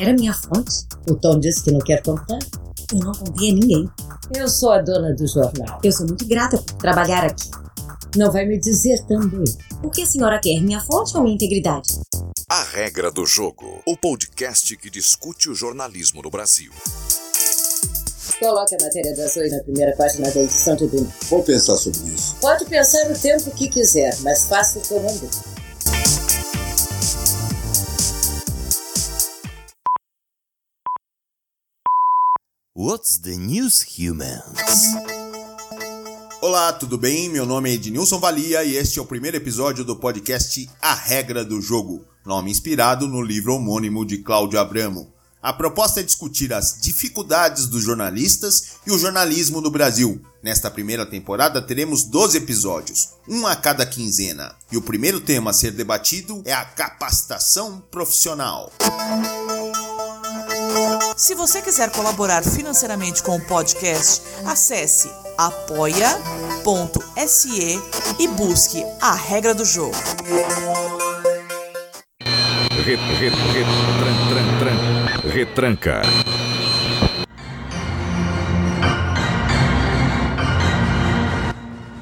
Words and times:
Era 0.00 0.12
minha 0.14 0.34
fonte. 0.34 0.86
O 1.08 1.14
Tom 1.14 1.38
disse 1.38 1.62
que 1.62 1.70
não 1.70 1.80
quer 1.80 2.02
contar. 2.02 2.38
Eu 2.92 2.98
não 2.98 3.12
contei 3.12 3.50
a 3.50 3.54
ninguém. 3.54 3.88
Eu 4.34 4.48
sou 4.48 4.72
a 4.72 4.80
dona 4.80 5.14
do 5.14 5.26
jornal. 5.26 5.78
Eu 5.82 5.92
sou 5.92 6.06
muito 6.06 6.26
grata 6.26 6.56
por 6.56 6.74
trabalhar 6.74 7.24
aqui. 7.24 7.50
Não 8.16 8.30
vai 8.30 8.44
me 8.44 8.58
dizer 8.58 8.98
também. 9.06 9.44
O 9.82 9.90
que 9.90 10.02
a 10.02 10.06
senhora 10.06 10.40
quer, 10.40 10.60
minha 10.60 10.80
fonte 10.80 11.16
ou 11.16 11.22
minha 11.22 11.34
integridade? 11.34 12.00
A 12.48 12.62
Regra 12.64 13.10
do 13.10 13.24
Jogo, 13.24 13.80
o 13.86 13.96
podcast 13.96 14.76
que 14.76 14.90
discute 14.90 15.48
o 15.48 15.54
jornalismo 15.54 16.20
no 16.20 16.30
Brasil. 16.30 16.72
Coloque 18.38 18.74
a 18.74 18.84
matéria 18.84 19.16
da 19.16 19.26
Zoe 19.26 19.48
na 19.48 19.62
primeira 19.62 19.96
página 19.96 20.30
da 20.30 20.40
edição 20.40 20.74
de 20.76 20.86
domingo. 20.88 21.12
Vou 21.30 21.42
pensar 21.42 21.76
sobre 21.76 22.10
isso. 22.12 22.36
Pode 22.40 22.64
pensar 22.64 23.10
o 23.10 23.18
tempo 23.18 23.50
que 23.52 23.68
quiser, 23.68 24.18
mas 24.20 24.46
faça 24.48 24.78
o 24.78 24.82
que 24.82 24.92
eu 24.92 25.02
mandei. 25.02 25.30
What's 32.84 33.16
the 33.18 33.36
news, 33.36 33.86
humans? 33.96 34.42
Olá, 36.40 36.72
tudo 36.72 36.98
bem? 36.98 37.28
Meu 37.28 37.46
nome 37.46 37.70
é 37.70 37.74
Ednilson 37.74 38.18
Valia 38.18 38.64
e 38.64 38.74
este 38.74 38.98
é 38.98 39.02
o 39.02 39.06
primeiro 39.06 39.36
episódio 39.36 39.84
do 39.84 39.94
podcast 39.94 40.68
A 40.82 40.92
Regra 40.92 41.44
do 41.44 41.62
Jogo, 41.62 42.04
nome 42.26 42.50
inspirado 42.50 43.06
no 43.06 43.22
livro 43.22 43.54
homônimo 43.54 44.04
de 44.04 44.18
Cláudio 44.18 44.58
Abramo. 44.58 45.12
A 45.40 45.52
proposta 45.52 46.00
é 46.00 46.02
discutir 46.02 46.52
as 46.52 46.80
dificuldades 46.80 47.68
dos 47.68 47.84
jornalistas 47.84 48.78
e 48.84 48.90
o 48.90 48.98
jornalismo 48.98 49.60
no 49.60 49.70
Brasil. 49.70 50.20
Nesta 50.42 50.68
primeira 50.68 51.06
temporada 51.06 51.62
teremos 51.62 52.02
12 52.02 52.38
episódios, 52.38 53.10
um 53.28 53.46
a 53.46 53.54
cada 53.54 53.86
quinzena, 53.86 54.56
e 54.72 54.76
o 54.76 54.82
primeiro 54.82 55.20
tema 55.20 55.52
a 55.52 55.54
ser 55.54 55.70
debatido 55.70 56.42
é 56.44 56.52
a 56.52 56.64
capacitação 56.64 57.80
profissional. 57.92 58.72
Se 61.16 61.34
você 61.34 61.60
quiser 61.62 61.90
colaborar 61.90 62.42
financeiramente 62.42 63.22
com 63.22 63.36
o 63.36 63.40
podcast, 63.40 64.22
acesse 64.46 65.10
apoia.se 65.36 66.02
e 68.18 68.28
busque 68.28 68.84
a 69.00 69.14
regra 69.14 69.54
do 69.54 69.64
jogo. 69.64 69.94
Re, 72.84 72.96
re, 72.96 73.28
re, 73.28 73.64
tran, 73.98 74.16
tran, 74.28 74.58
tran, 74.58 75.30
retranca. 75.30 76.02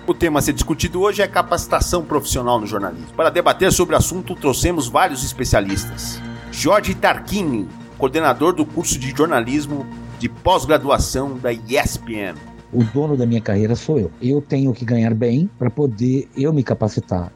O 0.07 0.15
tema 0.15 0.39
a 0.41 0.43
ser 0.43 0.55
discutido 0.55 1.01
hoje 1.03 1.23
é 1.23 1.29
capacitação 1.29 2.05
profissional 2.05 2.59
no 2.59 2.67
jornalismo. 2.67 3.15
Para 3.15 3.31
debater 3.31 3.73
sobre 3.73 3.95
o 3.95 3.99
assunto, 3.99 4.35
trouxemos 4.35 4.89
vários 4.89 5.23
especialistas. 5.23 6.21
Jorge 6.51 6.95
Tarquini, 6.97 7.69
coordenador 8.01 8.55
do 8.55 8.65
curso 8.65 8.99
de 8.99 9.11
jornalismo 9.11 9.87
de 10.19 10.27
pós-graduação 10.27 11.37
da 11.37 11.53
ESPN. 11.53 12.35
O 12.73 12.83
dono 12.83 13.15
da 13.15 13.27
minha 13.27 13.43
carreira 13.43 13.77
sou 13.77 13.99
eu. 13.99 14.11
Eu 14.23 14.41
tenho 14.41 14.73
que 14.73 14.87
ganhar 14.87 15.13
bem 15.13 15.51
para 15.59 15.69
poder 15.69 16.27
eu 16.35 16.51
me 16.51 16.65
capacitar. 16.65 17.31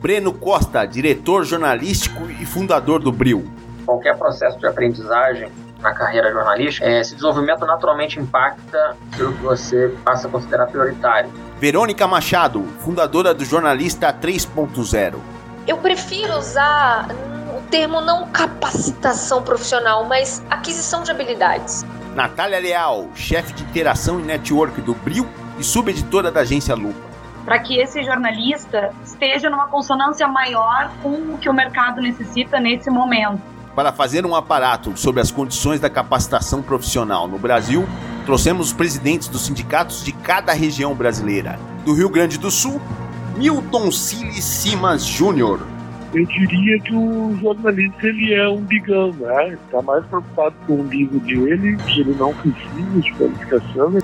Breno 0.00 0.32
Costa, 0.32 0.84
diretor 0.84 1.44
jornalístico 1.44 2.28
e 2.40 2.44
fundador 2.44 3.00
do 3.00 3.12
Bril. 3.12 3.44
Qualquer 3.86 4.18
processo 4.18 4.58
de 4.58 4.66
aprendizagem 4.66 5.48
na 5.80 5.94
carreira 5.94 6.32
jornalística, 6.32 6.86
esse 6.90 7.14
desenvolvimento 7.14 7.64
naturalmente 7.64 8.18
impacta 8.18 8.96
aquilo 9.12 9.32
que 9.32 9.42
você 9.42 9.94
passa 10.04 10.26
a 10.26 10.30
considerar 10.30 10.66
prioritário. 10.66 11.30
Verônica 11.60 12.06
Machado, 12.08 12.64
fundadora 12.80 13.32
do 13.32 13.44
Jornalista 13.44 14.12
3.0. 14.12 15.14
Eu 15.66 15.78
prefiro 15.78 16.36
usar 16.36 17.06
termo 17.70 18.00
não 18.00 18.26
capacitação 18.28 19.42
profissional, 19.42 20.04
mas 20.04 20.44
aquisição 20.50 21.02
de 21.02 21.10
habilidades. 21.10 21.86
Natália 22.14 22.58
Leal, 22.58 23.08
chefe 23.14 23.52
de 23.52 23.62
interação 23.62 24.18
e 24.18 24.22
network 24.24 24.80
do 24.80 24.94
Bril 24.94 25.26
e 25.58 25.62
subeditora 25.62 26.30
da 26.30 26.40
agência 26.40 26.74
Lupa. 26.74 27.08
Para 27.44 27.60
que 27.60 27.78
esse 27.78 28.02
jornalista 28.02 28.92
esteja 29.04 29.48
numa 29.48 29.68
consonância 29.68 30.26
maior 30.26 30.90
com 31.02 31.10
o 31.10 31.38
que 31.38 31.48
o 31.48 31.54
mercado 31.54 32.00
necessita 32.00 32.58
nesse 32.58 32.90
momento. 32.90 33.40
Para 33.74 33.92
fazer 33.92 34.26
um 34.26 34.34
aparato 34.34 34.96
sobre 34.96 35.20
as 35.20 35.30
condições 35.30 35.78
da 35.78 35.88
capacitação 35.88 36.60
profissional 36.60 37.28
no 37.28 37.38
Brasil, 37.38 37.88
trouxemos 38.26 38.66
os 38.66 38.72
presidentes 38.72 39.28
dos 39.28 39.42
sindicatos 39.42 40.04
de 40.04 40.12
cada 40.12 40.52
região 40.52 40.92
brasileira. 40.94 41.58
Do 41.84 41.94
Rio 41.94 42.10
Grande 42.10 42.36
do 42.36 42.50
Sul, 42.50 42.80
Milton 43.36 43.90
Siles 43.92 44.44
Simas 44.44 45.04
Júnior. 45.04 45.60
Eu 46.12 46.26
diria 46.26 46.80
que 46.80 46.92
o 46.92 47.36
jornalista 47.40 48.06
ele 48.06 48.34
é 48.34 48.48
um 48.48 48.60
bigão, 48.62 49.12
né? 49.12 49.58
Está 49.64 49.80
mais 49.80 50.04
preocupado 50.06 50.54
com 50.66 50.72
o 50.72 50.80
umbigo 50.80 51.20
dele, 51.20 51.76
que 51.86 52.00
ele 52.00 52.14
não 52.14 52.34
precisa 52.34 53.00
de 53.00 53.12
qualificação. 53.12 53.98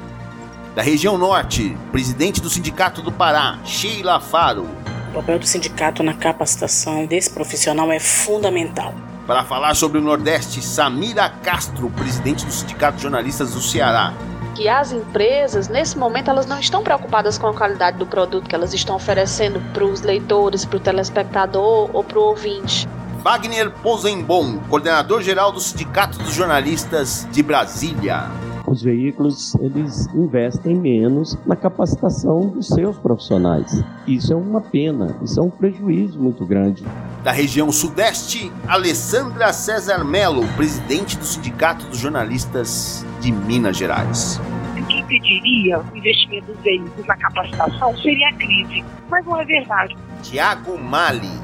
Da 0.76 0.82
região 0.82 1.18
norte, 1.18 1.76
presidente 1.90 2.40
do 2.40 2.48
Sindicato 2.48 3.02
do 3.02 3.10
Pará, 3.10 3.58
Sheila 3.64 4.20
Faro. 4.20 4.68
O 5.10 5.14
papel 5.14 5.38
do 5.38 5.46
sindicato 5.46 6.02
na 6.02 6.14
capacitação 6.14 7.06
desse 7.06 7.30
profissional 7.30 7.90
é 7.90 7.98
fundamental. 7.98 8.94
Para 9.26 9.42
falar 9.42 9.74
sobre 9.74 9.98
o 9.98 10.02
Nordeste, 10.02 10.62
Samira 10.62 11.28
Castro, 11.28 11.90
presidente 11.90 12.46
do 12.46 12.52
Sindicato 12.52 12.98
de 12.98 13.02
Jornalistas 13.02 13.52
do 13.52 13.60
Ceará. 13.60 14.12
Que 14.56 14.70
as 14.70 14.90
empresas, 14.90 15.68
nesse 15.68 15.98
momento, 15.98 16.30
elas 16.30 16.46
não 16.46 16.58
estão 16.58 16.82
preocupadas 16.82 17.36
com 17.36 17.46
a 17.46 17.52
qualidade 17.52 17.98
do 17.98 18.06
produto 18.06 18.48
que 18.48 18.54
elas 18.54 18.72
estão 18.72 18.96
oferecendo 18.96 19.60
para 19.74 19.84
os 19.84 20.00
leitores, 20.00 20.64
para 20.64 20.78
o 20.78 20.80
telespectador 20.80 21.90
ou 21.92 22.02
para 22.02 22.18
o 22.18 22.22
ouvinte. 22.22 22.88
Wagner 23.22 23.70
Posenbon, 23.70 24.58
coordenador 24.60 25.20
geral 25.20 25.52
do 25.52 25.60
Sindicato 25.60 26.16
dos 26.16 26.32
Jornalistas 26.32 27.28
de 27.30 27.42
Brasília. 27.42 28.30
Os 28.66 28.82
veículos 28.82 29.54
eles 29.56 30.06
investem 30.12 30.74
menos 30.74 31.38
na 31.46 31.54
capacitação 31.54 32.48
dos 32.48 32.66
seus 32.66 32.98
profissionais. 32.98 33.84
Isso 34.08 34.32
é 34.32 34.36
uma 34.36 34.60
pena, 34.60 35.16
isso 35.22 35.38
é 35.38 35.42
um 35.42 35.50
prejuízo 35.50 36.18
muito 36.18 36.44
grande. 36.44 36.84
Da 37.22 37.30
região 37.30 37.70
Sudeste, 37.70 38.50
Alessandra 38.66 39.52
César 39.52 40.04
Melo, 40.04 40.46
presidente 40.56 41.16
do 41.16 41.24
Sindicato 41.24 41.86
dos 41.86 41.98
Jornalistas 41.98 43.06
de 43.20 43.30
Minas 43.30 43.76
Gerais. 43.76 44.40
O 44.72 44.84
que 44.86 44.98
impediria 44.98 45.78
o 45.78 45.96
investimento 45.96 46.52
dos 46.52 46.60
veículos 46.62 47.06
na 47.06 47.16
capacitação 47.16 47.96
seria 47.98 48.28
a 48.30 48.32
crise, 48.32 48.84
mas 49.08 49.24
não 49.24 49.40
é 49.40 49.44
verdade. 49.44 49.96
Tiago 50.24 50.76
Mali, 50.76 51.40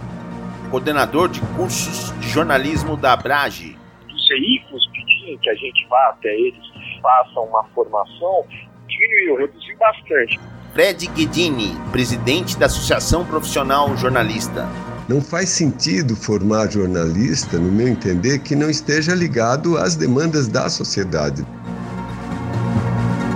coordenador 0.73 1.29
de 1.29 1.41
cursos 1.57 2.13
de 2.19 2.29
jornalismo 2.29 2.97
da 2.97 3.13
Abrage. 3.13 3.77
Os 4.13 4.29
veículos 4.29 4.89
pediam 4.89 5.39
que 5.39 5.51
a 5.51 5.55
gente 5.55 5.87
vá 5.89 6.11
até 6.11 6.29
eles 6.29 6.72
façam 7.03 7.45
uma 7.45 7.65
formação, 7.75 8.45
diminuiu, 8.87 9.37
reduziu 9.39 9.77
bastante. 9.79 10.41
Fred 10.73 11.07
Guedini, 11.09 11.77
presidente 11.91 12.57
da 12.57 12.67
Associação 12.67 13.27
Profissional 13.27 13.95
Jornalista. 13.97 14.67
Não 15.09 15.21
faz 15.21 15.51
sentido 15.51 16.17
formar 16.17 16.71
jornalista, 16.71 17.59
no 17.59 17.71
meu 17.71 17.89
entender, 17.89 18.39
que 18.39 18.57
não 18.57 18.71
esteja 18.71 19.15
ligado 19.15 19.77
às 19.77 19.97
demandas 19.97 20.49
da 20.49 20.71
sociedade. 20.71 21.45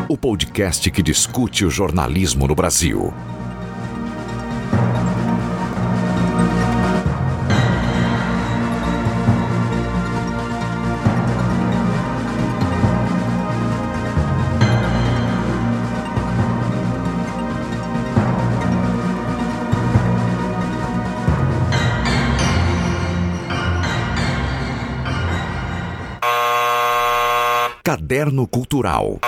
O 0.09 0.17
podcast 0.17 0.91
que 0.91 1.03
discute 1.03 1.65
o 1.65 1.71
jornalismo 1.71 2.47
no 2.47 2.55
Brasil. 2.55 3.13
Caderno 28.07 28.47
Cultural. 28.47 29.19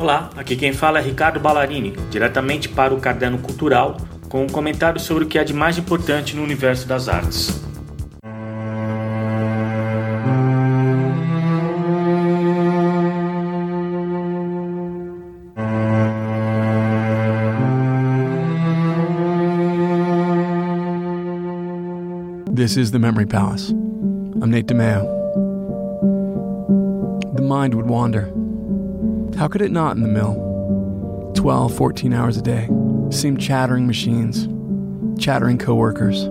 Olá, 0.00 0.30
aqui 0.34 0.56
quem 0.56 0.72
fala 0.72 0.98
é 0.98 1.02
Ricardo 1.02 1.38
Ballarini, 1.38 1.92
diretamente 2.10 2.66
para 2.66 2.94
o 2.94 2.98
Caderno 2.98 3.36
Cultural, 3.36 3.98
com 4.30 4.42
um 4.42 4.46
comentário 4.46 4.98
sobre 4.98 5.24
o 5.24 5.26
que 5.26 5.38
é 5.38 5.44
de 5.44 5.52
mais 5.52 5.76
importante 5.76 6.34
no 6.34 6.42
universo 6.42 6.88
das 6.88 7.10
artes. 7.10 7.62
This 22.50 22.78
is 22.78 22.92
the 22.92 22.98
Memory 22.98 23.26
Palace. 23.26 23.72
I'm 24.40 24.50
Nate 24.50 24.68
DeMeo. 24.68 25.13
mind 27.54 27.72
would 27.72 27.86
wander. 27.86 28.24
How 29.38 29.46
could 29.46 29.62
it 29.62 29.70
not 29.70 29.94
in 29.96 30.02
the 30.02 30.08
mill? 30.08 30.34
12, 31.36 31.72
14 31.72 32.12
hours 32.12 32.36
a 32.36 32.42
day 32.42 32.68
seemed 33.10 33.40
chattering 33.40 33.86
machines, 33.86 34.48
chattering 35.22 35.56
coworkers. 35.56 36.28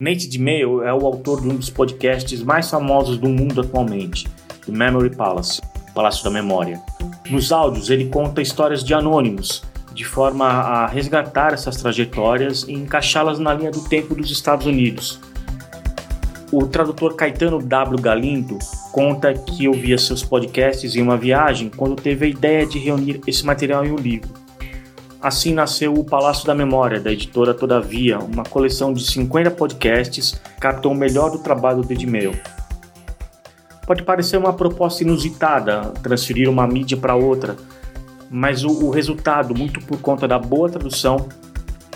Nate 0.00 0.28
DeMeo 0.28 0.82
é 0.82 0.92
o 0.92 1.06
autor 1.06 1.42
de 1.42 1.48
um 1.48 1.54
dos 1.54 1.70
podcasts 1.70 2.42
mais 2.42 2.68
famosos 2.68 3.18
do 3.18 3.28
mundo 3.28 3.60
atualmente, 3.60 4.26
The 4.66 4.72
Memory 4.72 5.14
Palace, 5.14 5.60
Palácio 5.94 6.24
da 6.24 6.30
Memória. 6.30 6.82
Nos 7.30 7.52
áudios, 7.52 7.88
ele 7.88 8.08
conta 8.08 8.42
histórias 8.42 8.82
de 8.82 8.94
anônimos, 8.94 9.62
de 9.98 10.04
forma 10.04 10.46
a 10.46 10.86
resgatar 10.86 11.52
essas 11.52 11.76
trajetórias 11.76 12.62
e 12.68 12.72
encaixá-las 12.72 13.40
na 13.40 13.52
linha 13.52 13.72
do 13.72 13.80
tempo 13.80 14.14
dos 14.14 14.30
Estados 14.30 14.64
Unidos. 14.64 15.18
O 16.52 16.68
tradutor 16.68 17.16
Caetano 17.16 17.60
W. 17.60 18.00
Galindo 18.00 18.56
conta 18.92 19.34
que 19.34 19.66
ouvia 19.66 19.98
seus 19.98 20.22
podcasts 20.22 20.94
em 20.94 21.02
uma 21.02 21.16
viagem 21.16 21.68
quando 21.68 21.96
teve 21.96 22.26
a 22.26 22.28
ideia 22.28 22.64
de 22.64 22.78
reunir 22.78 23.20
esse 23.26 23.44
material 23.44 23.84
em 23.84 23.90
um 23.90 23.96
livro. 23.96 24.32
Assim 25.20 25.52
nasceu 25.52 25.92
o 25.92 26.04
Palácio 26.04 26.46
da 26.46 26.54
Memória, 26.54 27.00
da 27.00 27.10
editora 27.10 27.52
Todavia, 27.52 28.20
uma 28.20 28.44
coleção 28.44 28.92
de 28.92 29.04
50 29.04 29.50
podcasts 29.50 30.30
que 30.30 30.60
captou 30.60 30.92
o 30.92 30.96
melhor 30.96 31.32
do 31.32 31.40
trabalho 31.40 31.82
do 31.82 31.92
Edmail. 31.92 32.36
Pode 33.84 34.04
parecer 34.04 34.36
uma 34.36 34.52
proposta 34.52 35.02
inusitada 35.02 35.92
transferir 36.04 36.48
uma 36.48 36.68
mídia 36.68 36.96
para 36.96 37.16
outra, 37.16 37.56
mas 38.30 38.64
o, 38.64 38.86
o 38.86 38.90
resultado, 38.90 39.54
muito 39.54 39.80
por 39.80 40.00
conta 40.00 40.26
da 40.28 40.38
boa 40.38 40.68
tradução, 40.68 41.28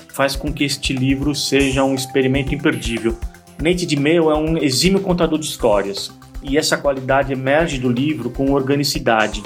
faz 0.08 0.36
com 0.36 0.52
que 0.52 0.64
este 0.64 0.92
livro 0.92 1.34
seja 1.34 1.84
um 1.84 1.94
experimento 1.94 2.54
imperdível. 2.54 3.16
Nate 3.60 3.86
DiMeo 3.86 4.30
é 4.30 4.36
um 4.36 4.56
exímio 4.56 5.00
contador 5.00 5.38
de 5.38 5.46
histórias, 5.46 6.12
e 6.42 6.58
essa 6.58 6.76
qualidade 6.76 7.32
emerge 7.32 7.78
do 7.78 7.88
livro 7.88 8.30
com 8.30 8.52
organicidade. 8.52 9.42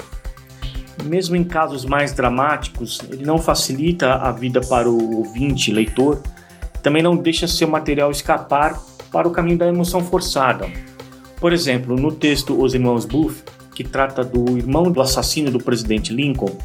Mesmo 1.03 1.35
em 1.35 1.43
casos 1.43 1.85
mais 1.85 2.11
dramáticos, 2.13 2.99
ele 3.09 3.23
não 3.23 3.37
facilita 3.37 4.15
a 4.15 4.31
vida 4.31 4.59
para 4.61 4.89
o 4.89 5.17
ouvinte, 5.17 5.71
leitor, 5.71 6.21
também 6.81 7.03
não 7.03 7.15
deixa 7.15 7.47
seu 7.47 7.67
material 7.67 8.09
escapar 8.11 8.81
para 9.11 9.27
o 9.27 9.31
caminho 9.31 9.57
da 9.57 9.67
emoção 9.67 10.03
forçada. 10.03 10.69
Por 11.39 11.53
exemplo, 11.53 11.95
no 11.95 12.11
texto 12.11 12.59
Os 12.59 12.73
Irmãos 12.73 13.05
Booth, 13.05 13.43
que 13.73 13.83
trata 13.83 14.23
do 14.23 14.57
irmão 14.57 14.91
do 14.91 14.99
assassino 14.99 15.51
do 15.51 15.59
presidente 15.59 16.11
Lincoln, 16.11 16.57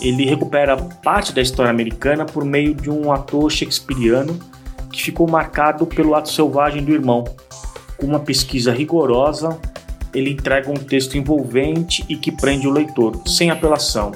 ele 0.00 0.24
recupera 0.24 0.76
parte 0.76 1.32
da 1.32 1.40
história 1.40 1.70
americana 1.70 2.24
por 2.24 2.44
meio 2.44 2.74
de 2.74 2.90
um 2.90 3.12
ator 3.12 3.50
shakespeariano 3.50 4.38
que 4.92 5.02
ficou 5.02 5.28
marcado 5.28 5.86
pelo 5.86 6.14
ato 6.14 6.30
selvagem 6.30 6.84
do 6.84 6.92
irmão. 6.92 7.24
Com 7.96 8.06
uma 8.06 8.20
pesquisa 8.20 8.72
rigorosa, 8.72 9.58
ele 10.14 10.30
entrega 10.30 10.70
um 10.70 10.74
texto 10.74 11.16
envolvente 11.16 12.04
e 12.08 12.16
que 12.16 12.32
prende 12.32 12.66
o 12.66 12.70
leitor, 12.70 13.20
sem 13.26 13.50
apelação. 13.50 14.12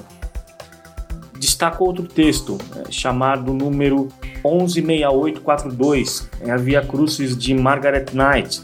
Destaco 1.39 1.85
outro 1.85 2.05
texto, 2.05 2.57
é, 2.77 2.91
chamado 2.91 3.53
número 3.53 4.09
116842, 4.45 6.29
é 6.41 6.51
a 6.51 6.57
Via 6.57 6.81
Crucis 6.83 7.37
de 7.37 7.53
Margaret 7.55 8.07
Knight, 8.13 8.63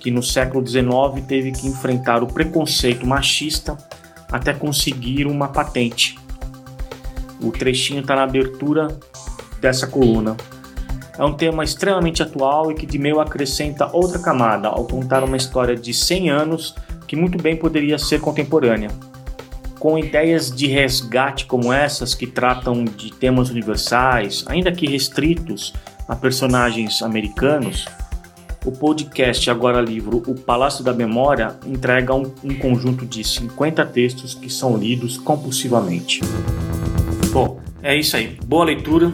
que 0.00 0.10
no 0.10 0.22
século 0.22 0.66
XIX 0.66 1.24
teve 1.26 1.52
que 1.52 1.68
enfrentar 1.68 2.22
o 2.22 2.26
preconceito 2.26 3.06
machista 3.06 3.78
até 4.30 4.52
conseguir 4.52 5.26
uma 5.26 5.48
patente. 5.48 6.18
O 7.42 7.50
trechinho 7.50 8.00
está 8.00 8.16
na 8.16 8.22
abertura 8.22 8.88
dessa 9.60 9.86
coluna. 9.86 10.36
É 11.18 11.24
um 11.24 11.32
tema 11.32 11.64
extremamente 11.64 12.22
atual 12.22 12.70
e 12.70 12.74
que 12.74 12.84
de 12.84 12.98
meio 12.98 13.20
acrescenta 13.20 13.90
outra 13.92 14.18
camada 14.18 14.68
ao 14.68 14.84
contar 14.84 15.24
uma 15.24 15.36
história 15.36 15.74
de 15.74 15.94
100 15.94 16.30
anos 16.30 16.74
que 17.06 17.16
muito 17.16 17.38
bem 17.38 17.56
poderia 17.56 17.98
ser 17.98 18.20
contemporânea. 18.20 18.90
Com 19.78 19.98
ideias 19.98 20.50
de 20.50 20.66
resgate 20.66 21.46
como 21.46 21.72
essas 21.72 22.14
que 22.14 22.26
tratam 22.26 22.84
de 22.84 23.12
temas 23.12 23.50
universais, 23.50 24.44
ainda 24.46 24.72
que 24.72 24.86
restritos 24.86 25.72
a 26.08 26.14
personagens 26.14 27.02
americanos, 27.02 27.86
o 28.64 28.72
podcast 28.72 29.48
Agora 29.48 29.80
Livro 29.80 30.22
O 30.26 30.34
Palácio 30.34 30.82
da 30.82 30.92
Memória 30.92 31.56
entrega 31.64 32.12
um, 32.14 32.32
um 32.42 32.58
conjunto 32.58 33.06
de 33.06 33.22
50 33.22 33.86
textos 33.86 34.34
que 34.34 34.50
são 34.50 34.76
lidos 34.76 35.16
compulsivamente. 35.16 36.20
Bom, 37.36 37.60
é 37.82 37.94
isso 37.94 38.16
aí. 38.16 38.38
Boa 38.46 38.64
leitura. 38.64 39.12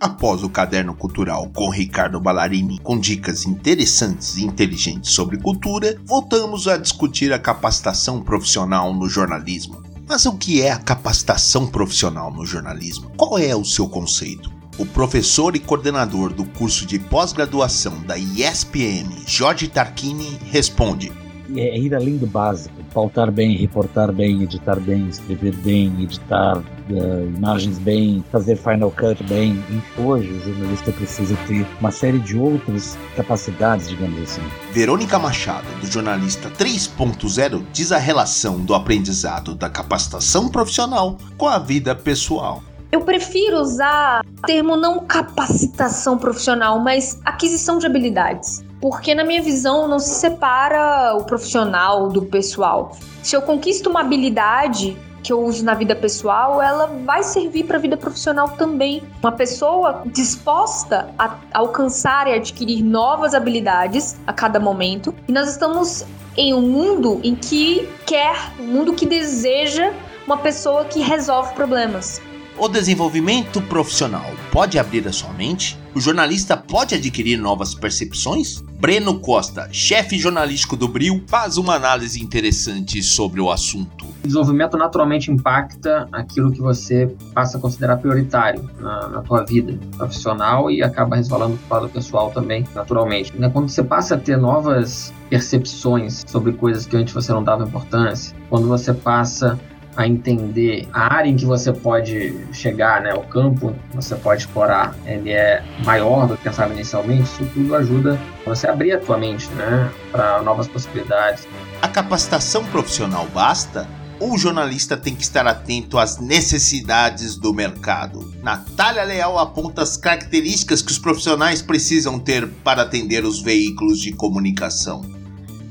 Após 0.00 0.42
o 0.42 0.50
caderno 0.50 0.92
cultural 0.92 1.48
com 1.54 1.70
Ricardo 1.70 2.18
Ballarini, 2.18 2.80
com 2.80 2.98
dicas 2.98 3.46
interessantes 3.46 4.36
e 4.36 4.44
inteligentes 4.44 5.12
sobre 5.12 5.38
cultura, 5.38 5.96
voltamos 6.04 6.66
a 6.66 6.76
discutir 6.76 7.32
a 7.32 7.38
capacitação 7.38 8.20
profissional 8.20 8.92
no 8.92 9.08
jornalismo. 9.08 9.91
Mas 10.08 10.26
o 10.26 10.36
que 10.36 10.60
é 10.60 10.70
a 10.70 10.78
capacitação 10.78 11.66
profissional 11.66 12.32
no 12.32 12.44
jornalismo? 12.44 13.10
Qual 13.16 13.38
é 13.38 13.54
o 13.54 13.64
seu 13.64 13.88
conceito? 13.88 14.50
O 14.78 14.86
professor 14.86 15.54
e 15.54 15.60
coordenador 15.60 16.32
do 16.32 16.44
curso 16.44 16.86
de 16.86 16.98
pós-graduação 16.98 18.02
da 18.02 18.18
ESPM, 18.18 19.24
Jorge 19.26 19.68
Tarquini, 19.68 20.38
responde: 20.50 21.12
é 21.54 21.78
ir 21.78 21.94
além 21.94 22.16
do 22.16 22.26
básico, 22.26 22.81
pautar 22.92 23.30
bem, 23.30 23.56
reportar 23.56 24.12
bem, 24.12 24.42
editar 24.42 24.78
bem, 24.78 25.08
escrever 25.08 25.54
bem, 25.56 25.92
editar 26.02 26.58
uh, 26.58 27.36
imagens 27.36 27.78
bem, 27.78 28.24
fazer 28.30 28.56
final 28.56 28.90
cut 28.90 29.22
bem. 29.24 29.62
E 29.70 30.00
hoje 30.00 30.28
o 30.30 30.40
jornalista 30.40 30.92
precisa 30.92 31.36
ter 31.46 31.66
uma 31.80 31.90
série 31.90 32.18
de 32.18 32.36
outras 32.36 32.98
capacidades, 33.16 33.88
digamos 33.88 34.20
assim. 34.22 34.42
Verônica 34.72 35.18
Machado, 35.18 35.66
do 35.80 35.86
jornalista 35.86 36.50
3.0, 36.50 37.62
diz 37.72 37.92
a 37.92 37.98
relação 37.98 38.60
do 38.60 38.74
aprendizado 38.74 39.54
da 39.54 39.68
capacitação 39.68 40.48
profissional 40.48 41.16
com 41.36 41.46
a 41.48 41.58
vida 41.58 41.94
pessoal. 41.94 42.62
Eu 42.92 43.00
prefiro 43.00 43.58
usar 43.58 44.22
o 44.22 44.46
termo 44.46 44.76
não 44.76 45.00
capacitação 45.06 46.18
profissional, 46.18 46.78
mas 46.78 47.18
aquisição 47.24 47.78
de 47.78 47.86
habilidades. 47.86 48.62
Porque, 48.82 49.14
na 49.14 49.22
minha 49.22 49.40
visão, 49.40 49.86
não 49.86 50.00
se 50.00 50.16
separa 50.16 51.14
o 51.14 51.22
profissional 51.22 52.08
do 52.08 52.22
pessoal. 52.22 52.96
Se 53.22 53.36
eu 53.36 53.40
conquisto 53.40 53.88
uma 53.88 54.00
habilidade 54.00 54.98
que 55.22 55.32
eu 55.32 55.40
uso 55.40 55.64
na 55.64 55.72
vida 55.72 55.94
pessoal, 55.94 56.60
ela 56.60 56.88
vai 57.04 57.22
servir 57.22 57.62
para 57.62 57.78
a 57.78 57.80
vida 57.80 57.96
profissional 57.96 58.48
também. 58.48 59.00
Uma 59.22 59.30
pessoa 59.30 60.02
disposta 60.06 61.08
a 61.16 61.38
alcançar 61.52 62.26
e 62.26 62.34
adquirir 62.34 62.82
novas 62.82 63.34
habilidades 63.34 64.16
a 64.26 64.32
cada 64.32 64.58
momento. 64.58 65.14
E 65.28 65.32
nós 65.32 65.48
estamos 65.48 66.04
em 66.36 66.52
um 66.52 66.62
mundo 66.62 67.20
em 67.22 67.36
que 67.36 67.88
quer, 68.04 68.34
um 68.58 68.64
mundo 68.64 68.94
que 68.94 69.06
deseja 69.06 69.92
uma 70.26 70.38
pessoa 70.38 70.84
que 70.86 70.98
resolve 70.98 71.54
problemas. 71.54 72.20
O 72.58 72.68
desenvolvimento 72.68 73.62
profissional 73.62 74.30
pode 74.52 74.78
abrir 74.78 75.08
a 75.08 75.12
sua 75.12 75.32
mente? 75.32 75.78
O 75.94 76.00
jornalista 76.00 76.56
pode 76.56 76.94
adquirir 76.94 77.38
novas 77.38 77.74
percepções? 77.74 78.62
Breno 78.78 79.18
Costa, 79.20 79.68
chefe 79.72 80.18
jornalístico 80.18 80.76
do 80.76 80.86
Bril, 80.86 81.22
faz 81.26 81.56
uma 81.56 81.74
análise 81.74 82.22
interessante 82.22 83.02
sobre 83.02 83.40
o 83.40 83.50
assunto. 83.50 84.04
O 84.04 84.26
desenvolvimento 84.26 84.76
naturalmente 84.76 85.30
impacta 85.30 86.08
aquilo 86.12 86.52
que 86.52 86.60
você 86.60 87.14
passa 87.34 87.56
a 87.58 87.60
considerar 87.60 87.96
prioritário 87.96 88.68
na, 88.78 89.08
na 89.08 89.22
tua 89.22 89.44
vida 89.44 89.78
profissional 89.96 90.70
e 90.70 90.82
acaba 90.82 91.16
resvalando 91.16 91.58
para 91.68 91.78
o 91.78 91.80
lado 91.82 91.92
pessoal 91.92 92.30
também, 92.30 92.66
naturalmente. 92.74 93.32
Né, 93.36 93.48
quando 93.48 93.68
você 93.68 93.82
passa 93.82 94.14
a 94.14 94.18
ter 94.18 94.36
novas 94.36 95.12
percepções 95.30 96.22
sobre 96.26 96.52
coisas 96.52 96.86
que 96.86 96.96
antes 96.96 97.14
você 97.14 97.32
não 97.32 97.42
dava 97.42 97.64
importância, 97.64 98.36
quando 98.50 98.68
você 98.68 98.92
passa 98.92 99.58
a 99.96 100.06
entender 100.06 100.88
a 100.92 101.14
área 101.14 101.28
em 101.28 101.36
que 101.36 101.44
você 101.44 101.72
pode 101.72 102.34
chegar, 102.52 103.02
né, 103.02 103.14
o 103.14 103.22
campo 103.22 103.74
que 103.90 103.96
você 103.96 104.14
pode 104.14 104.42
explorar, 104.42 104.94
ele 105.04 105.30
é 105.30 105.62
maior 105.84 106.26
do 106.26 106.36
que 106.36 106.44
pensava 106.44 106.72
inicialmente, 106.72 107.24
isso 107.24 107.44
tudo 107.52 107.74
ajuda 107.74 108.18
você 108.44 108.66
a 108.66 108.72
abrir 108.72 108.92
a 108.92 108.98
tua 108.98 109.18
mente, 109.18 109.48
né, 109.50 109.90
para 110.10 110.42
novas 110.42 110.66
possibilidades. 110.66 111.46
A 111.80 111.88
capacitação 111.88 112.64
profissional 112.64 113.26
basta? 113.34 113.86
Ou 114.18 114.34
o 114.34 114.38
jornalista 114.38 114.96
tem 114.96 115.16
que 115.16 115.24
estar 115.24 115.48
atento 115.48 115.98
às 115.98 116.20
necessidades 116.20 117.34
do 117.34 117.52
mercado? 117.52 118.32
Natália 118.40 119.02
Leal 119.02 119.36
aponta 119.36 119.82
as 119.82 119.96
características 119.96 120.80
que 120.80 120.92
os 120.92 120.98
profissionais 120.98 121.60
precisam 121.60 122.20
ter 122.20 122.46
para 122.46 122.82
atender 122.82 123.24
os 123.24 123.42
veículos 123.42 123.98
de 123.98 124.12
comunicação. 124.12 125.21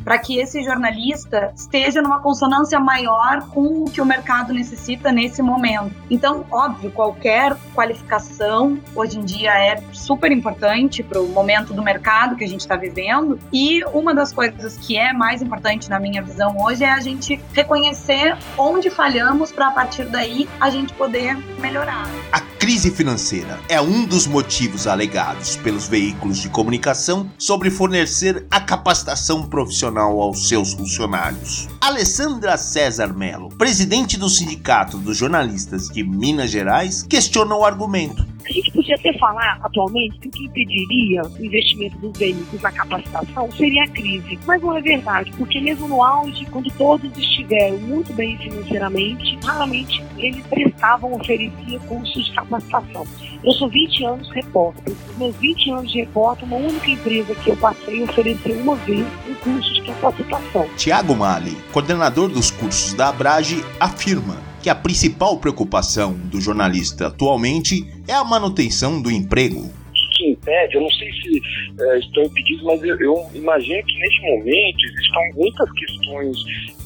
Para 0.04 0.18
que 0.18 0.40
esse 0.40 0.64
jornalista 0.64 1.52
esteja 1.56 2.02
numa 2.02 2.20
consonância 2.20 2.80
maior 2.80 3.48
com 3.50 3.84
o 3.84 3.86
que 3.86 4.02
o 4.02 4.06
mercado 4.06 4.54
necessita 4.54 5.12
nesse 5.12 5.42
momento. 5.42 5.94
Então, 6.10 6.46
óbvio, 6.52 6.92
qualquer 6.92 7.56
qualificação 7.74 8.80
hoje 8.96 9.20
em 9.20 9.24
dia 9.24 9.52
é 9.52 9.84
super 9.92 10.32
importante 10.32 11.04
para 11.04 11.22
o 11.22 11.28
momento 11.28 11.74
do 11.74 11.82
mercado 11.82 12.36
que 12.36 12.44
a 12.44 12.48
gente 12.48 12.62
está 12.62 12.76
vivendo. 12.76 13.40
E 13.54 13.84
uma 13.94 14.14
das 14.14 14.34
coisas 14.34 14.78
que 14.78 14.98
é 14.98 15.14
mais 15.14 15.42
importante 15.42 15.90
na 15.90 16.00
minha 16.00 16.22
visão 16.22 16.56
hoje 16.60 16.84
é 16.84 16.92
a 16.92 17.00
gente 17.00 17.40
reconhecer 17.54 18.38
onde 18.58 18.90
falhamos 18.90 19.52
para 19.52 19.68
a 19.68 19.72
partir 19.72 20.06
daí 20.06 20.48
a 20.60 20.70
gente 20.70 20.94
poder 20.94 21.38
melhorar. 21.60 22.08
A 22.32 22.40
crise 22.40 22.92
financeira 22.92 23.60
é 23.68 23.82
um 23.82 24.06
dos 24.06 24.28
motivos 24.28 24.88
alegados 24.88 25.56
pelos 25.56 25.88
veículos 25.88 26.38
de 26.38 26.50
comunicação 26.50 27.30
sobre 27.38 27.70
fornecer 27.70 28.46
a 28.50 28.60
capacitação 28.60 29.48
profissional 29.48 29.91
aos 30.00 30.48
seus 30.48 30.74
funcionários. 30.74 31.68
Alessandra 31.80 32.58
César 32.58 33.14
Melo, 33.14 33.50
presidente 33.50 34.18
do 34.18 34.30
Sindicato 34.30 34.98
dos 34.98 35.18
Jornalistas 35.18 35.88
de 35.90 36.04
Minas 36.04 36.52
Gerais, 36.52 37.04
questiona 37.04 37.56
o 37.56 37.66
argumento. 37.66 38.26
A 38.46 38.52
gente 38.52 38.72
podia 38.72 38.96
até 38.96 39.18
falar 39.18 39.60
atualmente 39.64 40.20
que 40.20 40.28
o 40.28 40.32
que 40.32 40.46
impediria 40.46 41.22
o 41.24 41.46
investimento 41.46 41.98
dos 42.00 42.18
veículos 42.18 42.62
na 42.62 42.72
capacitação 42.72 43.52
seria 43.52 43.84
a 43.84 43.88
crise. 43.88 44.40
Mas 44.46 44.62
não 44.62 44.76
é 44.76 44.82
verdade, 44.82 45.32
porque 45.38 45.62
mesmo 45.62 45.88
no 45.88 46.04
auge, 46.04 46.46
quando 46.46 46.70
todos 46.72 47.16
estiveram 47.18 47.78
muito 47.80 48.12
bem 48.14 48.38
financeiramente, 48.38 49.38
raramente 49.44 50.04
eles 50.18 50.46
prestavam, 50.48 51.14
ofereciam 51.14 51.80
cursos 51.88 52.26
de 52.26 52.34
capacitação. 52.34 53.06
Eu 53.44 53.52
sou 53.54 53.68
20 53.68 54.06
anos 54.06 54.30
repórter. 54.30 54.94
Nos 55.08 55.18
meus 55.18 55.36
20 55.38 55.72
anos 55.72 55.92
de 55.92 56.00
repórter, 56.02 56.46
uma 56.46 56.58
única 56.58 56.92
empresa 56.92 57.34
que 57.34 57.50
eu 57.50 57.58
passei 57.58 58.04
ofereceu 58.04 58.56
uma 58.60 58.76
vez 58.76 59.06
um 59.28 59.34
curso 59.36 59.74
de 59.74 59.82
capacitação. 59.82 60.70
Tiago 60.78 61.16
Mali, 61.16 61.58
coordenador 61.72 62.30
dos 62.30 62.52
cursos 62.52 62.94
da 62.94 63.10
Abrage, 63.10 63.64
afirma 63.80 64.38
que 64.62 64.70
a 64.70 64.76
principal 64.76 65.40
preocupação 65.40 66.14
do 66.14 66.40
jornalista 66.40 67.08
atualmente 67.08 67.84
é 68.08 68.14
a 68.14 68.24
manutenção 68.24 69.02
do 69.02 69.10
emprego. 69.10 69.62
O 69.62 70.10
que 70.12 70.30
impede, 70.30 70.76
eu 70.76 70.82
não 70.82 70.92
sei 70.92 71.12
se 71.12 71.42
é, 71.80 71.98
estão 71.98 72.24
impedidos, 72.24 72.64
mas 72.64 72.84
eu, 72.84 73.00
eu 73.00 73.32
imagino 73.34 73.84
que 73.84 74.00
neste 74.00 74.22
momento 74.22 74.78
existam 74.86 75.20
muitas 75.36 75.72
questões 75.72 76.38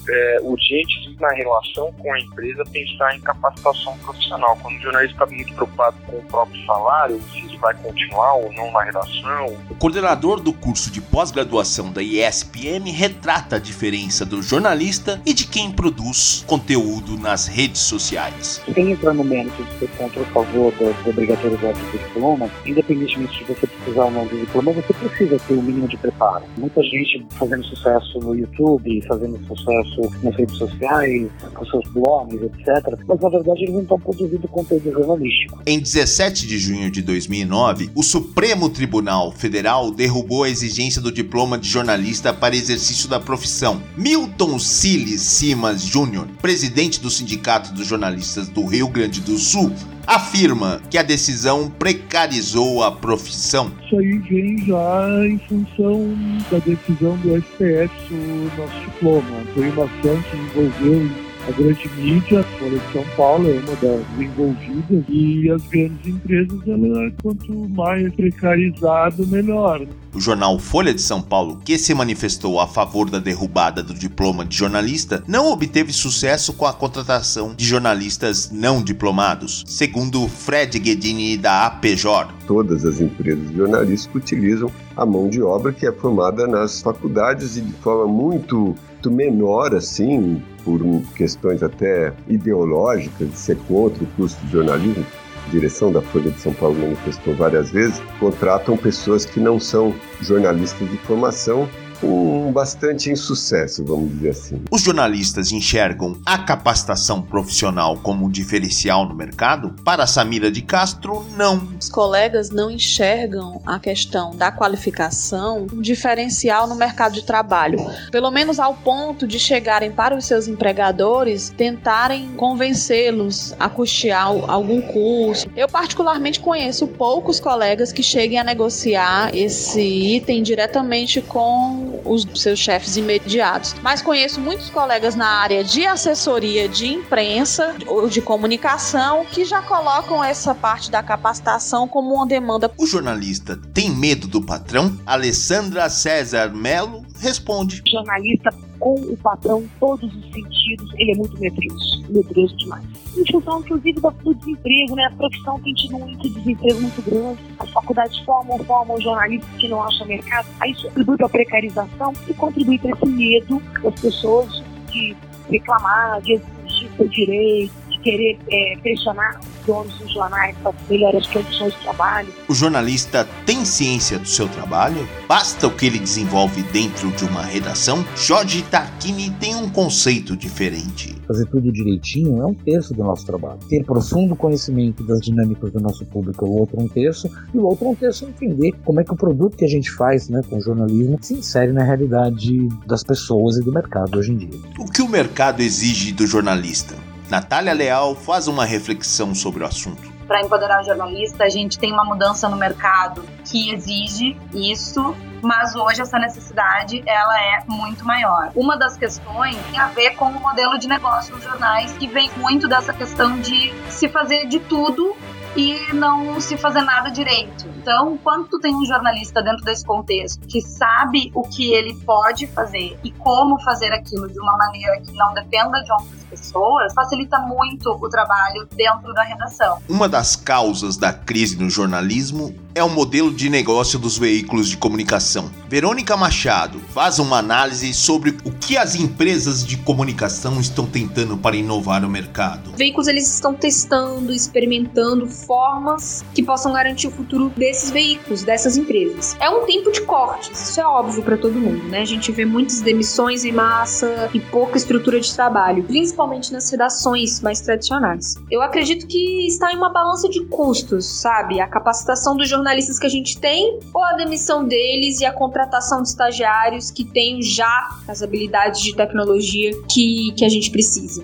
é, 0.09 0.39
urgentes 0.41 1.05
na 1.19 1.29
relação 1.33 1.91
com 1.93 2.13
a 2.13 2.19
empresa 2.19 2.63
pensar 2.71 3.15
em 3.15 3.21
capacitação 3.21 3.97
profissional. 3.99 4.57
Quando 4.61 4.77
o 4.77 4.81
jornalista 4.81 5.23
está 5.23 5.25
muito 5.25 5.53
preocupado 5.53 5.95
com 6.05 6.17
o 6.17 6.23
próprio 6.23 6.65
salário, 6.65 7.21
se 7.31 7.39
ele 7.39 7.57
vai 7.57 7.73
continuar 7.75 8.35
ou 8.35 8.51
não 8.53 8.71
na 8.71 8.83
redação. 8.83 9.57
O 9.69 9.75
coordenador 9.75 10.39
do 10.39 10.53
curso 10.53 10.91
de 10.91 11.01
pós-graduação 11.01 11.91
da 11.91 12.01
ISPM 12.01 12.91
retrata 12.91 13.55
a 13.55 13.59
diferença 13.59 14.25
do 14.25 14.41
jornalista 14.41 15.21
e 15.25 15.33
de 15.33 15.47
quem 15.47 15.71
produz 15.71 16.43
conteúdo 16.47 17.17
nas 17.17 17.47
redes 17.47 17.81
sociais. 17.81 18.61
Sem 18.73 18.91
entrar 18.91 19.13
no 19.13 19.23
mérito 19.23 19.63
de 19.63 19.79
ser 19.79 19.89
contra 19.97 20.19
ou 20.19 20.25
a 20.25 20.29
favor 20.29 20.73
da 20.73 21.09
obrigatoriedade 21.09 21.79
do 21.79 21.97
diploma, 21.97 22.49
independentemente 22.65 23.37
de 23.39 23.43
você 23.45 23.67
precisar 23.67 24.05
ou 24.05 24.11
não 24.11 24.27
do 24.27 24.37
diploma, 24.37 24.71
você 24.73 24.93
precisa 24.93 25.39
ter 25.39 25.53
o 25.53 25.59
um 25.59 25.63
mínimo 25.63 25.87
de 25.87 25.97
preparo. 25.97 26.43
Muita 26.57 26.81
gente 26.83 27.25
fazendo 27.31 27.63
sucesso 27.65 28.19
no 28.19 28.35
YouTube, 28.35 29.01
fazendo 29.07 29.39
sucesso 29.47 29.94
nas 30.23 30.35
redes 30.35 30.57
sociais, 30.57 31.29
com 31.53 31.65
seus 31.65 31.87
blogs, 31.89 32.41
etc. 32.41 32.97
Mas 33.07 33.19
na 33.19 33.29
verdade 33.29 33.63
eles 33.63 33.73
não 33.73 33.81
estão 33.81 33.99
produzindo 33.99 34.47
conteúdo 34.47 34.91
jornalístico. 34.91 35.61
Em 35.65 35.79
17 35.79 36.47
de 36.47 36.57
junho 36.57 36.91
de 36.91 37.01
2009, 37.01 37.89
o 37.95 38.03
Supremo 38.03 38.69
Tribunal 38.69 39.31
Federal 39.31 39.91
derrubou 39.91 40.43
a 40.43 40.49
exigência 40.49 41.01
do 41.01 41.11
diploma 41.11 41.57
de 41.57 41.67
jornalista 41.67 42.33
para 42.33 42.55
exercício 42.55 43.09
da 43.09 43.19
profissão. 43.19 43.81
Milton 43.97 44.59
Siles 44.59 45.21
Simas 45.21 45.81
Júnior, 45.81 46.27
presidente 46.41 46.99
do 46.99 47.09
Sindicato 47.09 47.73
dos 47.73 47.87
Jornalistas 47.87 48.47
do 48.47 48.65
Rio 48.65 48.87
Grande 48.87 49.21
do 49.21 49.37
Sul, 49.37 49.71
afirma 50.07 50.81
que 50.89 50.97
a 50.97 51.03
decisão 51.03 51.69
precarizou 51.69 52.83
a 52.83 52.91
profissão. 52.91 53.71
Isso 53.85 53.97
aí 53.97 54.17
vem 54.19 54.57
já 54.65 55.27
em 55.27 55.37
função 55.39 56.15
da 56.51 56.59
decisão 56.59 57.17
do 57.17 57.41
STF 57.41 58.13
o 58.13 58.51
nosso 58.57 58.79
diploma. 58.81 59.43
Foi 59.53 59.69
que 59.69 60.37
envolveu 60.37 61.24
a 61.47 61.51
grande 61.51 61.87
mídia, 61.97 62.39
a 62.39 62.43
Folha 62.43 62.79
de 62.79 62.93
São 62.93 63.05
Paulo 63.15 63.47
é 63.47 63.59
uma 63.59 63.75
das 63.75 64.01
envolvidas 64.19 65.03
e 65.07 65.51
as 65.51 65.61
grandes 65.67 66.07
empresas, 66.07 66.59
ela, 66.67 67.11
quanto 67.21 67.53
mais 67.69 68.11
precarizado, 68.15 69.27
melhor. 69.27 69.85
O 70.13 70.19
jornal 70.19 70.57
Folha 70.57 70.93
de 70.93 71.01
São 71.01 71.21
Paulo, 71.21 71.59
que 71.63 71.77
se 71.77 71.93
manifestou 71.93 72.59
a 72.59 72.65
favor 72.65 73.09
da 73.09 73.19
derrubada 73.19 73.83
do 73.83 73.93
diploma 73.93 74.45
de 74.45 74.55
jornalista, 74.55 75.23
não 75.27 75.51
obteve 75.51 75.93
sucesso 75.93 76.53
com 76.53 76.65
a 76.65 76.73
contratação 76.73 77.53
de 77.53 77.65
jornalistas 77.65 78.49
não 78.49 78.81
diplomados, 78.81 79.63
segundo 79.67 80.27
Fred 80.27 80.79
Guedini 80.79 81.37
da 81.37 81.67
APJOR. 81.67 82.29
Todas 82.47 82.85
as 82.85 82.99
empresas 82.99 83.51
jornalísticas 83.53 84.15
utilizam 84.15 84.71
a 84.95 85.05
mão 85.05 85.29
de 85.29 85.41
obra 85.41 85.73
que 85.73 85.85
é 85.85 85.91
formada 85.91 86.47
nas 86.47 86.81
faculdades 86.81 87.57
e 87.57 87.61
de 87.61 87.73
forma 87.73 88.07
muito 88.11 88.75
menor 89.07 89.75
assim, 89.75 90.41
por 90.65 90.81
questões 91.15 91.63
até 91.63 92.11
ideológicas, 92.27 93.29
de 93.29 93.37
ser 93.37 93.57
contra 93.67 94.03
o 94.03 94.07
curso 94.17 94.35
de 94.43 94.51
jornalismo, 94.51 95.05
a 95.47 95.51
direção 95.51 95.91
da 95.91 96.01
Folha 96.01 96.31
de 96.31 96.39
São 96.41 96.53
Paulo 96.53 96.77
manifestou 96.79 97.35
várias 97.35 97.69
vezes, 97.69 98.01
contratam 98.19 98.75
pessoas 98.75 99.23
que 99.23 99.39
não 99.39 99.59
são 99.59 99.93
jornalistas 100.19 100.89
de 100.89 100.97
formação 100.97 101.69
com 101.99 102.51
bastante 102.51 103.09
insucesso, 103.09 103.83
vamos 103.83 104.11
dizer 104.13 104.29
assim. 104.29 104.61
Os 104.71 104.81
jornalistas 104.81 105.51
enxergam 105.51 106.19
a 106.25 106.37
capacitação 106.37 107.21
profissional 107.21 107.97
como 107.97 108.25
um 108.25 108.29
diferencial 108.29 109.07
no 109.07 109.15
mercado? 109.15 109.75
Para 109.83 110.07
Samira 110.07 110.51
de 110.51 110.61
Castro, 110.61 111.25
não. 111.35 111.67
Os 111.79 111.89
colegas 111.89 112.49
não 112.49 112.69
enxergam 112.69 113.61
a 113.65 113.79
questão 113.79 114.35
da 114.35 114.51
qualificação 114.51 115.67
um 115.73 115.81
diferencial 115.81 116.67
no 116.67 116.75
mercado 116.75 117.13
de 117.13 117.23
trabalho, 117.23 117.79
pelo 118.11 118.31
menos 118.31 118.59
ao 118.59 118.73
ponto 118.73 119.27
de 119.27 119.39
chegarem 119.39 119.91
para 119.91 120.15
os 120.15 120.25
seus 120.25 120.47
empregadores 120.47 121.53
tentarem 121.55 122.29
convencê-los 122.35 123.53
a 123.59 123.69
custear 123.69 124.27
algum 124.47 124.81
curso. 124.81 125.47
Eu 125.55 125.67
particularmente 125.67 126.39
conheço 126.39 126.87
poucos 126.87 127.39
colegas 127.39 127.91
que 127.91 128.03
cheguem 128.03 128.39
a 128.39 128.43
negociar 128.43 129.35
esse 129.35 129.81
item 129.81 130.41
diretamente 130.41 131.21
com 131.21 131.94
os 132.05 132.27
seus 132.35 132.59
chefes 132.59 132.95
imediatos. 132.95 133.75
Mas 133.81 134.01
conheço 134.01 134.39
muitos 134.39 134.69
colegas 134.69 135.15
na 135.15 135.27
área 135.27 135.63
de 135.63 135.85
assessoria 135.85 136.69
de 136.69 136.87
imprensa 136.87 137.75
ou 137.87 138.07
de 138.07 138.21
comunicação 138.21 139.25
que 139.25 139.43
já 139.43 139.61
colocam 139.61 140.23
essa 140.23 140.53
parte 140.53 140.89
da 140.91 141.01
capacitação 141.01 141.87
como 141.87 142.13
uma 142.13 142.25
demanda. 142.25 142.71
O 142.77 142.85
jornalista 142.85 143.59
tem 143.73 143.89
medo 143.89 144.27
do 144.27 144.41
patrão? 144.41 144.97
Alessandra 145.05 145.89
César 145.89 146.53
Melo 146.53 147.05
responde. 147.19 147.81
O 147.85 147.89
jornalista 147.89 148.51
com 148.85 148.93
o 148.93 149.17
patrão 149.17 149.67
todos 149.79 150.15
os 150.15 150.31
sentidos, 150.31 150.93
ele 150.99 151.13
é 151.13 151.15
muito 151.15 151.35
medroso, 151.39 152.05
medroso 152.07 152.55
demais. 152.55 152.85
Em 153.17 153.25
função, 153.31 153.59
inclusive, 153.61 153.99
do 153.99 154.35
desemprego, 154.35 154.95
né? 154.95 155.05
A 155.05 155.15
profissão 155.15 155.59
tem 155.61 155.73
tido 155.73 155.95
um 155.95 156.07
índice 156.07 156.29
de 156.29 156.35
desemprego 156.35 156.81
muito 156.81 157.01
grande, 157.01 157.39
as 157.57 157.69
faculdades 157.71 158.19
formam, 158.19 158.59
formam 158.59 159.01
jornalistas 159.01 159.49
que 159.59 159.67
não 159.67 159.81
acham 159.81 160.05
mercado, 160.05 160.47
aí 160.59 160.69
isso 160.69 160.83
contribui 160.83 161.17
para 161.17 161.25
a 161.25 161.29
precarização 161.29 162.13
e 162.27 162.33
contribui 162.35 162.77
para 162.77 162.91
esse 162.91 163.05
medo 163.07 163.59
das 163.81 163.99
pessoas 163.99 164.63
de 164.91 165.15
reclamar, 165.49 166.21
de 166.21 166.33
exigir 166.33 166.91
seu 166.95 167.07
direito, 167.07 167.73
querer 168.05 168.37
é, 168.51 168.77
pressionar 168.83 169.39
os 169.39 169.65
donos 169.65 169.97
dos 169.97 170.13
jornais 170.13 170.55
para 170.61 170.71
melhorar 170.87 171.17
as 171.17 171.25
condições 171.25 171.73
de 171.73 171.79
trabalho. 171.79 172.31
O 172.47 172.53
jornalista 172.53 173.27
tem 173.47 173.65
ciência 173.65 174.19
do 174.19 174.27
seu 174.27 174.47
trabalho? 174.47 175.07
Basta 175.27 175.65
o 175.65 175.71
que 175.71 175.87
ele 175.87 175.97
desenvolve 175.97 176.61
dentro 176.71 177.11
de 177.11 177.25
uma 177.25 177.41
redação? 177.41 178.05
Jorge 178.15 178.61
Tarquini 178.61 179.31
tem 179.31 179.55
um 179.55 179.67
conceito 179.67 180.37
diferente. 180.37 181.15
Fazer 181.27 181.47
tudo 181.47 181.71
direitinho 181.71 182.39
é 182.43 182.45
um 182.45 182.53
terço 182.53 182.93
do 182.93 183.03
nosso 183.03 183.25
trabalho. 183.25 183.57
Ter 183.67 183.83
profundo 183.83 184.35
conhecimento 184.35 185.03
das 185.03 185.21
dinâmicas 185.21 185.71
do 185.71 185.79
nosso 185.79 186.05
público 186.05 186.45
é 186.45 186.47
o 186.47 186.51
outro 186.51 186.79
um 186.79 186.87
terço, 186.87 187.27
e 187.51 187.57
o 187.57 187.65
outro 187.65 187.89
um 187.89 187.95
terço 187.95 188.25
é 188.25 188.29
entender 188.29 188.73
como 188.85 188.99
é 188.99 189.03
que 189.03 189.13
o 189.13 189.15
produto 189.15 189.57
que 189.57 189.65
a 189.65 189.67
gente 189.67 189.89
faz 189.89 190.29
né, 190.29 190.41
com 190.47 190.57
o 190.57 190.61
jornalismo 190.61 191.17
se 191.19 191.33
insere 191.33 191.71
na 191.71 191.83
realidade 191.83 192.67
das 192.85 193.03
pessoas 193.03 193.57
e 193.57 193.63
do 193.63 193.71
mercado 193.71 194.19
hoje 194.19 194.31
em 194.31 194.37
dia. 194.37 194.59
O 194.77 194.85
que 194.85 195.01
o 195.01 195.09
mercado 195.09 195.61
exige 195.61 196.11
do 196.11 196.27
jornalista? 196.27 196.95
Natália 197.29 197.73
Leal 197.73 198.15
faz 198.15 198.47
uma 198.47 198.65
reflexão 198.65 199.33
sobre 199.33 199.63
o 199.63 199.65
assunto. 199.65 200.13
Para 200.27 200.41
empoderar 200.41 200.81
o 200.81 200.83
jornalista, 200.83 201.43
a 201.43 201.49
gente 201.49 201.77
tem 201.77 201.91
uma 201.91 202.05
mudança 202.05 202.47
no 202.49 202.55
mercado 202.55 203.23
que 203.43 203.71
exige 203.71 204.37
isso, 204.53 205.15
mas 205.41 205.75
hoje 205.75 206.01
essa 206.01 206.17
necessidade 206.17 207.03
ela 207.05 207.39
é 207.39 207.63
muito 207.67 208.03
maior. 208.05 208.51
Uma 208.55 208.77
das 208.77 208.97
questões 208.97 209.55
tem 209.69 209.79
a 209.79 209.87
ver 209.87 210.15
com 210.15 210.25
o 210.25 210.39
modelo 210.39 210.79
de 210.79 210.87
negócio 210.87 211.35
dos 211.35 211.43
jornais, 211.43 211.91
que 211.93 212.07
vem 212.07 212.29
muito 212.37 212.67
dessa 212.67 212.93
questão 212.93 213.39
de 213.39 213.73
se 213.89 214.07
fazer 214.07 214.47
de 214.47 214.59
tudo 214.59 215.15
e 215.55 215.93
não 215.93 216.39
se 216.41 216.57
fazer 216.57 216.81
nada 216.81 217.09
direito. 217.09 217.67
Então, 217.77 218.17
quando 218.17 218.47
tu 218.47 218.59
tem 218.59 218.75
um 218.75 218.83
jornalista 218.83 219.41
dentro 219.41 219.63
desse 219.63 219.85
contexto 219.85 220.45
que 220.47 220.59
sabe 220.61 221.31
o 221.33 221.43
que 221.43 221.71
ele 221.71 221.95
pode 222.03 222.47
fazer 222.47 222.99
e 223.03 223.11
como 223.11 223.59
fazer 223.61 223.93
aquilo 223.93 224.27
de 224.27 224.39
uma 224.39 224.57
maneira 224.57 224.99
que 225.01 225.11
não 225.13 225.33
dependa 225.33 225.81
de 225.83 225.91
outras 225.91 226.24
pessoas, 226.35 226.93
facilita 226.93 227.39
muito 227.39 227.89
o 227.89 228.09
trabalho 228.09 228.67
dentro 228.75 229.13
da 229.13 229.23
redação. 229.23 229.77
Uma 229.87 230.07
das 230.07 230.35
causas 230.35 230.97
da 230.97 231.13
crise 231.13 231.57
no 231.57 231.69
jornalismo 231.69 232.53
é 232.75 232.83
o 232.83 232.89
modelo 232.89 233.33
de 233.33 233.49
negócio 233.49 233.97
dos 233.97 234.17
veículos 234.17 234.67
de 234.67 234.75
comunicação. 234.75 235.49
Verônica 235.69 236.15
Machado 236.17 236.77
faz 236.89 237.19
uma 237.19 237.37
análise 237.37 237.93
sobre 237.93 238.31
o 238.43 238.51
que 238.51 238.77
as 238.77 238.95
empresas 238.95 239.65
de 239.65 239.77
comunicação 239.77 240.59
estão 240.59 240.85
tentando 240.85 241.37
para 241.37 241.55
inovar 241.55 242.03
o 242.03 242.09
mercado. 242.09 242.73
Veículos 242.75 243.07
eles 243.07 243.33
estão 243.33 243.53
testando, 243.53 244.33
experimentando 244.33 245.25
formas 245.25 246.25
que 246.33 246.43
possam 246.43 246.73
garantir 246.73 247.07
o 247.07 247.11
futuro 247.11 247.49
desses 247.55 247.91
veículos, 247.91 248.43
dessas 248.43 248.75
empresas. 248.75 249.37
É 249.39 249.49
um 249.49 249.65
tempo 249.65 249.89
de 249.89 250.01
cortes, 250.01 250.69
isso 250.69 250.81
é 250.81 250.85
óbvio 250.85 251.23
para 251.23 251.37
todo 251.37 251.53
mundo, 251.53 251.85
né? 251.85 252.01
A 252.01 252.05
gente 252.05 252.29
vê 252.33 252.43
muitas 252.43 252.81
demissões 252.81 253.45
em 253.45 253.53
massa 253.53 254.29
e 254.33 254.39
pouca 254.41 254.77
estrutura 254.77 255.21
de 255.21 255.33
trabalho, 255.33 255.83
principalmente 255.83 256.24
nas 256.51 256.69
redações 256.69 257.41
mais 257.41 257.61
tradicionais. 257.61 258.35
Eu 258.51 258.61
acredito 258.61 259.07
que 259.07 259.47
está 259.47 259.71
em 259.71 259.77
uma 259.77 259.89
balança 259.89 260.27
de 260.27 260.43
custos, 260.45 261.05
sabe? 261.05 261.61
A 261.61 261.67
capacitação 261.67 262.35
dos 262.35 262.49
jornalistas 262.49 262.99
que 262.99 263.05
a 263.05 263.09
gente 263.09 263.39
tem 263.39 263.79
ou 263.93 264.03
a 264.03 264.13
demissão 264.13 264.65
deles 264.65 265.21
e 265.21 265.25
a 265.25 265.31
contratação 265.31 266.01
de 266.01 266.09
estagiários 266.09 266.91
que 266.91 267.03
têm 267.03 267.41
já 267.41 267.89
as 268.07 268.21
habilidades 268.21 268.81
de 268.81 268.95
tecnologia 268.95 269.71
que, 269.89 270.33
que 270.37 270.45
a 270.45 270.49
gente 270.49 270.71
precisa. 270.71 271.23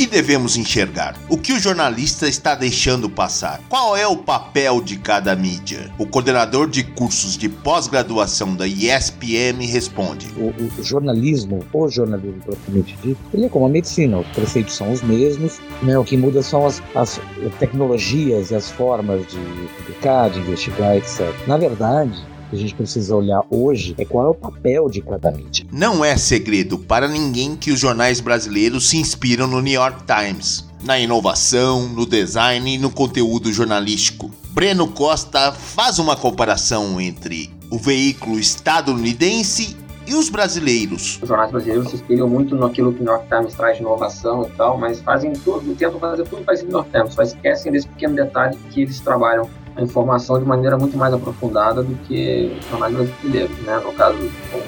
Que 0.00 0.06
devemos 0.06 0.56
enxergar? 0.56 1.14
O 1.28 1.36
que 1.36 1.52
o 1.52 1.60
jornalista 1.60 2.26
está 2.26 2.54
deixando 2.54 3.10
passar? 3.10 3.60
Qual 3.68 3.94
é 3.94 4.06
o 4.06 4.16
papel 4.16 4.80
de 4.80 4.96
cada 4.96 5.36
mídia? 5.36 5.92
O 5.98 6.06
coordenador 6.06 6.70
de 6.70 6.82
cursos 6.82 7.36
de 7.36 7.50
pós-graduação 7.50 8.56
da 8.56 8.66
ISPM 8.66 9.66
responde: 9.66 10.26
o, 10.38 10.54
o, 10.80 10.82
jornalismo, 10.82 11.62
o 11.70 11.86
jornalismo 11.86 12.40
propriamente 12.40 12.96
dito, 13.02 13.20
ele 13.34 13.44
é 13.44 13.48
como 13.50 13.66
a 13.66 13.68
medicina, 13.68 14.20
os 14.20 14.26
preceitos 14.28 14.74
são 14.74 14.90
os 14.90 15.02
mesmos, 15.02 15.60
né? 15.82 15.98
o 15.98 16.02
que 16.02 16.16
muda 16.16 16.42
são 16.42 16.64
as, 16.64 16.82
as 16.94 17.20
tecnologias 17.58 18.50
e 18.52 18.54
as 18.54 18.70
formas 18.70 19.26
de 19.26 19.36
publicar, 19.76 20.30
de 20.30 20.38
investigar, 20.38 20.96
etc. 20.96 21.30
Na 21.46 21.58
verdade, 21.58 22.24
que 22.50 22.56
a 22.56 22.58
gente 22.58 22.74
precisa 22.74 23.14
olhar 23.14 23.42
hoje 23.48 23.94
é 23.96 24.04
qual 24.04 24.26
é 24.26 24.28
o 24.28 24.34
papel 24.34 24.90
de 24.90 25.00
cada 25.00 25.30
mídia. 25.30 25.64
Não 25.72 26.04
é 26.04 26.16
segredo 26.16 26.78
para 26.78 27.08
ninguém 27.08 27.56
que 27.56 27.70
os 27.70 27.78
jornais 27.78 28.20
brasileiros 28.20 28.90
se 28.90 28.96
inspiram 28.96 29.46
no 29.46 29.62
New 29.62 29.72
York 29.72 30.02
Times, 30.04 30.68
na 30.82 30.98
inovação, 30.98 31.88
no 31.88 32.04
design 32.04 32.74
e 32.74 32.78
no 32.78 32.90
conteúdo 32.90 33.52
jornalístico. 33.52 34.30
Breno 34.50 34.88
Costa 34.88 35.52
faz 35.52 35.98
uma 36.00 36.16
comparação 36.16 37.00
entre 37.00 37.50
o 37.70 37.78
veículo 37.78 38.38
estadunidense 38.38 39.76
e 40.10 40.14
os 40.14 40.28
brasileiros? 40.28 41.20
Os 41.22 41.28
jornais 41.28 41.52
brasileiros 41.52 41.88
se 41.88 41.94
inspiram 41.94 42.28
muito 42.28 42.56
naquilo 42.56 42.92
que 42.92 43.00
o 43.00 43.04
New 43.04 43.12
York 43.12 43.28
Times 43.28 43.54
traz 43.54 43.76
de 43.76 43.82
inovação 43.82 44.42
e 44.42 44.50
tal, 44.56 44.76
mas 44.76 45.00
fazem 45.00 45.32
tudo, 45.32 45.72
tentam 45.76 46.00
fazer 46.00 46.24
tudo 46.24 46.44
parecido 46.44 46.72
com 46.72 46.78
o 46.78 46.80
New 46.80 46.90
York 46.90 46.90
Times, 46.90 47.14
só 47.14 47.22
esquecem 47.22 47.70
desse 47.70 47.86
pequeno 47.86 48.16
detalhe 48.16 48.58
que 48.70 48.82
eles 48.82 48.98
trabalham 48.98 49.48
a 49.80 49.84
informação 49.84 50.38
de 50.38 50.44
maneira 50.44 50.76
muito 50.76 50.96
mais 50.96 51.12
aprofundada 51.12 51.82
do 51.82 51.94
que 52.06 52.56
os 52.58 52.66
jornais 52.66 52.94
brasileiros. 52.94 53.58
Né? 53.58 53.80
No 53.84 53.92
caso 53.92 54.18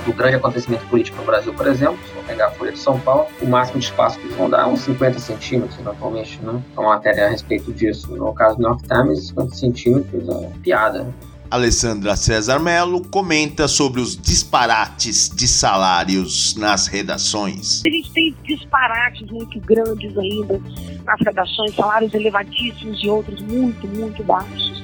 do 0.06 0.12
grande 0.12 0.36
acontecimento 0.36 0.86
político 0.86 1.18
no 1.18 1.24
Brasil, 1.24 1.52
por 1.52 1.66
exemplo, 1.66 1.98
se 2.06 2.16
eu 2.16 2.22
pegar 2.24 2.48
a 2.48 2.50
Folha 2.52 2.72
de 2.72 2.78
São 2.78 2.98
Paulo, 3.00 3.26
o 3.40 3.46
máximo 3.46 3.78
de 3.78 3.86
espaço 3.86 4.18
que 4.18 4.26
eles 4.26 4.36
vão 4.36 4.48
dar 4.48 4.62
é 4.62 4.66
uns 4.66 4.80
50 4.80 5.18
centímetros, 5.18 5.86
atualmente, 5.86 6.40
né? 6.42 6.60
É 6.76 6.80
uma 6.80 6.90
matéria 6.90 7.26
a 7.26 7.30
respeito 7.30 7.72
disso. 7.72 8.14
No 8.16 8.32
caso 8.32 8.56
do 8.56 8.62
New 8.62 8.70
York 8.70 8.88
Times, 8.88 9.28
50 9.28 9.54
centímetros 9.54 10.28
é 10.28 10.50
piada. 10.62 11.12
Alessandra 11.52 12.16
César 12.16 12.58
Mello 12.58 13.02
comenta 13.10 13.68
sobre 13.68 14.00
os 14.00 14.16
disparates 14.16 15.28
de 15.28 15.46
salários 15.46 16.56
nas 16.56 16.86
redações. 16.86 17.82
A 17.86 17.90
gente 17.90 18.10
tem 18.10 18.34
disparates 18.42 19.30
muito 19.30 19.60
grandes 19.60 20.16
ainda 20.16 20.58
nas 21.04 21.20
redações, 21.20 21.74
salários 21.74 22.14
elevadíssimos 22.14 23.04
e 23.04 23.08
outros 23.10 23.42
muito, 23.42 23.86
muito 23.86 24.24
baixos. 24.24 24.82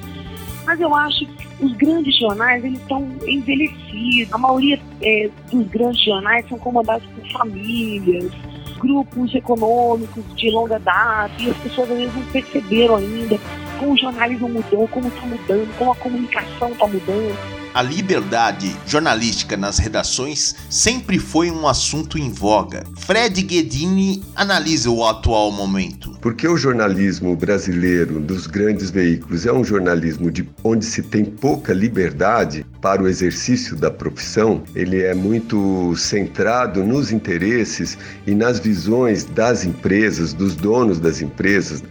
Mas 0.69 0.79
eu 0.81 0.93
acho 0.93 1.25
que 1.25 1.65
os 1.65 1.73
grandes 1.77 2.15
jornais 2.19 2.63
eles 2.63 2.79
estão 2.79 3.01
envelhecidos. 3.25 4.31
A 4.31 4.37
maioria 4.37 4.79
é, 5.01 5.27
dos 5.51 5.67
grandes 5.67 6.05
jornais 6.05 6.47
são 6.47 6.59
comandados 6.59 7.07
por 7.07 7.27
famílias, 7.31 8.31
grupos 8.77 9.33
econômicos 9.33 10.23
de 10.35 10.51
longa 10.51 10.77
data, 10.77 11.33
e 11.39 11.49
as 11.49 11.57
pessoas 11.57 11.89
às 11.89 11.97
vezes 11.97 12.13
não 12.13 12.23
perceberam 12.25 12.97
ainda 12.97 13.39
como 13.79 13.93
o 13.93 13.97
jornalismo 13.97 14.47
mudou, 14.47 14.87
como 14.89 15.07
está 15.07 15.25
mudando, 15.25 15.75
como 15.75 15.91
a 15.91 15.95
comunicação 15.95 16.69
está 16.71 16.85
mudando. 16.85 17.58
A 17.79 17.81
liberdade 17.81 18.75
jornalística 18.85 19.55
nas 19.55 19.77
redações 19.77 20.53
sempre 20.69 21.17
foi 21.17 21.49
um 21.49 21.65
assunto 21.65 22.17
em 22.17 22.29
voga. 22.29 22.83
Fred 22.97 23.41
Guedini 23.41 24.21
analisa 24.35 24.89
o 24.89 25.05
atual 25.05 25.49
momento. 25.49 26.11
Porque 26.19 26.45
o 26.45 26.57
jornalismo 26.57 27.33
brasileiro 27.37 28.19
dos 28.19 28.47
grandes 28.47 28.89
veículos 28.91 29.45
é 29.45 29.53
um 29.53 29.63
jornalismo 29.63 30.29
de 30.29 30.45
onde 30.61 30.83
se 30.83 31.01
tem 31.01 31.23
pouca 31.23 31.71
liberdade 31.71 32.65
para 32.81 33.01
o 33.01 33.07
exercício 33.07 33.77
da 33.77 33.89
profissão, 33.89 34.61
ele 34.75 35.01
é 35.01 35.13
muito 35.13 35.95
centrado 35.95 36.83
nos 36.83 37.13
interesses 37.13 37.97
e 38.27 38.35
nas 38.35 38.59
visões 38.59 39.23
das 39.23 39.63
empresas, 39.63 40.33
dos 40.33 40.53
donos 40.53 40.99
das 40.99 41.21
empresas. 41.21 41.81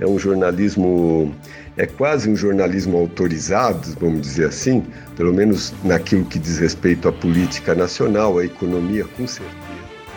É 0.00 0.06
um 0.06 0.18
jornalismo 0.18 1.32
é 1.76 1.86
quase 1.86 2.28
um 2.28 2.36
jornalismo 2.36 2.96
autorizado, 2.96 3.94
vamos 4.00 4.22
dizer 4.22 4.46
assim, 4.46 4.84
pelo 5.16 5.32
menos 5.32 5.74
naquilo 5.84 6.24
que 6.24 6.38
diz 6.38 6.58
respeito 6.58 7.08
à 7.08 7.12
política 7.12 7.74
nacional, 7.74 8.38
à 8.38 8.44
economia, 8.44 9.04
com 9.16 9.26
certeza. 9.26 9.65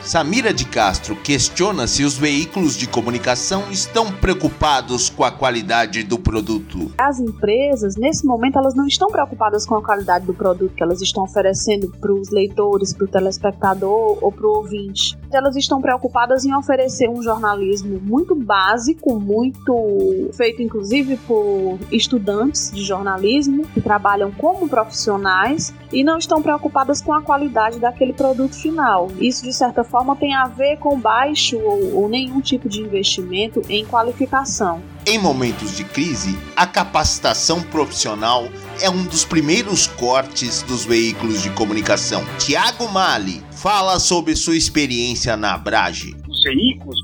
Samira 0.01 0.53
de 0.53 0.65
Castro 0.65 1.15
questiona 1.15 1.85
se 1.85 2.03
os 2.03 2.17
veículos 2.17 2.75
de 2.75 2.87
comunicação 2.87 3.69
estão 3.69 4.11
preocupados 4.11 5.09
com 5.09 5.23
a 5.23 5.31
qualidade 5.31 6.03
do 6.03 6.17
produto. 6.17 6.91
As 6.97 7.19
empresas, 7.19 7.95
nesse 7.95 8.25
momento, 8.25 8.57
elas 8.57 8.73
não 8.73 8.87
estão 8.87 9.09
preocupadas 9.09 9.65
com 9.65 9.75
a 9.75 9.83
qualidade 9.83 10.25
do 10.25 10.33
produto 10.33 10.73
que 10.73 10.81
elas 10.81 11.01
estão 11.01 11.23
oferecendo 11.23 11.91
para 11.99 12.13
os 12.13 12.29
leitores, 12.29 12.93
para 12.93 13.05
o 13.05 13.07
telespectador 13.07 14.17
ou 14.21 14.31
para 14.31 14.47
o 14.47 14.57
ouvinte. 14.57 15.17
Elas 15.31 15.55
estão 15.55 15.81
preocupadas 15.81 16.45
em 16.45 16.55
oferecer 16.55 17.09
um 17.09 17.21
jornalismo 17.21 17.99
muito 17.99 18.33
básico, 18.33 19.19
muito 19.19 20.29
feito 20.33 20.61
inclusive 20.61 21.17
por 21.17 21.77
estudantes 21.91 22.71
de 22.71 22.83
jornalismo 22.83 23.67
que 23.73 23.81
trabalham 23.81 24.31
como 24.31 24.67
profissionais 24.67 25.73
e 25.91 26.03
não 26.03 26.17
estão 26.17 26.41
preocupadas 26.41 27.01
com 27.01 27.13
a 27.13 27.21
qualidade 27.21 27.79
daquele 27.79 28.13
produto 28.13 28.55
final. 28.55 29.09
Isso, 29.19 29.43
de 29.43 29.53
certa 29.53 29.83
forma, 29.89 30.15
tem 30.15 30.33
a 30.33 30.47
ver 30.47 30.77
com 30.77 30.99
baixo 30.99 31.57
ou, 31.57 31.95
ou 31.95 32.09
nenhum 32.09 32.39
tipo 32.39 32.69
de 32.69 32.81
investimento 32.81 33.61
em 33.67 33.85
qualificação. 33.85 34.81
Em 35.05 35.17
momentos 35.17 35.75
de 35.75 35.83
crise, 35.83 36.37
a 36.55 36.67
capacitação 36.67 37.61
profissional 37.63 38.47
é 38.81 38.89
um 38.89 39.03
dos 39.03 39.25
primeiros 39.25 39.87
cortes 39.87 40.61
dos 40.61 40.85
veículos 40.85 41.41
de 41.41 41.49
comunicação. 41.51 42.23
Tiago 42.37 42.87
Mali 42.89 43.43
fala 43.51 43.99
sobre 43.99 44.35
sua 44.35 44.55
experiência 44.55 45.35
na 45.35 45.55
Abrage. 45.55 46.15
Os 46.29 46.43
veículos 46.43 47.01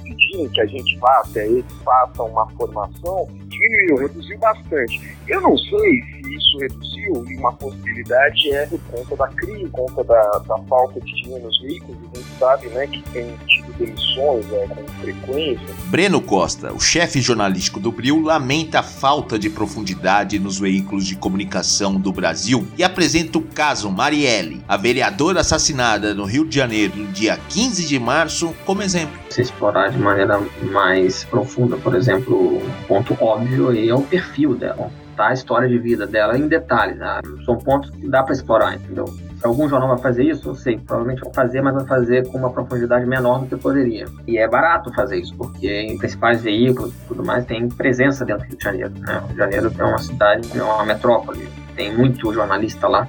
que 0.50 0.62
a 0.62 0.66
gente 0.66 0.98
faça, 1.00 1.40
eles 1.40 1.66
façam 1.84 2.28
uma 2.28 2.48
formação, 2.52 3.28
diminuiu, 3.48 4.08
reduziu 4.08 4.38
bastante. 4.38 5.02
Eu 5.28 5.42
não 5.42 5.58
sei 5.58 6.02
se 6.02 6.36
isso 6.36 6.58
reduziu 6.60 7.26
e 7.28 7.38
uma 7.38 7.54
possibilidade 7.54 8.52
é 8.52 8.66
por 8.66 8.80
conta 8.92 9.16
da 9.16 9.28
crise, 9.30 9.66
por 9.70 9.86
conta 9.86 10.04
da, 10.04 10.22
da 10.40 10.58
falta 10.64 11.00
de 11.00 11.14
dinheiro 11.14 11.46
nos 11.46 11.60
veículos. 11.62 11.98
A 11.98 12.18
gente 12.18 12.40
sabe 12.40 12.68
né, 12.68 12.88
que 12.88 13.02
tem 13.12 13.36
tido 13.48 13.74
demissões 13.78 14.46
né, 14.48 14.68
com 14.68 14.88
frequência. 15.02 15.68
Breno 15.88 16.22
Costa, 16.22 16.74
o 16.74 16.80
chefe 16.80 17.22
jornalístico 17.22 17.80
do 17.80 17.92
Bril, 17.92 18.22
lamenta 18.22 18.80
a 18.80 18.84
falta 18.84 19.38
de 19.38 19.50
profundidade 19.50 20.40
nos 20.40 20.60
veículos 20.60 21.06
de 21.06 21.16
comunicação 21.16 21.96
do 21.96 22.12
Brasil 22.12 22.68
e 22.78 22.84
apresenta 22.84 23.38
o 23.38 23.42
caso 23.42 23.90
Marielle, 23.90 24.64
a 24.68 24.78
vereadora 24.78 25.42
assassinada 25.42 26.14
no 26.14 26.26
Rio 26.26 26.46
de 26.46 26.56
Janeiro 26.56 26.98
no 26.98 27.08
dia 27.08 27.38
15 27.50 27.86
de 27.86 28.00
março, 28.00 28.54
como 28.66 28.82
exemplo. 28.82 29.16
Se 29.30 29.42
explorar 29.42 29.90
de 29.90 29.98
maneira 29.98 30.25
mais 30.72 31.24
profunda, 31.24 31.78
por 31.78 31.96
exemplo, 31.96 32.58
um 32.58 32.84
ponto 32.88 33.16
óbvio 33.22 33.70
aí 33.70 33.90
é 33.90 33.96
o 33.96 34.02
perfil 34.02 34.56
dela 34.56 34.90
tá? 35.16 35.30
A 35.30 35.34
história 35.34 35.68
de 35.68 35.78
vida 35.78 36.06
dela 36.06 36.38
em 36.38 36.48
detalhes. 36.48 36.98
Né? 36.98 37.22
São 37.46 37.58
pontos 37.58 37.90
que 37.90 38.08
dá 38.08 38.22
para 38.22 38.34
explorar, 38.34 38.76
entendeu? 38.76 39.06
Algum 39.44 39.70
jornal 39.70 39.90
vai 39.90 40.00
fazer 40.00 40.24
isso, 40.24 40.50
eu 40.50 40.56
sei, 40.56 40.78
provavelmente 40.78 41.22
vai 41.22 41.34
fazer, 41.34 41.62
mas 41.62 41.76
vai 41.76 41.86
fazer 41.86 42.28
com 42.28 42.38
uma 42.38 42.50
profundidade 42.50 43.06
menor 43.06 43.42
do 43.42 43.48
que 43.48 43.56
poderia. 43.56 44.06
E 44.26 44.38
é 44.38 44.48
barato 44.48 44.92
fazer 44.94 45.18
isso, 45.18 45.36
porque 45.36 45.68
em 45.68 45.98
principais 45.98 46.42
veículos 46.42 46.94
e 46.94 47.08
tudo 47.08 47.24
mais 47.24 47.46
tem 47.46 47.68
presença 47.70 48.26
dentro 48.26 48.44
do 48.44 48.50
Rio 48.50 48.58
de 48.58 48.64
Janeiro. 48.64 48.94
Né? 49.00 49.18
O 49.18 49.28
Rio 49.28 49.34
de 49.34 49.38
Janeiro 49.38 49.72
é 49.78 49.84
uma 49.84 50.00
cidade, 50.00 50.58
é 50.58 50.64
uma 50.64 50.86
metrópole, 50.86 51.48
tem 51.76 51.96
muito 51.96 52.34
jornalista 52.34 52.88
lá 52.88 53.08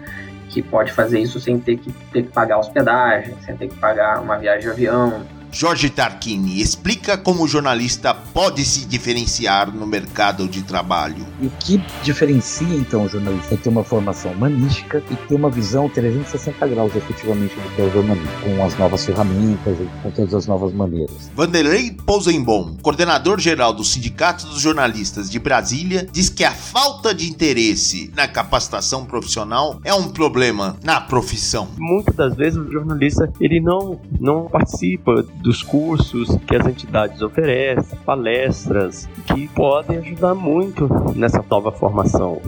que 0.48 0.62
pode 0.62 0.92
fazer 0.92 1.20
isso 1.20 1.40
sem 1.40 1.58
ter 1.58 1.76
que, 1.76 1.92
ter 2.12 2.22
que 2.22 2.32
pagar 2.32 2.58
hospedagem, 2.58 3.34
sem 3.40 3.56
ter 3.56 3.68
que 3.68 3.76
pagar 3.76 4.20
uma 4.20 4.36
viagem 4.36 4.62
de 4.62 4.70
avião, 4.70 5.22
Jorge 5.52 5.90
Tarquini, 5.90 6.60
explica 6.60 7.22
como 7.22 7.44
o 7.44 7.48
jornalista 7.48 8.14
pode 8.36 8.66
se 8.66 8.84
diferenciar 8.84 9.74
no 9.74 9.86
mercado 9.86 10.46
de 10.46 10.62
trabalho. 10.62 11.26
E 11.40 11.46
o 11.46 11.50
que 11.58 11.82
diferencia 12.02 12.68
então 12.68 13.06
o 13.06 13.08
jornalista 13.08 13.54
é 13.54 13.56
ter 13.56 13.70
uma 13.70 13.82
formação 13.82 14.30
humanística 14.30 15.02
e 15.10 15.16
ter 15.16 15.34
uma 15.34 15.48
visão 15.48 15.88
360 15.88 16.66
graus 16.66 16.94
efetivamente 16.94 17.54
do 17.54 17.74
que 17.74 17.80
é 17.80 17.86
o 17.86 17.90
jornalismo, 17.90 18.28
com 18.42 18.62
as 18.62 18.76
novas 18.76 19.06
ferramentas 19.06 19.78
e 19.80 19.88
com 20.02 20.10
todas 20.10 20.34
as 20.34 20.46
novas 20.46 20.74
maneiras. 20.74 21.30
Vanderlei 21.34 21.92
Posenbom, 21.92 22.76
coordenador 22.82 23.40
geral 23.40 23.72
do 23.72 23.82
Sindicato 23.82 24.44
dos 24.44 24.60
Jornalistas 24.60 25.30
de 25.30 25.38
Brasília, 25.38 26.06
diz 26.12 26.28
que 26.28 26.44
a 26.44 26.52
falta 26.52 27.14
de 27.14 27.30
interesse 27.30 28.12
na 28.14 28.28
capacitação 28.28 29.06
profissional 29.06 29.80
é 29.82 29.94
um 29.94 30.10
problema 30.10 30.76
na 30.84 31.00
profissão. 31.00 31.68
Muitas 31.78 32.14
das 32.14 32.36
vezes 32.36 32.58
o 32.58 32.70
jornalista 32.70 33.32
ele 33.40 33.60
não, 33.60 33.98
não 34.20 34.44
participa 34.44 35.22
dos 35.40 35.62
cursos 35.62 36.36
que 36.46 36.54
as 36.54 36.66
entidades 36.66 37.22
oferecem, 37.22 37.98
palestras, 38.04 38.25
que 39.26 39.46
podem 39.48 39.98
ajudar 39.98 40.34
muito 40.34 40.88
nessa 41.14 41.44
nova 41.48 41.70
formação. 41.70 42.40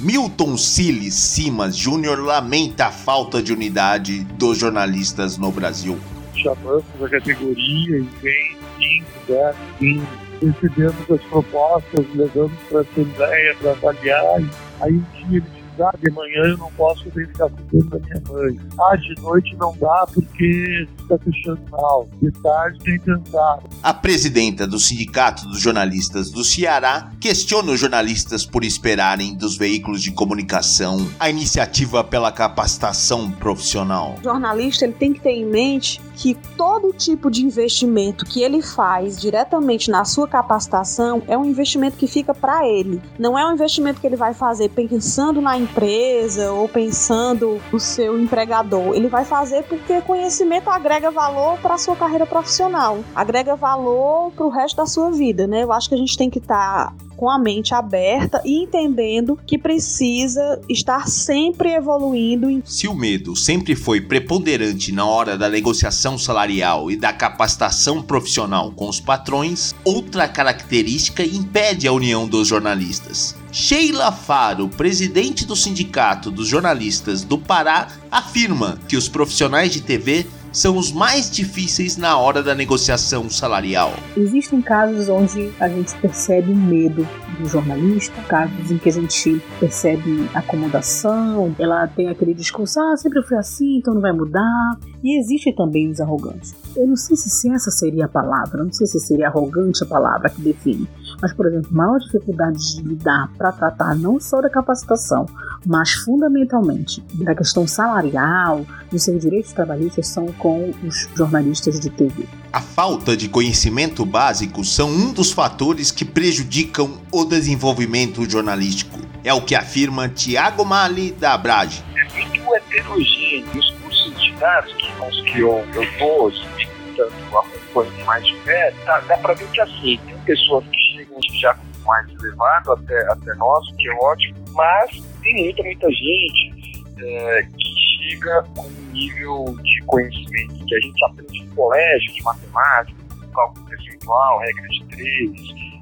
Milton 0.00 0.56
Siles 0.56 1.14
Simas 1.14 1.76
Júnior 1.76 2.20
lamenta 2.20 2.86
a 2.86 2.92
falta 2.92 3.42
de 3.42 3.52
unidade 3.52 4.22
dos 4.24 4.58
jornalistas 4.58 5.38
no 5.38 5.50
Brasil. 5.50 5.98
Chamamos 6.34 6.84
a 7.02 7.08
categoria 7.08 7.98
e 7.98 8.08
vem 8.22 8.56
5, 8.78 9.06
10, 9.26 9.56
15, 9.78 10.06
recebemos 10.42 11.10
as 11.10 11.22
propostas, 11.22 12.06
levamos 12.14 12.52
para 12.68 12.78
a 12.78 12.82
Assembleia 12.82 13.56
para 13.60 13.70
avaliar, 13.70 14.42
aí 14.80 14.92
um 14.92 15.28
dia 15.28 15.38
eles 15.38 15.63
ah, 15.80 15.92
de 16.00 16.10
manhã 16.10 16.42
eu 16.44 16.58
não 16.58 16.70
posso 16.72 17.04
nem 17.14 17.26
ficar 17.26 17.48
cuidando 17.48 17.90
da 17.90 17.98
minha 17.98 18.22
mãe. 18.28 18.60
Ah, 18.80 18.96
de 18.96 19.20
noite 19.20 19.56
não 19.56 19.76
dá 19.78 20.06
porque 20.12 20.86
está 21.00 21.18
fechando 21.18 21.60
mal. 21.70 22.08
De 22.20 22.30
tarde 22.42 22.78
tem 22.80 22.98
que 22.98 23.10
andar. 23.10 23.60
A 23.82 23.94
presidenta 23.94 24.66
do 24.66 24.78
Sindicato 24.78 25.46
dos 25.48 25.60
Jornalistas 25.60 26.30
do 26.30 26.44
Ceará 26.44 27.12
questiona 27.20 27.72
os 27.72 27.80
jornalistas 27.80 28.44
por 28.44 28.64
esperarem 28.64 29.34
dos 29.34 29.56
veículos 29.56 30.02
de 30.02 30.12
comunicação 30.12 31.06
a 31.18 31.28
iniciativa 31.28 32.04
pela 32.04 32.30
capacitação 32.30 33.30
profissional. 33.30 34.16
O 34.20 34.22
jornalista 34.22 34.84
ele 34.84 34.94
tem 34.94 35.12
que 35.12 35.20
ter 35.20 35.30
em 35.30 35.46
mente 35.46 36.00
que 36.16 36.34
todo 36.56 36.92
tipo 36.92 37.30
de 37.30 37.44
investimento 37.44 38.24
que 38.24 38.42
ele 38.42 38.62
faz 38.62 39.20
diretamente 39.20 39.90
na 39.90 40.04
sua 40.04 40.28
capacitação 40.28 41.22
é 41.26 41.36
um 41.36 41.44
investimento 41.44 41.96
que 41.96 42.06
fica 42.06 42.34
para 42.34 42.66
ele. 42.66 43.02
Não 43.18 43.38
é 43.38 43.46
um 43.46 43.52
investimento 43.52 44.00
que 44.00 44.06
ele 44.06 44.16
vai 44.16 44.32
fazer 44.32 44.70
pensando 44.70 45.40
na 45.40 45.58
empresa 45.58 46.52
ou 46.52 46.68
pensando 46.68 47.60
no 47.72 47.80
seu 47.80 48.18
empregador. 48.18 48.94
Ele 48.94 49.08
vai 49.08 49.24
fazer 49.24 49.64
porque 49.64 50.00
conhecimento 50.02 50.70
agrega 50.70 51.10
valor 51.10 51.58
para 51.58 51.74
a 51.74 51.78
sua 51.78 51.96
carreira 51.96 52.26
profissional, 52.26 52.98
agrega 53.14 53.56
valor 53.56 54.30
para 54.32 54.46
o 54.46 54.48
resto 54.48 54.76
da 54.76 54.86
sua 54.86 55.10
vida, 55.10 55.46
né? 55.46 55.62
Eu 55.62 55.72
acho 55.72 55.88
que 55.88 55.94
a 55.94 55.98
gente 55.98 56.16
tem 56.16 56.30
que 56.30 56.38
estar 56.38 56.90
tá 56.90 56.92
com 57.16 57.30
a 57.30 57.38
mente 57.38 57.74
aberta 57.74 58.40
e 58.44 58.62
entendendo 58.62 59.38
que 59.46 59.58
precisa 59.58 60.60
estar 60.68 61.08
sempre 61.08 61.72
evoluindo. 61.74 62.62
Se 62.64 62.88
o 62.88 62.94
medo 62.94 63.34
sempre 63.36 63.74
foi 63.74 64.00
preponderante 64.00 64.92
na 64.92 65.06
hora 65.06 65.36
da 65.36 65.48
negociação 65.48 66.18
salarial 66.18 66.90
e 66.90 66.96
da 66.96 67.12
capacitação 67.12 68.02
profissional 68.02 68.72
com 68.72 68.88
os 68.88 69.00
patrões, 69.00 69.74
outra 69.84 70.28
característica 70.28 71.24
impede 71.24 71.86
a 71.86 71.92
união 71.92 72.26
dos 72.26 72.48
jornalistas. 72.48 73.36
Sheila 73.54 74.10
Faro, 74.10 74.68
presidente 74.68 75.46
do 75.46 75.54
Sindicato 75.54 76.28
dos 76.28 76.48
Jornalistas 76.48 77.22
do 77.22 77.38
Pará, 77.38 77.86
afirma 78.10 78.76
que 78.88 78.96
os 78.96 79.08
profissionais 79.08 79.72
de 79.72 79.80
TV 79.80 80.26
são 80.50 80.76
os 80.76 80.90
mais 80.90 81.30
difíceis 81.30 81.96
na 81.96 82.18
hora 82.18 82.42
da 82.42 82.52
negociação 82.52 83.30
salarial. 83.30 83.92
Existem 84.16 84.60
casos 84.60 85.08
onde 85.08 85.52
a 85.60 85.68
gente 85.68 85.94
percebe 85.98 86.50
o 86.50 86.56
medo 86.56 87.06
do 87.38 87.48
jornalista, 87.48 88.20
casos 88.22 88.72
em 88.72 88.78
que 88.78 88.88
a 88.88 88.92
gente 88.92 89.40
percebe 89.60 90.28
acomodação, 90.34 91.54
ela 91.56 91.86
tem 91.86 92.08
aquele 92.08 92.34
discurso, 92.34 92.80
ah, 92.80 92.96
sempre 92.96 93.22
foi 93.22 93.38
assim, 93.38 93.78
então 93.78 93.94
não 93.94 94.00
vai 94.00 94.12
mudar. 94.12 94.78
E 95.02 95.18
existe 95.18 95.52
também 95.52 95.90
os 95.90 96.00
arrogantes. 96.00 96.54
Eu 96.76 96.86
não 96.86 96.96
sei 96.96 97.16
se 97.16 97.50
essa 97.52 97.70
seria 97.70 98.06
a 98.06 98.08
palavra, 98.08 98.64
não 98.64 98.72
sei 98.72 98.86
se 98.86 98.98
seria 98.98 99.28
arrogante 99.28 99.82
a 99.84 99.86
palavra 99.86 100.30
que 100.30 100.40
define, 100.40 100.88
mas, 101.24 101.32
por 101.32 101.46
exemplo, 101.46 101.70
maior 101.72 101.98
dificuldade 102.00 102.58
de 102.76 102.82
lidar 102.82 103.30
para 103.38 103.50
tratar 103.50 103.96
não 103.96 104.20
só 104.20 104.42
da 104.42 104.50
capacitação, 104.50 105.24
mas 105.64 105.90
fundamentalmente 105.90 107.02
da 107.14 107.34
questão 107.34 107.66
salarial, 107.66 108.66
dos 108.92 109.04
seus 109.04 109.22
direitos 109.22 109.50
trabalhistas 109.54 110.06
são 110.06 110.26
com 110.34 110.70
os 110.86 111.08
jornalistas 111.16 111.80
de 111.80 111.88
TV. 111.88 112.26
A 112.52 112.60
falta 112.60 113.16
de 113.16 113.26
conhecimento 113.26 114.04
básico 114.04 114.62
são 114.62 114.90
um 114.90 115.14
dos 115.14 115.32
fatores 115.32 115.90
que 115.90 116.04
prejudicam 116.04 117.00
o 117.10 117.24
desenvolvimento 117.24 118.28
jornalístico. 118.28 118.98
É 119.24 119.32
o 119.32 119.40
que 119.40 119.54
afirma 119.54 120.10
Tiago 120.10 120.62
Mali 120.62 121.10
da 121.10 121.32
Abrage. 121.32 121.82
É 121.96 122.04
muito 122.12 122.54
heterogêneo. 122.54 123.58
Os 123.58 123.70
cursos 123.70 124.22
de 124.22 124.30
dados 124.32 124.70
que, 124.74 124.92
nós 124.98 125.22
que 125.22 125.40
eu 125.40 125.64
estou 125.72 126.28
escutando, 126.28 127.12
acompanhando 127.38 128.04
mais 128.04 128.26
de 128.26 128.34
perto, 128.44 128.76
dá, 128.84 129.00
dá 129.00 129.16
para 129.16 129.32
ver 129.32 129.48
que 129.48 129.60
assim, 129.62 129.98
tem 130.04 130.18
pessoas 130.26 130.62
que 130.70 130.83
chegam 131.22 131.40
já 131.40 131.58
mais 131.84 132.08
elevado 132.08 132.72
até, 132.72 133.12
até 133.12 133.34
nós, 133.34 133.66
que 133.76 133.88
é 133.88 133.94
ótimo, 133.94 134.44
mas 134.52 134.90
tem 135.22 135.44
muita, 135.44 135.62
muita 135.62 135.88
gente 135.90 136.84
é, 136.98 137.42
que 137.42 137.74
chega 137.98 138.42
com 138.54 138.62
um 138.62 138.92
nível 138.92 139.56
de 139.62 139.84
conhecimento 139.86 140.64
que 140.66 140.74
a 140.74 140.80
gente 140.80 141.04
aprende 141.04 141.44
no 141.44 141.54
colégio, 141.54 142.12
de 142.12 142.22
matemática, 142.22 143.04
cálculo 143.34 143.66
percentual, 143.66 144.38
regra 144.40 144.68
de 144.68 144.84
três, 144.84 145.30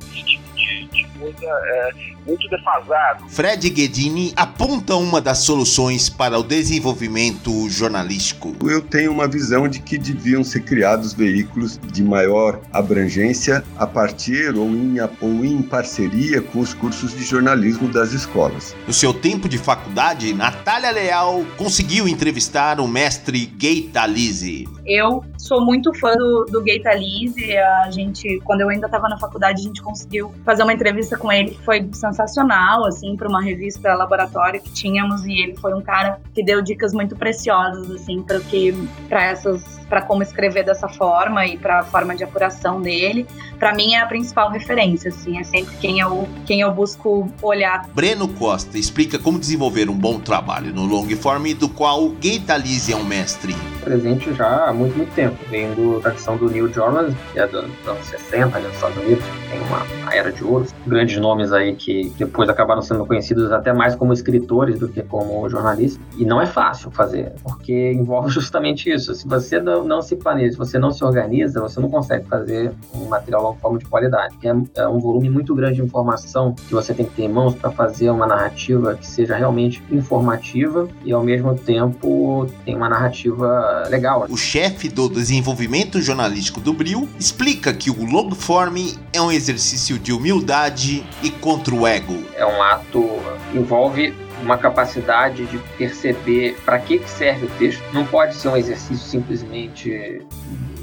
esse 0.01 0.25
tipo 0.25 0.52
de, 0.62 0.87
de 0.88 1.07
coisa 1.18 1.46
é, 1.46 1.90
muito 2.27 2.48
defasado. 2.48 3.29
Fred 3.29 3.68
Guedini 3.68 4.33
aponta 4.37 4.96
uma 4.96 5.20
das 5.20 5.38
soluções 5.38 6.09
para 6.09 6.38
o 6.38 6.42
desenvolvimento 6.42 7.68
jornalístico. 7.68 8.55
Eu 8.62 8.81
tenho 8.81 9.12
uma 9.12 9.27
visão 9.27 9.68
de 9.68 9.81
que 9.81 9.98
deviam 9.98 10.44
ser 10.44 10.61
criados 10.61 11.12
veículos 11.12 11.79
de 11.79 12.03
maior 12.03 12.61
abrangência 12.72 13.64
a 13.77 13.87
partir 13.87 14.55
ou 14.57 14.68
em, 14.68 14.96
ou 15.20 15.44
em 15.44 15.62
parceria 15.62 16.40
com 16.40 16.61
os 16.61 16.75
cursos 16.75 17.14
de 17.14 17.25
jornalismo 17.25 17.88
das 17.88 18.12
escolas. 18.12 18.75
No 18.87 18.92
seu 18.92 19.12
tempo 19.12 19.48
de 19.48 19.59
faculdade, 19.59 20.33
Natália 20.33 20.90
Leal 20.90 21.44
conseguiu 21.57 22.07
entrevistar 22.07 22.81
o 22.81 22.87
mestre 22.87 23.46
Gay 23.46 23.83
Talise. 23.92 24.68
Eu 24.85 25.25
sou 25.38 25.64
muito 25.64 25.92
fã 25.94 26.14
do, 26.14 26.44
do 26.51 26.62
Gay 26.62 26.81
Talise. 26.81 27.57
A 27.57 27.90
gente, 27.90 28.40
quando 28.44 28.62
eu 28.62 28.68
ainda 28.68 28.87
estava 28.87 29.09
na 29.09 29.18
faculdade, 29.18 29.61
a 29.61 29.64
gente 29.64 29.83
conseguiu 29.83 30.33
fazer 30.44 30.52
uma 30.61 30.73
entrevista 30.73 31.17
com 31.17 31.33
ele 31.33 31.51
que 31.51 31.62
foi 31.62 31.88
sensacional, 31.93 32.85
assim, 32.87 33.17
para 33.17 33.29
uma 33.29 33.43
revista 33.43 33.95
laboratório 33.95 34.61
que 34.61 34.73
tínhamos 34.73 35.25
e 35.25 35.33
ele 35.33 35.57
foi 35.57 35.75
um 35.75 35.81
cara 35.81 36.21
que 36.35 36.43
deu 36.43 36.61
dicas 36.62 36.93
muito 36.93 37.17
preciosas, 37.17 37.91
assim, 37.91 38.23
para 38.23 38.41
que 38.41 38.73
para 39.09 39.25
essas 39.25 39.82
para 39.92 40.00
como 40.00 40.22
escrever 40.22 40.64
dessa 40.64 40.88
forma 40.88 41.44
e 41.44 41.59
para 41.59 41.81
a 41.81 41.83
forma 41.83 42.16
de 42.16 42.24
apuração 42.24 42.81
dele, 42.81 43.26
para 43.59 43.74
mim 43.74 43.92
é 43.92 44.00
a 44.00 44.07
principal 44.07 44.50
referência, 44.50 45.11
assim, 45.11 45.38
é 45.38 45.44
sempre 45.44 45.76
quem 45.76 46.00
eu, 46.00 46.26
quem 46.46 46.62
eu 46.62 46.72
busco 46.72 47.31
olhar. 47.42 47.87
Breno 47.94 48.26
Costa 48.26 48.78
explica 48.78 49.18
como 49.18 49.38
desenvolver 49.38 49.90
um 49.90 49.94
bom 49.94 50.18
trabalho 50.18 50.72
no 50.72 50.87
long 50.87 51.07
form, 51.11 51.52
do 51.52 51.68
qual 51.68 52.09
Gay 52.09 52.40
Talise 52.40 52.94
é 52.94 52.96
um 52.96 53.05
mestre. 53.05 53.55
Presente 53.85 54.33
já 54.33 54.68
há 54.68 54.72
muito, 54.72 54.96
muito 54.96 55.12
tempo, 55.14 55.37
vendo 55.50 56.00
da 56.00 56.12
questão 56.12 56.38
do 56.38 56.48
New 56.48 56.72
Journalism, 56.72 57.14
que 57.31 57.38
é 57.38 57.46
dos 57.46 57.62
anos 57.87 58.07
60, 58.07 58.59
nos 58.61 58.72
Estados 58.72 58.96
Unidos, 58.96 59.24
tem 59.50 59.61
uma, 59.61 59.83
uma 59.83 60.14
era 60.14 60.33
de 60.33 60.42
ouro, 60.42 60.66
grandes 60.87 61.18
nomes 61.18 61.52
aí 61.52 61.76
que 61.76 62.11
depois 62.16 62.48
acabaram 62.48 62.81
sendo 62.81 63.05
conhecidos 63.05 63.52
até 63.52 63.74
mais 63.74 63.94
como 63.94 64.14
escritores 64.14 64.78
do 64.78 64.88
que 64.88 65.02
como 65.02 65.46
jornalistas, 65.50 66.00
e 66.16 66.24
não 66.24 66.40
é 66.40 66.46
fácil 66.46 66.90
fazer, 66.90 67.35
porque 67.42 67.92
envolve 67.92 68.31
justamente 68.33 68.90
isso, 68.90 69.14
se 69.14 69.28
você 69.28 69.61
não 69.61 69.82
não 69.85 70.03
se 70.03 70.16
planeja, 70.16 70.53
se 70.53 70.59
você 70.59 70.79
não 70.79 70.90
se 70.90 71.05
organiza, 71.05 71.61
você 71.61 71.81
não 71.81 71.88
consegue 71.88 72.27
fazer 72.27 72.73
um 72.95 73.07
material 73.07 73.42
long 73.42 73.57
form 73.57 73.79
de 73.79 73.85
qualidade. 73.85 74.37
É, 74.42 74.81
é 74.83 74.88
um 74.88 74.99
volume 74.99 75.31
muito 75.31 75.55
grande 75.55 75.77
de 75.77 75.83
informação 75.83 76.55
que 76.55 76.73
você 76.73 76.92
tem 76.92 77.07
que 77.07 77.14
ter 77.14 77.23
em 77.25 77.29
mãos 77.29 77.55
para 77.55 77.71
fazer 77.71 78.11
uma 78.11 78.27
narrativa 78.27 78.95
que 78.95 79.07
seja 79.07 79.37
realmente 79.37 79.83
informativa 79.90 80.88
e 81.05 81.12
ao 81.12 81.23
mesmo 81.23 81.55
tempo 81.55 82.47
tem 82.64 82.77
uma 82.77 82.88
narrativa 82.88 83.85
legal. 83.88 84.27
O 84.29 84.37
chefe 84.37 84.88
do 84.88 85.09
desenvolvimento 85.09 86.01
jornalístico 86.01 86.61
do 86.61 86.73
Bril 86.73 87.09
explica 87.18 87.73
que 87.73 87.90
o 87.90 88.05
long 88.05 88.31
form 88.33 88.77
é 89.12 89.21
um 89.21 89.31
exercício 89.31 89.99
de 89.99 90.12
humildade 90.12 91.05
e 91.23 91.31
contra 91.31 91.75
o 91.75 91.87
ego. 91.87 92.16
É 92.37 92.47
um 92.47 92.62
ato 92.62 93.09
envolve 93.55 94.14
uma 94.42 94.59
capacidade 94.59 95.46
de 95.46 95.59
perceber 95.78 96.57
para 96.64 96.78
que, 96.78 96.98
que 96.98 97.09
serve 97.09 97.46
o 97.46 97.50
texto. 97.50 97.83
Não 97.92 98.05
pode 98.05 98.35
ser 98.35 98.48
um 98.48 98.57
exercício 98.57 98.96
simplesmente 99.09 100.20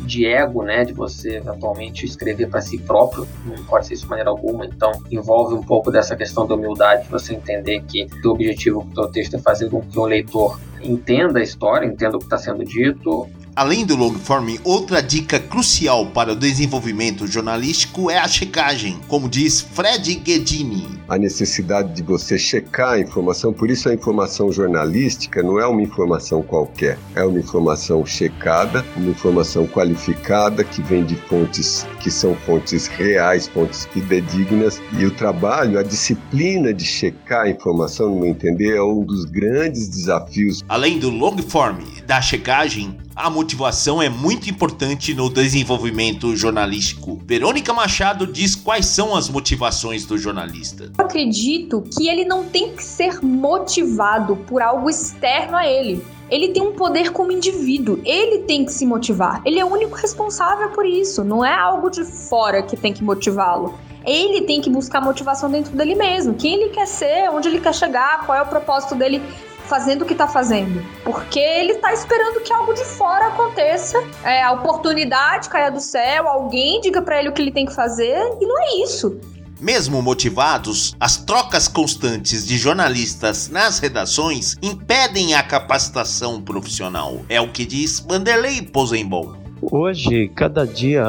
de 0.09 0.25
ego, 0.25 0.63
né, 0.63 0.83
de 0.83 0.91
você 0.91 1.37
eventualmente 1.37 2.03
escrever 2.03 2.49
para 2.49 2.61
si 2.61 2.79
próprio, 2.79 3.27
não 3.45 3.63
pode 3.65 3.85
ser 3.85 3.93
isso 3.93 4.03
de 4.03 4.09
maneira 4.09 4.31
alguma. 4.31 4.65
Então, 4.65 4.91
envolve 5.11 5.53
um 5.53 5.61
pouco 5.61 5.91
dessa 5.91 6.15
questão 6.15 6.47
da 6.47 6.55
humildade, 6.55 7.03
de 7.03 7.09
você 7.09 7.35
entender 7.35 7.83
que 7.83 8.07
o 8.25 8.29
objetivo 8.29 8.83
do 8.83 8.95
teu 8.95 9.11
texto 9.11 9.35
é 9.35 9.39
fazer 9.39 9.69
com 9.69 9.81
que 9.81 9.99
o 9.99 10.05
leitor 10.05 10.59
entenda 10.81 11.39
a 11.39 11.43
história, 11.43 11.85
entenda 11.85 12.15
o 12.17 12.19
que 12.19 12.25
está 12.25 12.39
sendo 12.39 12.65
dito, 12.65 13.29
Além 13.59 13.85
do 13.85 13.93
long 13.93 14.13
form, 14.13 14.55
outra 14.63 15.03
dica 15.03 15.37
crucial 15.37 16.05
para 16.05 16.31
o 16.31 16.35
desenvolvimento 16.35 17.27
jornalístico 17.27 18.09
é 18.09 18.17
a 18.17 18.25
checagem, 18.25 18.97
como 19.05 19.27
diz 19.27 19.59
Fred 19.59 20.15
Guedini. 20.15 20.87
A 21.09 21.17
necessidade 21.17 21.91
de 21.91 22.01
você 22.01 22.39
checar 22.39 22.91
a 22.91 22.99
informação, 23.01 23.51
por 23.51 23.69
isso 23.69 23.89
a 23.89 23.93
informação 23.93 24.49
jornalística 24.49 25.43
não 25.43 25.59
é 25.59 25.67
uma 25.67 25.81
informação 25.81 26.41
qualquer, 26.41 26.97
é 27.13 27.25
uma 27.25 27.37
informação 27.37 28.05
checada, 28.05 28.85
uma 28.95 29.09
informação 29.09 29.67
qualificada 29.67 30.63
que 30.63 30.81
vem 30.81 31.03
de 31.03 31.15
fontes 31.15 31.85
que 31.99 32.09
são 32.09 32.35
fontes 32.35 32.87
reais, 32.87 33.49
fontes 33.49 33.83
fidedignas, 33.87 34.81
e 34.97 35.05
o 35.05 35.11
trabalho, 35.11 35.77
a 35.77 35.83
disciplina 35.83 36.73
de 36.73 36.85
checar 36.85 37.41
a 37.41 37.49
informação, 37.49 38.09
no 38.09 38.21
meu 38.21 38.29
entender, 38.29 38.77
é 38.77 38.81
um 38.81 39.03
dos 39.03 39.25
grandes 39.25 39.89
desafios. 39.89 40.63
Além 40.69 40.97
do 40.97 41.09
long 41.09 41.37
form 41.39 41.83
da 42.07 42.21
checagem, 42.21 42.97
a 43.19 43.29
motivação 43.29 44.01
é 44.01 44.07
muito 44.07 44.49
importante 44.49 45.13
no 45.13 45.29
desenvolvimento 45.29 46.33
jornalístico. 46.37 47.19
Verônica 47.25 47.73
Machado 47.73 48.25
diz 48.25 48.55
quais 48.55 48.85
são 48.85 49.13
as 49.13 49.27
motivações 49.27 50.05
do 50.05 50.17
jornalista. 50.17 50.89
Eu 50.97 51.03
acredito 51.03 51.83
que 51.93 52.07
ele 52.07 52.23
não 52.23 52.45
tem 52.45 52.73
que 52.73 52.81
ser 52.81 53.21
motivado 53.21 54.37
por 54.37 54.61
algo 54.61 54.89
externo 54.89 55.57
a 55.57 55.67
ele. 55.67 56.01
Ele 56.29 56.49
tem 56.49 56.63
um 56.63 56.71
poder 56.71 57.11
como 57.11 57.29
indivíduo, 57.29 57.99
ele 58.05 58.43
tem 58.43 58.63
que 58.63 58.71
se 58.71 58.85
motivar. 58.85 59.41
Ele 59.43 59.59
é 59.59 59.65
o 59.65 59.67
único 59.67 59.95
responsável 59.97 60.69
por 60.69 60.85
isso, 60.85 61.21
não 61.21 61.43
é 61.43 61.53
algo 61.53 61.89
de 61.89 62.05
fora 62.05 62.63
que 62.63 62.77
tem 62.77 62.93
que 62.93 63.03
motivá-lo. 63.03 63.77
Ele 64.05 64.43
tem 64.43 64.61
que 64.61 64.69
buscar 64.69 65.01
motivação 65.01 65.51
dentro 65.51 65.75
dele 65.75 65.93
mesmo. 65.93 66.35
Quem 66.35 66.53
ele 66.53 66.69
quer 66.69 66.87
ser, 66.87 67.29
onde 67.31 67.49
ele 67.49 67.59
quer 67.59 67.75
chegar, 67.75 68.25
qual 68.25 68.37
é 68.37 68.41
o 68.41 68.45
propósito 68.45 68.95
dele 68.95 69.21
fazendo 69.69 70.01
o 70.01 70.05
que 70.05 70.15
tá 70.15 70.27
fazendo. 70.27 70.83
Porque 71.03 71.39
ele 71.39 71.75
tá 71.75 71.93
esperando 71.93 72.41
que 72.41 72.51
algo 72.51 72.73
de 72.73 72.83
fora 72.83 73.27
aconteça, 73.27 74.03
é, 74.23 74.41
a 74.41 74.51
oportunidade 74.51 75.47
caia 75.47 75.71
do 75.71 75.79
céu, 75.79 76.27
alguém 76.27 76.81
diga 76.81 77.01
para 77.01 77.19
ele 77.19 77.29
o 77.29 77.31
que 77.31 77.41
ele 77.41 77.51
tem 77.51 77.65
que 77.65 77.73
fazer, 77.73 78.17
e 78.41 78.45
não 78.45 78.59
é 78.59 78.83
isso. 78.83 79.19
Mesmo 79.61 80.01
motivados, 80.01 80.95
as 80.99 81.17
trocas 81.17 81.67
constantes 81.67 82.47
de 82.47 82.57
jornalistas 82.57 83.49
nas 83.49 83.77
redações 83.77 84.55
impedem 84.61 85.35
a 85.35 85.43
capacitação 85.43 86.41
profissional. 86.41 87.19
É 87.27 87.41
o 87.41 87.51
que 87.51 87.65
diz 87.65 87.99
Vanderlei 87.99 88.61
Posenbon. 88.61 89.35
Hoje, 89.61 90.29
cada 90.33 90.65
dia 90.65 91.03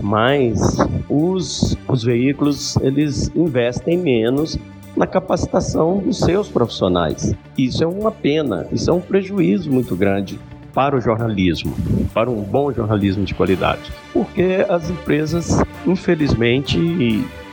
mais, 0.00 0.58
os, 1.06 1.76
os 1.86 2.02
veículos 2.02 2.76
eles 2.76 3.30
investem 3.34 3.98
menos 3.98 4.56
na 5.02 5.06
capacitação 5.08 5.98
dos 5.98 6.20
seus 6.20 6.48
profissionais. 6.48 7.34
Isso 7.58 7.82
é 7.82 7.86
uma 7.88 8.12
pena, 8.12 8.68
isso 8.70 8.88
é 8.88 8.92
um 8.92 9.00
prejuízo 9.00 9.68
muito 9.68 9.96
grande 9.96 10.38
para 10.72 10.96
o 10.96 11.00
jornalismo, 11.00 11.74
para 12.14 12.30
um 12.30 12.40
bom 12.40 12.72
jornalismo 12.72 13.24
de 13.24 13.34
qualidade. 13.34 13.90
Porque 14.12 14.64
as 14.68 14.88
empresas, 14.88 15.60
infelizmente, 15.84 16.78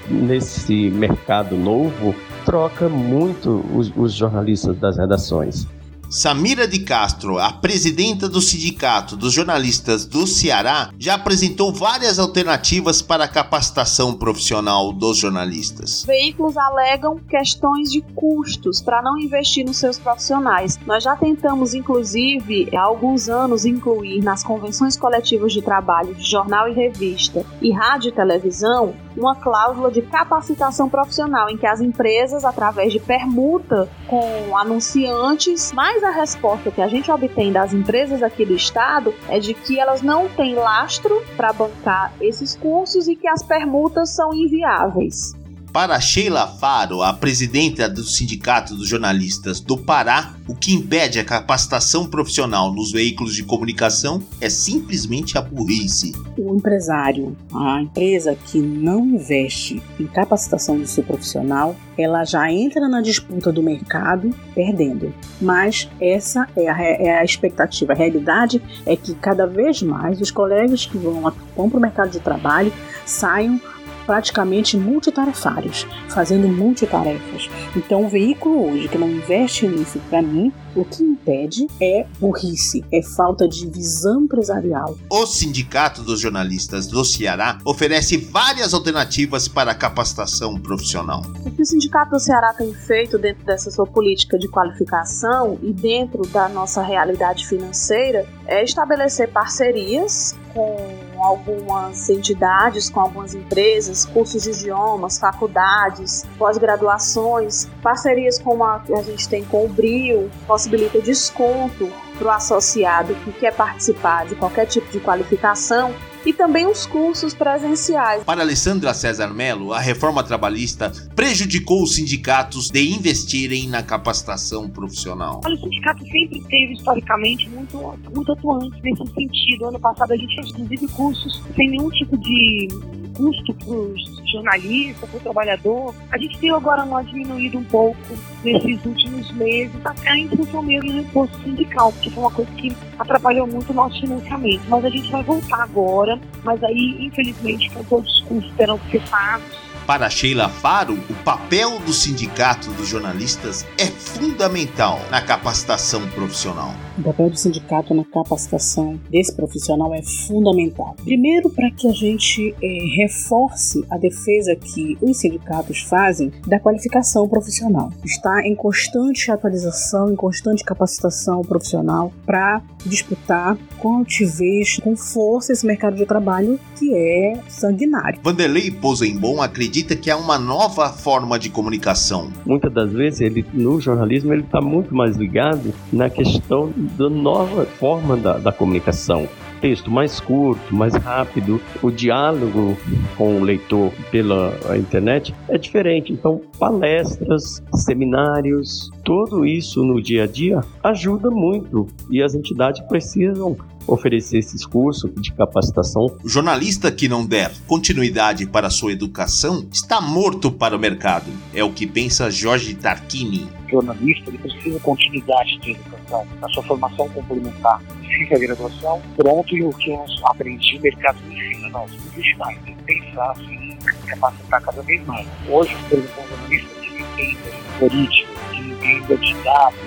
nesse 0.07 0.91
mercado 0.91 1.57
novo, 1.57 2.13
troca 2.45 2.87
muito 2.87 3.65
os, 3.73 3.91
os 3.97 4.13
jornalistas 4.13 4.77
das 4.77 4.99
redações. 4.99 5.65
Samira 6.09 6.67
de 6.67 6.79
Castro, 6.79 7.37
a 7.37 7.53
presidenta 7.53 8.27
do 8.27 8.41
Sindicato 8.41 9.15
dos 9.15 9.31
Jornalistas 9.31 10.05
do 10.05 10.25
Ceará, 10.25 10.89
já 10.97 11.13
apresentou 11.13 11.71
várias 11.71 12.17
alternativas 12.17 12.99
para 12.99 13.25
a 13.25 13.27
capacitação 13.27 14.15
profissional 14.15 14.91
dos 14.91 15.17
jornalistas. 15.17 16.03
Veículos 16.07 16.57
alegam 16.57 17.19
questões 17.29 17.91
de 17.91 18.01
custos 18.15 18.81
para 18.81 19.03
não 19.03 19.19
investir 19.19 19.63
nos 19.63 19.77
seus 19.77 19.99
profissionais. 19.99 20.79
Nós 20.83 21.03
já 21.03 21.15
tentamos, 21.15 21.75
inclusive, 21.75 22.75
há 22.75 22.81
alguns 22.81 23.29
anos, 23.29 23.63
incluir 23.63 24.23
nas 24.23 24.43
convenções 24.43 24.97
coletivas 24.97 25.53
de 25.53 25.61
trabalho 25.61 26.15
de 26.15 26.27
jornal 26.27 26.67
e 26.67 26.73
revista 26.73 27.45
e 27.61 27.71
rádio 27.71 28.09
e 28.09 28.11
televisão 28.11 28.95
uma 29.19 29.35
cláusula 29.35 29.91
de 29.91 30.01
capacitação 30.01 30.89
profissional 30.89 31.49
em 31.49 31.57
que 31.57 31.67
as 31.67 31.81
empresas, 31.81 32.45
através 32.45 32.93
de 32.93 32.99
permuta 32.99 33.89
com 34.07 34.57
anunciantes, 34.57 35.71
mais 35.73 35.98
a 36.03 36.11
resposta 36.11 36.71
que 36.71 36.81
a 36.81 36.87
gente 36.87 37.11
obtém 37.11 37.51
das 37.51 37.73
empresas 37.73 38.21
aqui 38.21 38.45
do 38.45 38.55
estado 38.55 39.13
é 39.27 39.39
de 39.39 39.53
que 39.53 39.79
elas 39.79 40.01
não 40.01 40.27
têm 40.29 40.55
lastro 40.55 41.21
para 41.35 41.53
bancar 41.53 42.13
esses 42.19 42.55
cursos 42.55 43.07
e 43.07 43.15
que 43.15 43.27
as 43.27 43.43
permutas 43.43 44.15
são 44.15 44.33
inviáveis. 44.33 45.38
Para 45.71 45.99
Sheila 45.99 46.47
Faro, 46.47 47.03
a 47.03 47.13
presidenta 47.13 47.87
do 47.87 48.03
Sindicato 48.03 48.73
dos 48.73 48.87
Jornalistas 48.87 49.59
do 49.59 49.77
Pará, 49.77 50.33
o 50.47 50.55
que 50.55 50.73
impede 50.73 51.19
a 51.19 51.23
capacitação 51.23 52.07
profissional 52.07 52.73
nos 52.73 52.91
veículos 52.91 53.35
de 53.35 53.43
comunicação 53.43 54.19
é 54.41 54.49
simplesmente 54.49 55.37
a 55.37 55.41
burrice. 55.41 56.11
O 56.35 56.55
empresário, 56.55 57.37
a 57.53 57.83
empresa 57.83 58.35
que 58.35 58.59
não 58.59 59.05
investe 59.05 59.81
em 59.99 60.07
capacitação 60.07 60.79
do 60.79 60.87
seu 60.87 61.03
profissional, 61.03 61.75
ela 61.95 62.23
já 62.23 62.51
entra 62.51 62.87
na 62.87 62.99
disputa 62.99 63.51
do 63.51 63.61
mercado 63.61 64.33
perdendo. 64.55 65.13
Mas 65.39 65.87
essa 66.01 66.47
é 66.55 66.67
a, 66.67 66.81
é 66.81 67.19
a 67.19 67.23
expectativa. 67.23 67.93
A 67.93 67.95
realidade 67.95 68.59
é 68.87 68.95
que 68.95 69.13
cada 69.13 69.45
vez 69.45 69.83
mais 69.83 70.19
os 70.19 70.31
colegas 70.31 70.87
que 70.87 70.97
vão, 70.97 71.31
vão 71.55 71.69
para 71.69 71.77
o 71.77 71.81
mercado 71.81 72.09
de 72.09 72.19
trabalho 72.19 72.73
saiam 73.05 73.61
praticamente 74.09 74.75
multitarefários, 74.75 75.85
fazendo 76.07 76.47
multitarefas. 76.47 77.47
Então, 77.75 78.05
o 78.05 78.09
veículo 78.09 78.71
hoje 78.71 78.87
que 78.87 78.97
não 78.97 79.07
investe 79.07 79.67
nisso, 79.67 80.01
para 80.09 80.19
mim, 80.19 80.51
o 80.75 80.83
que 80.83 81.03
impede 81.03 81.67
é 81.79 82.07
burrice, 82.19 82.83
é 82.91 83.03
falta 83.03 83.47
de 83.47 83.69
visão 83.69 84.21
empresarial. 84.21 84.97
O 85.11 85.27
Sindicato 85.27 86.01
dos 86.01 86.19
Jornalistas 86.19 86.87
do 86.87 87.05
Ceará 87.05 87.59
oferece 87.63 88.17
várias 88.17 88.73
alternativas 88.73 89.47
para 89.47 89.73
a 89.73 89.75
capacitação 89.75 90.59
profissional. 90.59 91.21
O 91.45 91.51
que 91.51 91.61
o 91.61 91.65
Sindicato 91.65 92.09
do 92.09 92.19
Ceará 92.19 92.51
tem 92.51 92.73
feito 92.73 93.19
dentro 93.19 93.45
dessa 93.45 93.69
sua 93.69 93.85
política 93.85 94.39
de 94.39 94.47
qualificação 94.47 95.59
e 95.61 95.71
dentro 95.71 96.23
da 96.29 96.49
nossa 96.49 96.81
realidade 96.81 97.45
financeira 97.47 98.25
é 98.47 98.63
estabelecer 98.63 99.29
parcerias 99.31 100.35
com 100.51 101.08
algumas 101.23 102.09
entidades, 102.09 102.89
com 102.89 102.99
algumas 102.99 103.33
empresas, 103.33 104.05
cursos 104.05 104.43
de 104.43 104.51
idiomas, 104.51 105.19
faculdades, 105.19 106.25
pós-graduações, 106.37 107.67
parcerias 107.81 108.39
como 108.39 108.63
a 108.63 108.79
que 108.79 108.93
a 108.93 109.01
gente 109.01 109.27
tem 109.27 109.43
com 109.45 109.65
o 109.65 109.69
Brio, 109.69 110.29
possibilita 110.47 110.99
desconto 110.99 111.91
para 112.17 112.27
o 112.27 112.31
associado 112.31 113.15
que 113.15 113.31
quer 113.33 113.53
participar 113.53 114.25
de 114.25 114.35
qualquer 114.35 114.65
tipo 114.65 114.89
de 114.91 114.99
qualificação 114.99 115.93
e 116.25 116.33
também 116.33 116.67
os 116.67 116.85
cursos 116.85 117.33
presenciais. 117.33 118.23
Para 118.23 118.41
Alessandra 118.41 118.93
César 118.93 119.33
Melo, 119.33 119.73
a 119.73 119.79
reforma 119.79 120.23
trabalhista 120.23 120.91
prejudicou 121.15 121.83
os 121.83 121.95
sindicatos 121.95 122.69
de 122.69 122.89
investirem 122.89 123.67
na 123.67 123.83
capacitação 123.83 124.69
profissional. 124.69 125.41
O 125.45 125.57
sindicato 125.57 126.03
sempre 126.05 126.41
teve 126.49 126.73
historicamente 126.73 127.49
muito, 127.49 127.77
muito 128.13 128.31
atuante 128.31 128.81
nesse 128.83 129.05
sentido. 129.13 129.65
Ano 129.65 129.79
passado 129.79 130.11
a 130.11 130.17
gente 130.17 130.35
fez 130.35 130.49
inclusive 130.49 130.87
cursos 130.89 131.41
sem 131.55 131.69
nenhum 131.69 131.89
tipo 131.89 132.17
de 132.17 132.67
custo 133.15 133.53
para 133.53 133.73
os 133.73 134.31
jornalistas, 134.31 135.09
para 135.09 135.17
o 135.17 135.21
trabalhador. 135.21 135.95
A 136.11 136.17
gente 136.17 136.37
tem 136.37 136.49
agora 136.51 136.83
uma 136.83 137.03
diminuído 137.03 137.57
um 137.57 137.63
pouco 137.65 137.97
nesses 138.43 138.83
últimos 138.85 139.31
meses, 139.33 139.75
até 139.83 140.15
em 140.15 140.27
função 140.29 140.63
mesmo 140.63 140.91
do 140.91 140.99
imposto 140.99 141.37
sindical, 141.43 141.91
porque 141.91 142.09
foi 142.09 142.23
uma 142.23 142.31
coisa 142.31 142.51
que 142.51 142.75
atrapalhou 142.97 143.47
muito 143.47 143.71
o 143.71 143.75
nosso 143.75 143.99
financiamento. 143.99 144.61
Mas 144.67 144.85
a 144.85 144.89
gente 144.89 145.11
vai 145.11 145.23
voltar 145.23 145.63
agora, 145.63 146.19
mas 146.43 146.63
aí, 146.63 146.97
infelizmente, 146.99 147.69
com 147.71 147.83
todos 147.83 148.11
os 148.11 148.21
custos 148.21 148.53
terão 148.55 148.77
que 148.79 148.91
ser 148.91 149.09
pagos 149.09 149.69
para 149.89 150.07
Sheila 150.07 150.47
Faro, 150.47 150.93
o 150.93 151.13
papel 151.23 151.79
do 151.79 151.91
sindicato 151.91 152.69
dos 152.73 152.87
jornalistas 152.87 153.65
é 153.75 153.87
fundamental 153.87 155.01
na 155.09 155.19
capacitação 155.19 156.07
profissional. 156.09 156.75
O 156.99 157.03
papel 157.03 157.29
do 157.29 157.37
sindicato 157.37 157.93
na 157.93 158.03
capacitação 158.03 158.99
desse 159.09 159.33
profissional 159.33 159.93
é 159.93 160.01
fundamental. 160.03 160.97
Primeiro, 161.01 161.49
para 161.49 161.71
que 161.71 161.87
a 161.87 161.93
gente 161.93 162.53
é, 162.61 162.67
reforce 162.97 163.85
a 163.89 163.97
defesa 163.97 164.53
que 164.53 164.97
os 165.01 165.17
sindicatos 165.17 165.79
fazem 165.79 166.29
da 166.45 166.59
qualificação 166.59 167.27
profissional. 167.29 167.89
Está 168.03 168.45
em 168.45 168.53
constante 168.53 169.31
atualização, 169.31 170.11
em 170.11 170.15
constante 170.15 170.61
capacitação 170.65 171.41
profissional 171.41 172.11
para 172.25 172.61
disputar 172.85 173.57
com 173.77 173.95
altivez, 173.95 174.77
com 174.77 174.95
força 174.95 175.53
esse 175.53 175.65
mercado 175.65 175.95
de 175.95 176.05
trabalho 176.05 176.59
que 176.77 176.93
é 176.93 177.39
sanguinário. 177.47 178.19
Vanderlei 178.21 178.71
Posenbon 178.71 179.41
acredita 179.41 179.95
que 179.95 180.11
há 180.11 180.17
uma 180.17 180.37
nova 180.37 180.89
forma 180.89 181.39
de 181.39 181.49
comunicação. 181.49 182.29
Muitas 182.45 182.73
das 182.73 182.91
vezes 182.91 183.21
ele 183.21 183.45
no 183.53 183.79
jornalismo 183.79 184.33
ele 184.33 184.43
está 184.43 184.59
muito 184.59 184.93
mais 184.93 185.15
ligado 185.15 185.73
na 185.93 186.09
questão 186.09 186.73
da 186.97 187.09
nova 187.09 187.65
forma 187.65 188.17
da, 188.17 188.37
da 188.37 188.51
comunicação 188.51 189.27
texto 189.59 189.91
mais 189.91 190.19
curto, 190.19 190.73
mais 190.73 190.93
rápido, 190.95 191.61
o 191.81 191.91
diálogo 191.91 192.77
com 193.17 193.37
o 193.37 193.43
leitor 193.43 193.91
pela 194.11 194.53
internet 194.77 195.35
é 195.47 195.57
diferente. 195.57 196.13
Então, 196.13 196.41
palestras, 196.57 197.61
seminários, 197.73 198.89
tudo 199.03 199.45
isso 199.45 199.83
no 199.83 200.01
dia 200.01 200.23
a 200.23 200.27
dia 200.27 200.61
ajuda 200.83 201.29
muito 201.29 201.87
e 202.09 202.21
as 202.21 202.33
entidades 202.35 202.81
precisam 202.87 203.57
oferecer 203.93 204.39
esses 204.39 204.65
cursos 204.65 205.11
de 205.21 205.31
capacitação. 205.33 206.05
O 206.23 206.29
jornalista 206.29 206.91
que 206.91 207.07
não 207.07 207.25
der 207.25 207.51
continuidade 207.67 208.45
para 208.45 208.69
sua 208.69 208.91
educação 208.91 209.67
está 209.71 209.99
morto 209.99 210.51
para 210.51 210.75
o 210.75 210.79
mercado. 210.79 211.31
É 211.53 211.63
o 211.63 211.71
que 211.71 211.87
pensa 211.87 212.29
Jorge 212.29 212.75
Tarquini. 212.75 213.49
O 213.67 213.69
jornalista 213.71 214.29
ele 214.29 214.37
precisa 214.37 214.79
continuidade 214.79 215.59
de 215.59 215.71
educação, 215.71 216.25
na 216.39 216.49
sua 216.49 216.63
formação 216.63 217.09
complementar. 217.09 217.81
Fica 218.01 218.35
a 218.35 218.39
graduação, 218.39 219.01
pronto, 219.15 219.55
e 219.55 219.63
o 219.63 219.71
que 219.71 219.91
eu 219.91 220.05
aprendi, 220.25 220.77
o 220.77 220.81
mercado 220.81 221.19
me 221.27 221.35
ensina. 221.35 221.69
Não, 221.69 221.87
não 221.87 221.95
existe 222.13 222.35
mais. 222.37 222.57
Tem 222.63 222.75
que 222.75 222.83
pensar 222.83 223.31
assim, 223.31 223.77
capacitar 224.07 224.61
cada 224.61 224.81
vez 224.81 225.05
mais. 225.05 225.27
Hoje, 225.47 225.75
por 225.87 225.99
exemplo, 225.99 226.23
um 226.23 226.27
jornalista 226.29 226.75
que 226.79 226.87
entenda 226.87 227.51
de 227.51 227.79
política, 227.79 228.29
que 228.51 228.61
entenda 228.61 229.17
de 229.17 229.33
dados, 229.43 229.79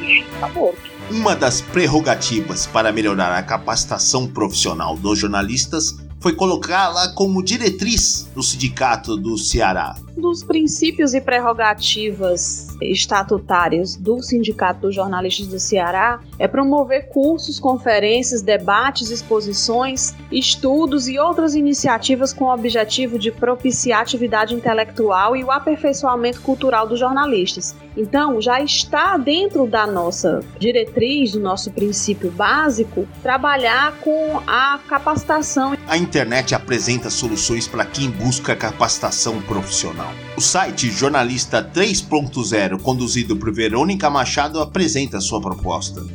está 0.00 0.48
morto. 0.48 0.87
Uma 1.10 1.34
das 1.34 1.62
prerrogativas 1.62 2.66
para 2.66 2.92
melhorar 2.92 3.34
a 3.34 3.42
capacitação 3.42 4.26
profissional 4.26 4.94
dos 4.94 5.18
jornalistas 5.18 5.96
foi 6.20 6.34
colocá-la 6.34 7.14
como 7.14 7.42
diretriz 7.42 8.28
do 8.34 8.42
Sindicato 8.42 9.16
do 9.16 9.38
Ceará. 9.38 9.96
Dos 10.18 10.42
princípios 10.42 11.14
e 11.14 11.20
prerrogativas 11.20 12.76
estatutárias 12.82 13.94
do 13.94 14.20
Sindicato 14.20 14.80
dos 14.80 14.94
Jornalistas 14.94 15.46
do 15.46 15.60
Ceará 15.60 16.20
é 16.38 16.48
promover 16.48 17.08
cursos, 17.08 17.60
conferências, 17.60 18.42
debates, 18.42 19.10
exposições, 19.10 20.14
estudos 20.30 21.06
e 21.08 21.20
outras 21.20 21.54
iniciativas 21.54 22.32
com 22.32 22.46
o 22.46 22.52
objetivo 22.52 23.16
de 23.16 23.30
propiciar 23.30 24.02
atividade 24.02 24.54
intelectual 24.54 25.36
e 25.36 25.44
o 25.44 25.52
aperfeiçoamento 25.52 26.40
cultural 26.40 26.88
dos 26.88 26.98
jornalistas. 26.98 27.74
Então, 27.96 28.40
já 28.40 28.60
está 28.60 29.16
dentro 29.16 29.66
da 29.66 29.86
nossa 29.86 30.40
diretriz, 30.58 31.32
do 31.32 31.40
nosso 31.40 31.70
princípio 31.70 32.30
básico, 32.30 33.06
trabalhar 33.22 33.98
com 34.00 34.40
a 34.46 34.78
capacitação. 34.88 35.76
A 35.86 35.96
internet 35.96 36.54
apresenta 36.54 37.08
soluções 37.08 37.66
para 37.66 37.84
quem 37.84 38.10
busca 38.10 38.54
capacitação 38.54 39.40
profissional. 39.42 40.07
O 40.36 40.40
site 40.40 40.90
Jornalista 40.90 41.62
3.0, 41.62 42.80
conduzido 42.80 43.36
por 43.36 43.52
Verônica 43.52 44.08
Machado, 44.08 44.60
apresenta 44.60 45.20
sua 45.20 45.40
proposta. 45.40 46.06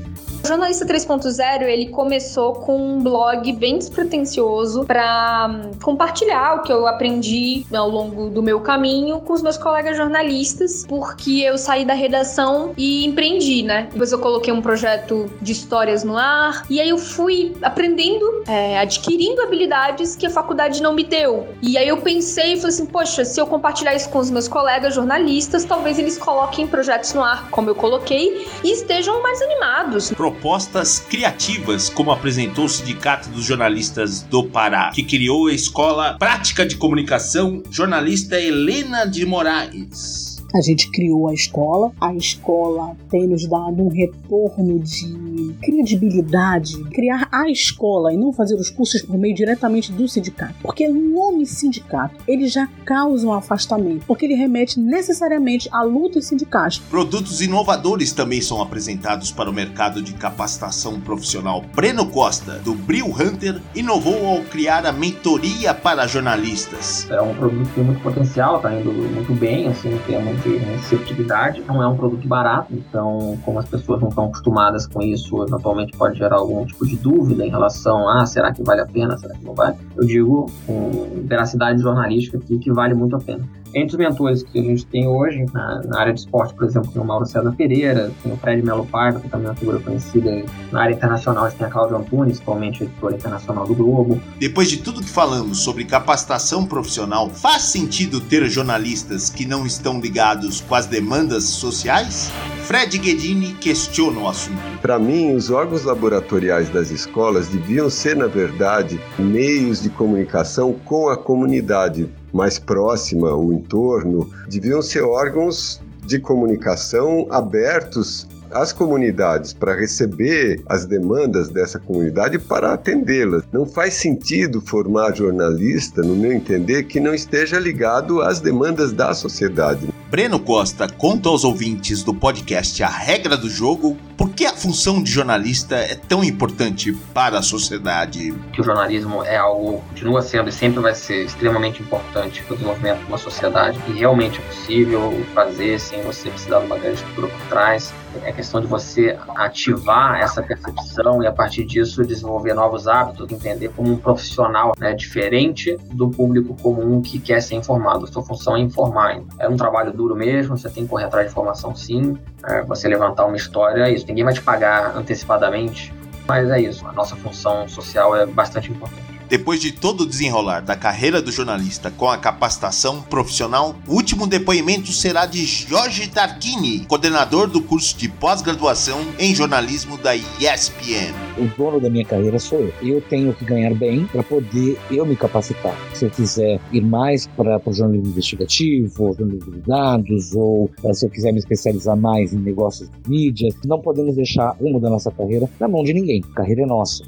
O 0.43 0.47
Jornalista 0.49 0.86
3.0 0.86 1.62
ele 1.62 1.88
começou 1.88 2.51
com 2.51 2.75
um 2.75 3.01
blog 3.01 3.49
bem 3.53 3.77
despretensioso 3.77 4.84
para 4.84 5.69
compartilhar 5.82 6.56
o 6.56 6.63
que 6.63 6.73
eu 6.73 6.86
aprendi 6.86 7.65
ao 7.73 7.89
longo 7.89 8.29
do 8.29 8.43
meu 8.43 8.60
caminho 8.60 9.21
com 9.21 9.32
os 9.32 9.41
meus 9.41 9.58
colegas 9.58 9.95
jornalistas, 9.95 10.86
porque 10.86 11.39
eu 11.39 11.58
saí 11.58 11.86
da 11.86 11.93
redação 11.93 12.73
e 12.75 13.06
empreendi, 13.06 13.63
né? 13.63 13.88
Depois 13.89 14.12
eu 14.12 14.19
coloquei 14.19 14.51
um 14.51 14.62
projeto 14.62 15.32
de 15.41 15.53
histórias 15.53 16.03
no 16.03 16.17
ar 16.17 16.65
e 16.69 16.82
aí 16.82 16.89
eu 16.89 16.97
fui 16.97 17.56
aprendendo, 17.62 18.43
é, 18.45 18.79
adquirindo 18.79 19.41
habilidades 19.41 20.13
que 20.13 20.25
a 20.25 20.29
faculdade 20.29 20.84
não 20.84 20.93
me 20.93 21.06
deu. 21.06 21.47
E 21.62 21.77
aí 21.77 21.88
eu 21.88 22.01
pensei 22.01 22.53
e 22.53 22.56
falei 22.58 22.67
assim, 22.67 22.86
poxa, 22.86 23.23
se 23.23 23.39
eu 23.39 23.47
compartilhar 23.47 23.95
isso 23.95 24.10
com 24.10 24.19
os 24.19 24.29
meus 24.29 24.49
colegas 24.49 24.93
jornalistas, 24.93 25.63
talvez 25.63 25.97
eles 25.97 26.17
coloquem 26.17 26.67
projetos 26.67 27.13
no 27.13 27.23
ar, 27.23 27.49
como 27.49 27.69
eu 27.69 27.75
coloquei, 27.75 28.45
e 28.62 28.73
estejam 28.73 29.23
mais 29.23 29.41
animados 29.41 30.12
propostas 30.34 31.00
criativas, 31.00 31.89
como 31.89 32.12
apresentou 32.12 32.65
o 32.65 32.69
Sindicato 32.69 33.30
dos 33.30 33.46
Jornalistas 33.46 34.24
do 34.24 34.43
Pará, 34.43 34.89
que 34.89 35.04
criou 35.04 35.48
a 35.48 35.54
Escola 35.54 36.17
Prática 36.17 36.65
de 36.65 36.76
Comunicação 36.76 37.62
Jornalista 37.69 38.39
Helena 38.39 39.06
de 39.06 39.26
Moraes. 39.26 40.33
A 40.54 40.62
gente 40.62 40.92
criou 40.92 41.28
a 41.28 41.34
escola, 41.34 41.92
a 42.00 42.13
escola 42.13 42.96
tem 43.10 43.26
nos 43.26 43.48
dado 43.48 43.82
um 43.82 43.88
retorno 43.88 44.78
de 44.78 45.56
credibilidade, 45.63 46.78
criar 46.92 47.28
a 47.32 47.50
escola 47.50 48.13
e 48.13 48.18
não 48.18 48.32
fazer 48.32 48.56
os 48.56 48.70
cursos 48.70 49.02
por 49.02 49.18
meio 49.18 49.34
diretamente 49.34 49.92
do 49.92 50.08
sindicato. 50.08 50.54
Porque 50.62 50.88
o 50.88 50.94
nome 50.94 51.48
sindicato, 51.48 52.16
ele 52.28 52.48
já 52.48 52.68
causa 52.86 53.26
um 53.26 53.34
afastamento, 53.34 54.06
porque 54.06 54.26
ele 54.26 54.36
remete 54.36 54.80
necessariamente 54.80 55.68
a 55.72 55.82
lutas 55.82 56.26
sindicais. 56.26 56.78
Produtos 56.78 57.42
inovadores 57.42 58.12
também 58.12 58.39
são 58.39 58.62
apresentados 58.62 59.32
para 59.32 59.50
o 59.50 59.54
mercado 59.54 60.04
de 60.04 60.13
capacitação 60.13 61.02
profissional. 61.02 61.63
Breno 61.74 62.06
Costa, 62.06 62.60
do 62.60 62.76
Bril 62.76 63.08
Hunter, 63.08 63.60
inovou 63.74 64.28
ao 64.28 64.44
criar 64.44 64.86
a 64.86 64.92
mentoria 64.92 65.74
para 65.74 66.06
jornalistas. 66.06 67.10
É 67.10 67.20
um 67.20 67.34
produto 67.34 67.68
que 67.70 67.74
tem 67.74 67.84
muito 67.84 68.04
potencial, 68.04 68.60
tá 68.60 68.72
indo 68.72 68.94
muito 68.94 69.34
bem, 69.34 69.68
assim, 69.68 69.96
em 69.96 70.00
termos 70.00 70.42
de 70.43 70.58
receptividade. 70.58 71.63
Não 71.67 71.82
é 71.82 71.88
um 71.88 71.95
produto 71.95 72.27
barato, 72.27 72.73
então, 72.73 73.38
como 73.43 73.60
as 73.60 73.67
pessoas 73.67 74.01
não 74.01 74.10
estão 74.10 74.25
acostumadas 74.25 74.86
com 74.88 75.01
isso, 75.01 75.43
eventualmente 75.43 75.95
pode 75.97 76.17
gerar 76.17 76.38
algum 76.38 76.65
tipo 76.65 76.86
de 76.86 76.95
dúvida 76.95 77.45
em 77.45 77.49
relação 77.49 78.08
a 78.08 78.21
ah, 78.21 78.25
será 78.25 78.51
que 78.51 78.62
vale 78.63 78.82
a 78.82 78.86
pena, 78.86 79.17
será 79.17 79.34
que 79.34 79.43
não 79.43 79.53
vale? 79.53 79.77
Eu 79.95 80.06
digo 80.06 80.51
com 80.67 81.23
veracidade 81.25 81.82
jornalística 81.82 82.38
aqui 82.38 82.60
que 82.60 82.71
vale 82.71 82.93
muito 82.93 83.15
a 83.15 83.19
pena. 83.19 83.43
Entre 83.75 83.95
os 83.95 83.97
mentores 83.97 84.43
que 84.43 84.59
a 84.59 84.62
gente 84.62 84.86
tem 84.86 85.07
hoje, 85.07 85.45
na, 85.51 85.81
na, 85.83 85.99
área 85.99 86.13
de 86.13 86.19
esporte, 86.19 86.53
por 86.53 86.65
exemplo, 86.65 86.91
tem 86.91 87.01
o 87.01 87.05
Mauro 87.05 87.25
César 87.25 87.51
Pereira, 87.57 88.12
tem 88.21 88.31
o 88.31 88.38
Fred 88.38 88.62
Melo 88.62 88.86
Paiva, 88.86 89.19
que 89.19 89.27
também 89.27 89.47
é 89.47 89.49
uma 89.49 89.55
figura 89.55 89.79
conhecida. 89.79 90.45
Na 90.71 90.81
área 90.83 90.93
internacional, 90.93 91.45
a 91.45 91.49
gente 91.49 91.57
tem 91.57 91.67
a 91.67 91.69
Cláudia 91.71 91.97
Antunes, 91.97 92.39
atualmente 92.39 92.83
editora 92.83 93.15
internacional 93.15 93.65
do 93.65 93.73
Globo. 93.73 94.21
Depois 94.39 94.69
de 94.69 94.77
tudo 94.77 95.01
que 95.01 95.09
falamos 95.09 95.59
sobre 95.63 95.86
capacitação 95.86 96.67
profissional, 96.67 97.29
faz 97.29 97.63
sentido 97.63 98.21
ter 98.21 98.47
jornalistas 98.47 99.29
que 99.29 99.45
não 99.45 99.65
estão 99.65 99.99
ligados 99.99 100.62
com 100.62 100.75
as 100.75 100.86
demandas 100.86 101.45
sociais? 101.45 102.31
Fred 102.65 102.95
Guedini 102.97 103.53
questiona 103.55 104.19
o 104.19 104.27
assunto. 104.27 104.62
Para 104.81 104.99
mim, 104.99 105.33
os 105.33 105.49
órgãos 105.49 105.83
laboratoriais 105.83 106.69
das 106.69 106.91
escolas 106.91 107.47
deviam 107.47 107.89
ser, 107.89 108.15
na 108.15 108.27
verdade, 108.27 108.99
meios 109.17 109.81
de 109.81 109.89
comunicação 109.89 110.73
com 110.86 111.09
a 111.09 111.17
comunidade 111.17 112.09
mais 112.34 112.58
próxima, 112.58 113.34
o 113.34 113.54
entorno, 113.54 114.30
deviam 114.50 114.82
ser 114.82 115.04
órgãos 115.04 115.80
de 116.06 116.19
comunicação 116.19 117.28
abertos 117.30 118.28
às 118.52 118.72
comunidades 118.72 119.52
para 119.54 119.76
receber 119.76 120.62
as 120.67 120.86
demandas 120.86 121.50
dessa 121.50 121.80
comunidade 121.80 122.38
para 122.38 122.74
atendê-las. 122.74 123.43
Não 123.52 123.65
faz 123.65 123.96
sentido 123.96 124.62
formar 124.62 125.15
jornalista, 125.15 126.02
no 126.02 126.15
meu 126.15 126.32
entender, 126.32 126.84
que 126.84 127.00
não 127.00 127.13
esteja 127.13 127.60
ligado 127.60 128.22
às 128.22 128.39
demandas 128.39 128.91
da 128.91 129.13
sociedade. 129.13 129.88
Breno 130.13 130.39
Costa 130.39 130.88
conta 130.88 131.28
aos 131.28 131.43
ouvintes 131.43 132.04
do 132.04 132.13
podcast 132.13 132.84
A 132.84 132.88
Regra 132.88 133.36
do 133.36 133.49
Jogo 133.49 133.97
por 134.15 134.30
que 134.30 134.45
a 134.45 134.54
função 134.54 135.02
de 135.02 135.10
jornalista 135.10 135.76
é 135.76 135.95
tão 135.95 136.23
importante 136.23 136.93
para 137.15 137.39
a 137.39 137.41
sociedade. 137.41 138.32
Que 138.54 138.62
o 138.62 138.63
jornalismo 138.63 139.23
é 139.23 139.38
algo, 139.38 139.84
continua 139.89 140.21
sendo 140.21 140.49
e 140.49 140.52
sempre 140.52 140.82
vai 140.82 140.93
ser 140.93 141.26
extremamente 141.26 141.82
importante 141.82 142.43
para 142.43 142.54
o 142.54 142.58
desenvolvimento 142.58 142.99
de 142.99 143.06
uma 143.08 143.17
sociedade 143.17 143.80
e 143.88 143.93
realmente 143.93 144.39
é 144.39 144.43
possível 144.43 145.26
fazer 145.34 145.80
sem 145.80 146.04
você 146.04 146.30
precisar 146.30 146.60
de 146.60 146.67
uma 146.67 146.78
grande 146.78 146.97
estrutura 146.97 147.30
por 147.30 147.47
trás. 147.47 147.91
É 148.23 148.32
questão 148.32 148.62
de 148.62 148.67
você 148.67 149.17
ativar 149.36 150.19
essa 150.21 150.41
percepção 150.41 151.23
e 151.23 151.28
a 151.28 151.32
partir 151.32 151.65
disso 151.65 152.06
desenvolver 152.06 152.54
novos 152.54 152.88
hábitos, 152.88 153.32
entender 153.32 153.69
como 153.69 153.91
um 153.91 153.97
profissional 153.97 154.73
né, 154.78 154.93
diferente 154.93 155.78
do 155.91 156.10
público 156.10 156.56
comum 156.62 157.02
que 157.02 157.19
quer 157.19 157.41
ser 157.41 157.56
informado. 157.56 158.06
Sua 158.08 158.23
função 158.23 158.56
é 158.56 158.60
informar. 158.60 159.21
É 159.39 159.49
um 159.49 159.58
trabalho 159.58 159.91
duro 159.91 160.15
mesmo, 160.15 160.58
você 160.58 160.69
tem 160.69 160.84
que 160.84 160.89
correr 160.89 161.06
atrás 161.06 161.28
de 161.28 161.32
informação 161.32 161.76
sim, 161.76 162.17
é, 162.45 162.62
você 162.63 162.88
levantar 162.88 163.26
uma 163.26 163.36
história, 163.38 163.84
é 163.84 163.91
isso. 163.91 164.06
Ninguém 164.08 164.23
vai 164.23 164.34
te 164.34 164.41
pagar 164.41 164.95
antecipadamente, 164.95 165.93
mas 166.28 166.49
é 166.49 166.62
isso. 166.62 166.88
A 166.88 166.93
nossa 166.93 167.15
função 167.15 167.67
social 167.67 168.15
é 168.15 168.26
bastante 168.26 168.71
importante. 168.71 169.12
Depois 169.29 169.59
de 169.59 169.71
todo 169.71 170.01
o 170.01 170.05
desenrolar 170.05 170.62
da 170.62 170.75
carreira 170.75 171.21
do 171.21 171.31
jornalista 171.31 171.89
com 171.89 172.09
a 172.09 172.17
capacitação 172.17 173.01
profissional, 173.01 173.75
o 173.88 173.93
último 173.93 174.27
depoimento 174.27 174.91
será 174.91 175.25
de 175.25 175.45
Jorge 175.45 176.07
Tarquini, 176.07 176.86
coordenador 176.86 177.47
do 177.47 177.62
curso 177.62 177.97
de 177.97 178.09
pós-graduação 178.09 178.99
em 179.17 179.33
jornalismo 179.33 179.97
da 179.97 180.15
ESPN. 180.15 181.13
O 181.38 181.47
dono 181.57 181.79
da 181.79 181.89
minha 181.89 182.05
carreira 182.05 182.38
sou 182.38 182.59
eu. 182.59 182.73
Eu 182.81 183.01
tenho 183.01 183.33
que 183.33 183.45
ganhar 183.45 183.73
bem 183.73 184.05
para 184.05 184.23
poder 184.23 184.77
eu 184.91 185.05
me 185.05 185.15
capacitar. 185.15 185.75
Se 185.93 186.05
eu 186.05 186.09
quiser 186.09 186.59
ir 186.71 186.81
mais 186.81 187.27
para 187.27 187.62
o 187.65 187.73
jornalismo 187.73 188.09
investigativo, 188.09 189.03
ou 189.03 189.15
jornalismo 189.15 189.51
de 189.51 189.62
dados, 189.62 190.33
ou 190.36 190.69
eh, 190.83 190.93
se 190.93 191.05
eu 191.05 191.09
quiser 191.09 191.31
me 191.31 191.39
especializar 191.39 191.97
mais 191.97 192.33
em 192.33 192.38
negócios 192.38 192.89
de 192.89 193.09
mídia, 193.09 193.49
não 193.65 193.79
podemos 193.79 194.15
deixar 194.15 194.55
rumo 194.59 194.79
da 194.79 194.89
nossa 194.89 195.12
carreira 195.12 195.49
na 195.59 195.67
mão 195.67 195.83
de 195.83 195.93
ninguém. 195.93 196.23
A 196.31 196.36
carreira 196.36 196.63
é 196.63 196.65
nossa. 196.65 197.03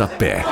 Nota 0.00 0.16
Pé. 0.16 0.42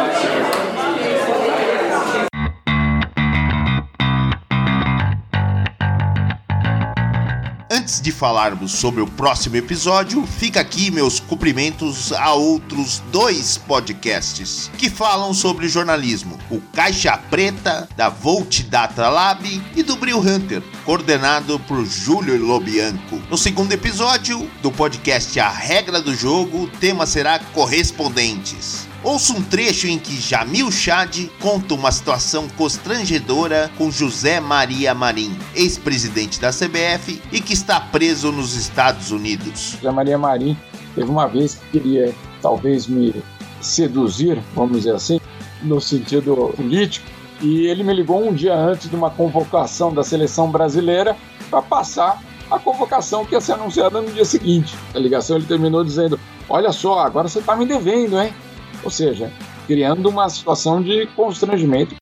Antes 7.70 8.02
de 8.02 8.12
falarmos 8.12 8.72
sobre 8.72 9.00
o 9.00 9.06
próximo 9.06 9.56
episódio, 9.56 10.26
fica 10.26 10.60
aqui 10.60 10.90
meus 10.90 11.18
cumprimentos 11.18 12.12
a 12.12 12.34
outros 12.34 13.02
dois 13.10 13.56
podcasts 13.56 14.70
que 14.76 14.90
falam 14.90 15.32
sobre 15.32 15.66
jornalismo: 15.66 16.38
o 16.50 16.60
Caixa 16.60 17.16
Preta, 17.16 17.88
da 17.96 18.10
Volt 18.10 18.64
Data 18.64 19.08
Lab 19.08 19.62
e 19.74 19.82
do 19.82 19.96
Bril 19.96 20.18
Hunter, 20.18 20.62
coordenado 20.84 21.58
por 21.60 21.82
Júlio 21.86 22.36
Lobianco. 22.36 23.18
No 23.30 23.38
segundo 23.38 23.72
episódio 23.72 24.50
do 24.60 24.70
podcast 24.70 25.40
A 25.40 25.48
Regra 25.48 26.02
do 26.02 26.14
Jogo, 26.14 26.64
o 26.64 26.68
tema 26.68 27.06
será 27.06 27.38
correspondentes. 27.38 28.86
Ouça 29.08 29.32
um 29.32 29.42
trecho 29.42 29.86
em 29.86 29.98
que 29.98 30.20
Jamil 30.20 30.70
Chad 30.70 31.30
conta 31.40 31.72
uma 31.72 31.90
situação 31.90 32.46
constrangedora 32.58 33.70
com 33.78 33.90
José 33.90 34.38
Maria 34.38 34.94
Marim, 34.94 35.34
ex-presidente 35.54 36.38
da 36.38 36.50
CBF 36.50 37.18
e 37.32 37.40
que 37.40 37.54
está 37.54 37.80
preso 37.80 38.30
nos 38.30 38.54
Estados 38.54 39.10
Unidos. 39.10 39.78
José 39.80 39.90
Maria 39.90 40.18
Marim 40.18 40.54
teve 40.94 41.10
uma 41.10 41.26
vez 41.26 41.54
que 41.54 41.80
queria 41.80 42.14
talvez 42.42 42.86
me 42.86 43.14
seduzir, 43.62 44.42
vamos 44.54 44.76
dizer 44.76 44.94
assim, 44.94 45.18
no 45.62 45.80
sentido 45.80 46.52
político, 46.54 47.06
e 47.40 47.66
ele 47.66 47.82
me 47.82 47.94
ligou 47.94 48.28
um 48.28 48.34
dia 48.34 48.54
antes 48.54 48.90
de 48.90 48.94
uma 48.94 49.08
convocação 49.08 49.90
da 49.90 50.04
seleção 50.04 50.50
brasileira 50.50 51.16
para 51.48 51.62
passar 51.62 52.22
a 52.50 52.58
convocação 52.58 53.24
que 53.24 53.34
ia 53.34 53.40
ser 53.40 53.52
anunciada 53.52 54.02
no 54.02 54.12
dia 54.12 54.26
seguinte. 54.26 54.76
A 54.94 54.98
ligação 54.98 55.38
ele 55.38 55.46
terminou 55.46 55.82
dizendo: 55.82 56.20
Olha 56.46 56.72
só, 56.72 56.98
agora 56.98 57.26
você 57.26 57.38
está 57.38 57.56
me 57.56 57.64
devendo, 57.64 58.20
hein? 58.20 58.34
Ou 58.82 58.90
seja, 58.90 59.32
criando 59.66 60.08
uma 60.08 60.28
situação 60.28 60.82
de 60.82 61.06
constrangimento. 61.08 61.96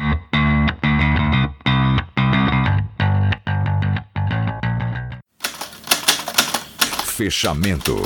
Fechamento. 7.07 8.03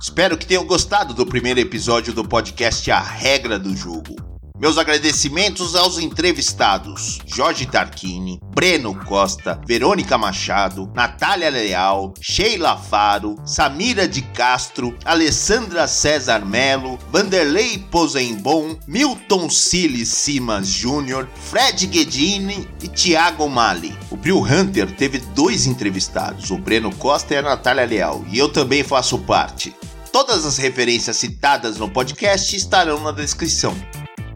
Espero 0.00 0.36
que 0.36 0.46
tenham 0.46 0.66
gostado 0.66 1.14
do 1.14 1.24
primeiro 1.24 1.60
episódio 1.60 2.12
do 2.12 2.22
podcast 2.22 2.90
A 2.90 3.00
Regra 3.00 3.58
do 3.58 3.74
Jogo. 3.74 4.33
Meus 4.64 4.78
agradecimentos 4.78 5.76
aos 5.76 5.98
entrevistados 5.98 7.18
Jorge 7.26 7.66
Tarquini, 7.66 8.40
Breno 8.54 8.94
Costa, 9.04 9.60
Verônica 9.66 10.16
Machado, 10.16 10.90
Natália 10.94 11.50
Leal, 11.50 12.14
Sheila 12.18 12.74
Faro, 12.74 13.36
Samira 13.44 14.08
de 14.08 14.22
Castro, 14.22 14.96
Alessandra 15.04 15.86
César 15.86 16.46
Melo, 16.46 16.98
Vanderlei 17.12 17.76
Posenbon, 17.76 18.78
Milton 18.88 19.50
Siles 19.50 20.08
Simas 20.08 20.66
Júnior, 20.66 21.28
Fred 21.36 21.86
Guedini 21.86 22.66
e 22.82 22.88
Thiago 22.88 23.46
Mali. 23.50 23.94
O 24.10 24.16
Prio 24.16 24.38
Hunter 24.38 24.90
teve 24.96 25.18
dois 25.18 25.66
entrevistados, 25.66 26.50
o 26.50 26.56
Breno 26.56 26.90
Costa 26.96 27.34
e 27.34 27.36
a 27.36 27.42
Natália 27.42 27.84
Leal, 27.84 28.24
e 28.32 28.38
eu 28.38 28.48
também 28.48 28.82
faço 28.82 29.18
parte. 29.18 29.74
Todas 30.10 30.46
as 30.46 30.56
referências 30.56 31.18
citadas 31.18 31.76
no 31.76 31.90
podcast 31.90 32.56
estarão 32.56 32.98
na 33.02 33.12
descrição. 33.12 33.76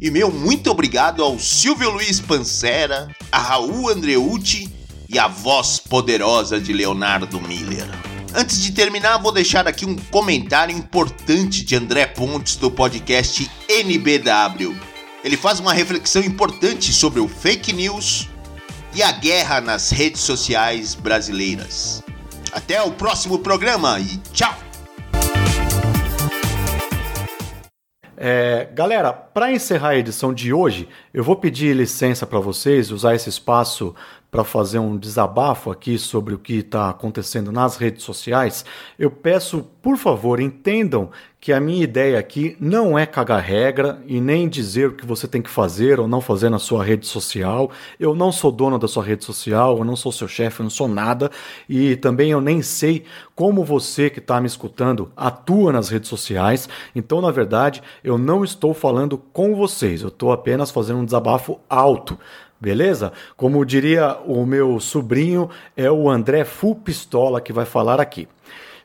E 0.01 0.11
meu 0.11 0.31
muito 0.31 0.71
obrigado 0.71 1.25
ao 1.25 1.39
Silvio 1.39 1.91
Luiz 1.91 2.21
Pancera, 2.21 3.09
a 3.33 3.39
Raul 3.39 3.89
Andreucci 3.89 4.73
e 5.09 5.19
a 5.19 5.27
voz 5.27 5.79
poderosa 5.79 6.61
de 6.61 6.73
Leonardo 6.73 7.41
Miller. 7.41 7.89
Antes 8.33 8.63
de 8.63 8.71
terminar, 8.71 9.19
vou 9.19 9.33
deixar 9.33 9.67
aqui 9.67 9.85
um 9.85 9.97
comentário 9.97 10.77
importante 10.77 11.65
de 11.65 11.75
André 11.75 12.07
Pontes 12.07 12.55
do 12.55 12.71
podcast 12.71 13.51
NBW. 13.69 14.77
Ele 15.25 15.37
faz 15.37 15.59
uma 15.59 15.73
reflexão 15.73 16.23
importante 16.23 16.93
sobre 16.93 17.19
o 17.19 17.27
fake 17.27 17.73
news 17.73 18.29
e 18.95 19.03
a 19.03 19.11
guerra 19.11 19.61
nas 19.61 19.91
redes 19.91 20.21
sociais 20.21 20.95
brasileiras. 20.95 22.05
Até 22.53 22.81
o 22.83 22.93
próximo 22.93 23.41
programa 23.41 23.99
e 23.99 24.17
tchau! 24.33 24.68
É, 28.21 28.69
galera, 28.75 29.13
para 29.13 29.53
encerrar 29.53 29.91
a 29.91 29.97
edição 29.97 30.35
de 30.35 30.53
hoje, 30.53 30.89
eu 31.15 31.23
vou 31.23 31.37
pedir 31.37 31.73
licença 31.77 32.27
para 32.27 32.41
vocês 32.41 32.91
usar 32.91 33.15
esse 33.15 33.29
espaço 33.29 33.95
para 34.31 34.45
fazer 34.45 34.79
um 34.79 34.97
desabafo 34.97 35.71
aqui 35.71 35.99
sobre 35.99 36.35
o 36.35 36.39
que 36.39 36.57
está 36.57 36.91
acontecendo 36.91 37.51
nas 37.51 37.77
redes 37.77 38.03
sociais. 38.03 38.65
Eu 38.99 39.11
peço, 39.11 39.65
por 39.81 39.97
favor, 39.97 40.39
entendam 40.39 41.11
que 41.41 41.53
a 41.53 41.61
minha 41.61 41.85
ideia 41.85 42.19
aqui 42.19 42.57
não 42.61 42.99
é 42.99 43.07
cagar 43.07 43.41
regra 43.41 44.03
e 44.07 44.21
nem 44.21 44.49
dizer 44.49 44.89
o 44.89 44.93
que 44.93 45.07
você 45.07 45.29
tem 45.29 45.41
que 45.41 45.49
fazer 45.49 46.01
ou 46.01 46.09
não 46.09 46.21
fazer 46.21 46.51
na 46.51 46.59
sua 46.59 46.85
rede 46.85 47.07
social. 47.07 47.71
Eu 47.99 48.15
não 48.15 48.33
sou 48.33 48.51
dono 48.51 48.79
da 48.79 48.89
sua 48.89 49.05
rede 49.05 49.25
social, 49.25 49.79
eu 49.79 49.85
não 49.85 49.95
sou 49.95 50.11
seu 50.11 50.27
chefe, 50.27 50.61
eu 50.61 50.65
não 50.65 50.71
sou 50.71 50.89
nada 50.89 51.31
e 51.69 51.95
também 51.97 52.33
eu 52.33 52.41
nem 52.41 52.61
sei 52.61 53.05
como 53.37 53.65
você 53.65 54.11
que 54.11 54.19
está 54.19 54.41
me 54.41 54.49
escutando 54.49 55.13
atua 55.17 55.73
nas 55.73 55.89
redes 55.89 56.09
sociais. 56.09 56.69
Então, 56.95 57.21
na 57.21 57.31
verdade, 57.31 57.83
eu 58.03 58.19
não 58.19 58.43
estou 58.43 58.75
falando 58.75 59.17
com 59.17 59.55
vocês, 59.55 60.03
eu 60.03 60.09
estou 60.09 60.33
apenas 60.33 60.73
fazendo 60.73 60.99
um 60.99 61.05
desabafo 61.05 61.61
alto. 61.71 62.19
Beleza? 62.61 63.13
Como 63.37 63.65
diria 63.65 64.17
o 64.27 64.45
meu 64.45 64.81
sobrinho, 64.81 65.49
é 65.77 65.91
o 65.91 66.11
André 66.11 66.45
Full 66.45 66.77
Pistola 66.77 67.41
que 67.41 67.53
vai 67.53 67.65
falar 67.65 68.01
aqui. 68.01 68.27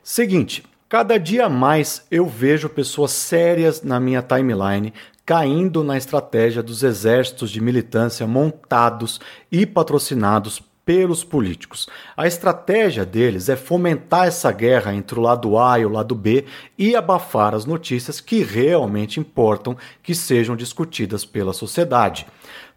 Seguinte, 0.02 0.64
cada 0.88 1.18
dia 1.18 1.48
mais 1.48 2.06
eu 2.10 2.26
vejo 2.26 2.68
pessoas 2.68 3.10
sérias 3.10 3.82
na 3.82 3.98
minha 3.98 4.22
timeline 4.22 4.92
caindo 5.26 5.82
na 5.82 5.96
estratégia 5.96 6.62
dos 6.62 6.82
exércitos 6.82 7.50
de 7.50 7.60
militância 7.60 8.26
montados 8.26 9.20
e 9.50 9.64
patrocinados 9.64 10.62
pelos 10.84 11.24
políticos. 11.24 11.88
A 12.16 12.28
estratégia 12.28 13.04
deles 13.04 13.48
é 13.48 13.56
fomentar 13.56 14.28
essa 14.28 14.52
guerra 14.52 14.94
entre 14.94 15.18
o 15.18 15.22
lado 15.22 15.58
A 15.58 15.80
e 15.80 15.84
o 15.84 15.88
lado 15.88 16.14
B 16.14 16.44
e 16.78 16.94
abafar 16.94 17.54
as 17.54 17.64
notícias 17.64 18.20
que 18.20 18.42
realmente 18.44 19.18
importam 19.18 19.76
que 20.00 20.14
sejam 20.14 20.54
discutidas 20.54 21.24
pela 21.24 21.52
sociedade. 21.52 22.24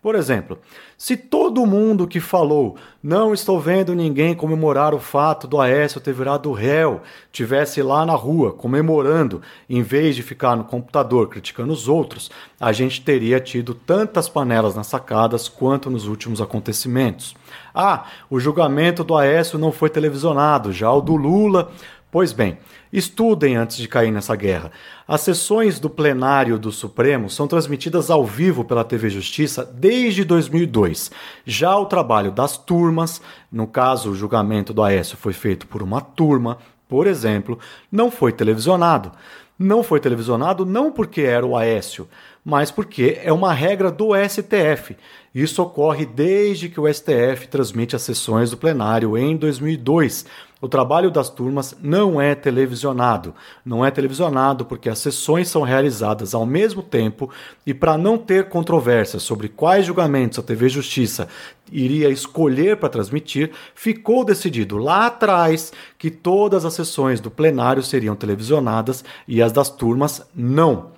Por 0.01 0.15
exemplo, 0.15 0.59
se 0.95 1.17
todo 1.17 1.65
mundo 1.65 2.07
que 2.07 2.19
falou 2.19 2.77
não 3.03 3.33
estou 3.33 3.59
vendo 3.59 3.93
ninguém 3.93 4.33
comemorar 4.33 4.93
o 4.93 4.99
fato 4.99 5.47
do 5.47 5.59
Aécio 5.59 5.99
ter 5.99 6.13
virado 6.13 6.51
réu 6.51 7.01
tivesse 7.31 7.81
lá 7.81 8.05
na 8.05 8.13
rua 8.13 8.53
comemorando, 8.53 9.41
em 9.69 9.81
vez 9.81 10.15
de 10.15 10.23
ficar 10.23 10.55
no 10.55 10.63
computador 10.63 11.27
criticando 11.27 11.73
os 11.73 11.87
outros, 11.87 12.31
a 12.59 12.71
gente 12.71 13.01
teria 13.01 13.39
tido 13.39 13.73
tantas 13.73 14.29
panelas 14.29 14.75
nas 14.75 14.87
sacadas 14.87 15.49
quanto 15.49 15.89
nos 15.89 16.07
últimos 16.07 16.41
acontecimentos. 16.41 17.35
Ah, 17.73 18.05
o 18.29 18.39
julgamento 18.39 19.03
do 19.03 19.13
Aécio 19.27 19.59
não 19.59 19.71
foi 19.71 19.89
televisionado, 19.89 20.71
já 20.71 20.91
o 20.91 21.01
do 21.01 21.15
Lula. 21.15 21.71
Pois 22.09 22.31
bem, 22.31 22.57
Estudem 22.91 23.57
antes 23.57 23.77
de 23.77 23.87
cair 23.87 24.11
nessa 24.11 24.35
guerra. 24.35 24.71
As 25.05 25.21
sessões 25.21 25.77
do 25.77 25.89
plenário 25.89 26.57
do 26.57 26.71
Supremo 26.71 27.29
são 27.29 27.45
transmitidas 27.45 28.09
ao 28.09 28.25
vivo 28.25 28.63
pela 28.63 28.83
TV 28.83 29.09
Justiça 29.09 29.65
desde 29.65 30.23
2002. 30.23 31.11
Já 31.45 31.75
o 31.75 31.85
trabalho 31.85 32.31
das 32.31 32.57
turmas, 32.57 33.21
no 33.51 33.67
caso 33.67 34.11
o 34.11 34.15
julgamento 34.15 34.73
do 34.73 34.81
Aécio 34.81 35.17
foi 35.17 35.33
feito 35.33 35.67
por 35.67 35.83
uma 35.83 35.99
turma, 35.99 36.59
por 36.87 37.07
exemplo, 37.07 37.59
não 37.91 38.09
foi 38.09 38.31
televisionado. 38.31 39.11
Não 39.59 39.83
foi 39.83 39.99
televisionado 39.99 40.65
não 40.65 40.91
porque 40.91 41.21
era 41.21 41.45
o 41.45 41.57
Aécio, 41.57 42.07
mas 42.47 42.71
porque 42.71 43.19
é 43.21 43.33
uma 43.33 43.51
regra 43.51 43.91
do 43.91 44.11
STF. 44.15 44.95
Isso 45.35 45.61
ocorre 45.61 46.05
desde 46.05 46.69
que 46.69 46.79
o 46.79 46.87
STF 46.87 47.45
transmite 47.49 47.93
as 47.93 48.03
sessões 48.03 48.49
do 48.49 48.55
plenário 48.55 49.17
em 49.17 49.35
2002. 49.35 50.25
O 50.61 50.69
trabalho 50.69 51.11
das 51.11 51.29
turmas 51.29 51.75
não 51.83 52.21
é 52.21 52.33
televisionado. 52.33 53.35
Não 53.65 53.85
é 53.85 53.91
televisionado 53.91 54.63
porque 54.63 54.87
as 54.87 54.99
sessões 54.99 55.49
são 55.49 55.63
realizadas 55.63 56.33
ao 56.33 56.45
mesmo 56.45 56.81
tempo 56.81 57.29
e 57.65 57.73
para 57.73 57.97
não 57.97 58.17
ter 58.17 58.47
controvérsia 58.47 59.19
sobre 59.19 59.49
quais 59.49 59.85
julgamentos 59.85 60.39
a 60.39 60.41
TV 60.41 60.69
Justiça 60.69 61.27
iria 61.69 62.09
escolher 62.09 62.77
para 62.77 62.87
transmitir, 62.87 63.51
ficou 63.75 64.23
decidido 64.23 64.77
lá 64.77 65.07
atrás 65.07 65.73
que 65.97 66.09
todas 66.09 66.63
as 66.63 66.73
sessões 66.73 67.19
do 67.19 67.29
plenário 67.29 67.83
seriam 67.83 68.15
televisionadas 68.15 69.03
e 69.27 69.41
as 69.41 69.51
das 69.51 69.69
turmas 69.69 70.25
não. 70.33 70.95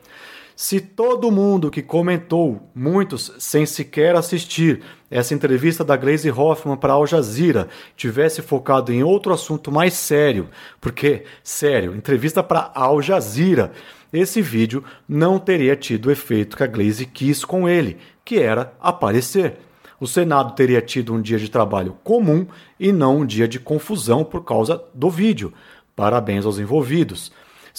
Se 0.62 0.82
todo 0.82 1.32
mundo 1.32 1.72
que 1.72 1.82
comentou, 1.82 2.70
muitos 2.76 3.32
sem 3.40 3.66
sequer 3.66 4.14
assistir, 4.18 4.82
essa 5.10 5.34
entrevista 5.34 5.86
da 5.86 5.96
Glaze 5.96 6.30
Hoffman 6.30 6.76
para 6.76 6.92
Al 6.92 7.08
Jazeera 7.08 7.70
tivesse 7.96 8.42
focado 8.42 8.92
em 8.92 9.02
outro 9.02 9.32
assunto 9.32 9.72
mais 9.72 9.94
sério, 9.94 10.50
porque, 10.82 11.24
sério, 11.42 11.96
entrevista 11.96 12.44
para 12.44 12.74
Al 12.76 13.02
Jazeera, 13.02 13.72
esse 14.12 14.42
vídeo 14.42 14.84
não 15.08 15.40
teria 15.40 15.78
tido 15.78 16.08
o 16.08 16.12
efeito 16.12 16.58
que 16.58 16.64
a 16.64 16.68
Glaze 16.68 17.06
quis 17.06 17.46
com 17.46 17.70
ele, 17.70 17.96
que 18.26 18.38
era 18.38 18.74
aparecer. 18.82 19.60
O 19.98 20.06
Senado 20.06 20.56
teria 20.56 20.82
tido 20.82 21.14
um 21.14 21.22
dia 21.22 21.40
de 21.40 21.50
trabalho 21.50 21.98
comum 22.04 22.46
e 22.78 22.92
não 22.92 23.20
um 23.20 23.26
dia 23.26 23.48
de 23.48 23.62
confusão 23.62 24.26
por 24.26 24.44
causa 24.44 24.84
do 24.94 25.10
vídeo. 25.10 25.54
Parabéns 25.96 26.46
aos 26.46 26.60
envolvidos. 26.60 27.32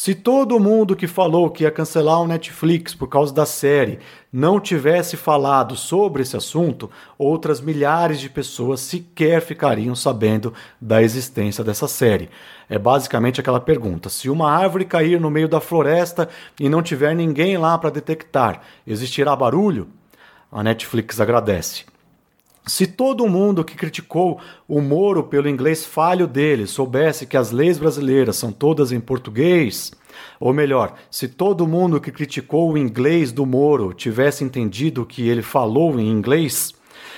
Se 0.02 0.14
todo 0.14 0.58
mundo 0.58 0.96
que 0.96 1.06
falou 1.06 1.50
que 1.50 1.62
ia 1.62 1.70
cancelar 1.70 2.22
o 2.22 2.26
Netflix 2.26 2.94
por 2.94 3.06
causa 3.06 3.34
da 3.34 3.44
série 3.44 3.98
não 4.32 4.58
tivesse 4.58 5.14
falado 5.14 5.76
sobre 5.76 6.22
esse 6.22 6.34
assunto, 6.34 6.90
outras 7.18 7.60
milhares 7.60 8.18
de 8.18 8.30
pessoas 8.30 8.80
sequer 8.80 9.42
ficariam 9.42 9.94
sabendo 9.94 10.54
da 10.80 11.02
existência 11.02 11.62
dessa 11.62 11.86
série. 11.86 12.30
É 12.66 12.78
basicamente 12.78 13.42
aquela 13.42 13.60
pergunta: 13.60 14.08
se 14.08 14.30
uma 14.30 14.50
árvore 14.50 14.86
cair 14.86 15.20
no 15.20 15.30
meio 15.30 15.46
da 15.46 15.60
floresta 15.60 16.30
e 16.58 16.66
não 16.66 16.82
tiver 16.82 17.14
ninguém 17.14 17.58
lá 17.58 17.76
para 17.76 17.90
detectar, 17.90 18.62
existirá 18.86 19.36
barulho? 19.36 19.86
A 20.50 20.62
Netflix 20.62 21.20
agradece. 21.20 21.84
Se 22.66 22.86
todo 22.86 23.26
mundo 23.28 23.64
que 23.64 23.74
criticou 23.74 24.38
o 24.68 24.80
Moro 24.80 25.24
pelo 25.24 25.48
inglês 25.48 25.84
falho 25.84 26.26
dele 26.26 26.66
soubesse 26.66 27.26
que 27.26 27.36
as 27.36 27.50
leis 27.50 27.78
brasileiras 27.78 28.36
são 28.36 28.52
todas 28.52 28.92
em 28.92 29.00
português, 29.00 29.92
ou 30.38 30.52
melhor, 30.52 30.94
se 31.10 31.26
todo 31.26 31.66
mundo 31.66 32.00
que 32.00 32.12
criticou 32.12 32.72
o 32.72 32.78
inglês 32.78 33.32
do 33.32 33.46
Moro 33.46 33.92
tivesse 33.92 34.44
entendido 34.44 35.06
que 35.06 35.28
ele 35.28 35.42
falou 35.42 35.98
em 35.98 36.08
inglês, 36.08 36.74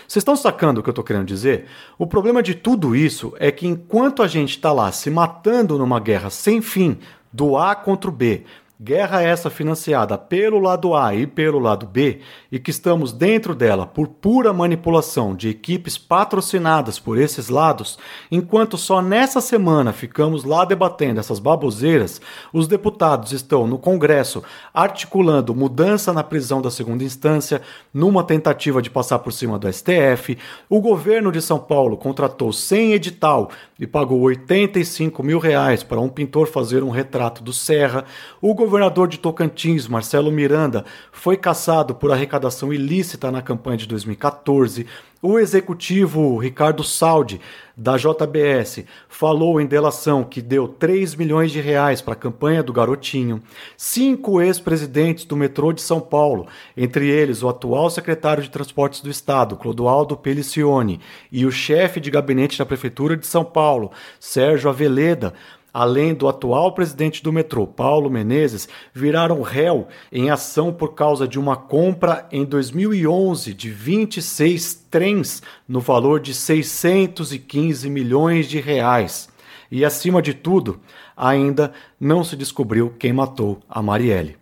vocês 0.07 0.21
estão 0.21 0.37
sacando 0.37 0.81
o 0.81 0.83
que 0.83 0.89
eu 0.89 0.93
estou 0.93 1.05
querendo 1.05 1.27
dizer? 1.27 1.67
O 1.99 2.07
problema 2.07 2.43
de 2.43 2.55
tudo 2.55 2.95
isso 2.95 3.33
é 3.39 3.51
que 3.51 3.67
enquanto 3.67 4.23
a 4.23 4.29
gente 4.29 4.51
está 4.51 4.73
lá 4.73 4.93
se 4.93 5.11
matando 5.11 5.79
numa 5.79 5.99
guerra 5.99 6.31
sem 6.31 6.61
fim, 6.61 6.99
do 7.33 7.57
A 7.57 7.75
contra 7.75 8.11
o 8.11 8.13
B, 8.13 8.45
Guerra 8.85 9.23
essa 9.23 9.49
financiada 9.49 10.19
pelo 10.19 10.59
lado 10.59 10.93
A 10.97 11.15
e 11.15 11.25
pelo 11.25 11.61
lado 11.61 11.87
B, 11.87 12.19
e 12.51 12.59
que 12.59 12.73
estamos 12.73 13.13
dentro 13.13 13.55
dela 13.55 13.87
por 13.87 14.09
pura 14.09 14.53
manipulação 14.53 15.37
de 15.37 15.49
equipes 15.49 15.97
patrocinadas 15.97 16.99
por 16.99 17.17
esses 17.17 17.49
lados, 17.49 17.97
enquanto 18.29 18.77
só 18.77 19.01
nessa 19.01 19.41
semana 19.41 19.93
ficamos 19.93 20.43
lá 20.43 20.65
debatendo 20.65 21.21
essas 21.21 21.39
baboseiras, 21.39 22.21
os 22.53 22.67
deputados 22.67 23.31
estão 23.31 23.69
no 23.69 23.79
Congresso 23.79 24.43
articulando 24.75 25.55
mudança 25.55 26.13
na 26.13 26.25
prisão 26.25 26.61
da 26.61 26.69
segunda 26.71 27.05
instância, 27.05 27.63
numa 27.95 28.25
tentativa 28.25 28.83
de 28.83 28.91
passar 28.91 29.21
por 29.21 29.33
cima 29.33 29.61
do 29.61 29.73
STF, 29.73 30.37
o 30.69 30.81
governo 30.81 31.31
de 31.31 31.41
São 31.41 31.61
Paulo 31.61 31.97
contratou 31.97 32.53
sem 32.53 32.95
edital 32.95 33.49
e 33.79 33.87
pagou 33.87 34.23
85 34.23 35.23
mil 35.23 35.39
reais 35.39 35.85
para 35.85 36.01
um 36.01 36.09
pintor 36.09 36.49
fazer 36.49 36.83
um 36.83 36.91
retrato 36.91 37.45
do 37.45 37.53
Serra, 37.53 38.05
o 38.41 38.53
governador 38.73 39.07
de 39.07 39.19
Tocantins, 39.19 39.87
Marcelo 39.87 40.33
Miranda, 40.33 40.87
foi 41.13 41.37
caçado 41.37 41.95
por 41.95 42.11
arrecadação 42.11 42.73
ilícita 42.73 43.31
na 43.31 43.43
campanha 43.43 43.77
de 43.77 43.87
2014. 43.87 44.87
O 45.21 45.39
executivo 45.39 46.39
Ricardo 46.39 46.83
Saldi, 46.83 47.39
da 47.77 47.99
JBS, 47.99 48.87
falou 49.11 49.61
em 49.61 49.67
delação 49.67 50.25
que 50.25 50.41
deu 50.41 50.67
3 50.67 51.15
milhões 51.17 51.53
de 51.53 51.61
reais 51.61 52.01
para 52.01 52.15
a 52.15 52.17
campanha 52.17 52.63
do 52.63 52.73
Garotinho. 52.73 53.43
Cinco 53.77 54.41
ex-presidentes 54.41 55.27
do 55.27 55.37
metrô 55.37 55.71
de 55.71 55.83
São 55.83 56.01
Paulo, 56.01 56.47
entre 56.75 57.11
eles 57.11 57.43
o 57.43 57.51
atual 57.51 57.91
secretário 57.91 58.43
de 58.43 58.51
Transportes 58.51 59.03
do 59.03 59.11
Estado, 59.11 59.55
Clodoaldo 59.55 60.17
Pelicione, 60.17 60.99
e 61.31 61.45
o 61.45 61.53
chefe 61.53 62.01
de 62.01 62.11
gabinete 62.11 62.59
da 62.59 62.65
Prefeitura 62.65 63.19
de 63.19 63.27
São 63.27 63.45
Paulo, 63.45 63.93
Sérgio 64.19 64.71
Aveleda, 64.71 65.35
além 65.73 66.15
do 66.15 66.29
atual 66.29 66.73
presidente 66.73 67.23
do 67.23 67.33
metrô, 67.33 67.67
Paulo 67.67 68.11
Menezes, 68.11 68.69
viraram 68.93 69.43
réu 69.43 69.89
em 70.11 70.31
ação 70.31 70.73
por 70.73 70.95
causa 70.95 71.27
de 71.27 71.39
uma 71.39 71.57
compra 71.57 72.27
em 72.31 72.45
2011 72.45 73.55
de 73.55 73.71
26 73.71 74.87
trens 74.91 75.43
no 75.67 75.81
valor 75.81 76.21
de 76.21 76.35
615 76.35 77.89
milhões 77.89 78.49
de 78.49 78.61
reais. 78.61 79.29
E 79.71 79.85
acima 79.85 80.21
de 80.21 80.35
tudo, 80.35 80.81
ainda 81.17 81.73
não 81.99 82.23
se 82.23 82.37
descobriu 82.37 82.95
quem 82.99 83.13
matou 83.13 83.61
a 83.69 83.81
Marielle. 83.81 84.37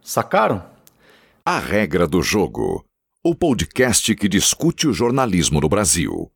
Sacaram? 0.00 0.64
A 1.44 1.58
regra 1.58 2.06
do 2.06 2.22
jogo. 2.22 2.82
O 3.22 3.34
podcast 3.34 4.14
que 4.14 4.28
discute 4.28 4.88
o 4.88 4.92
jornalismo 4.92 5.60
no 5.60 5.68
Brasil. 5.68 6.30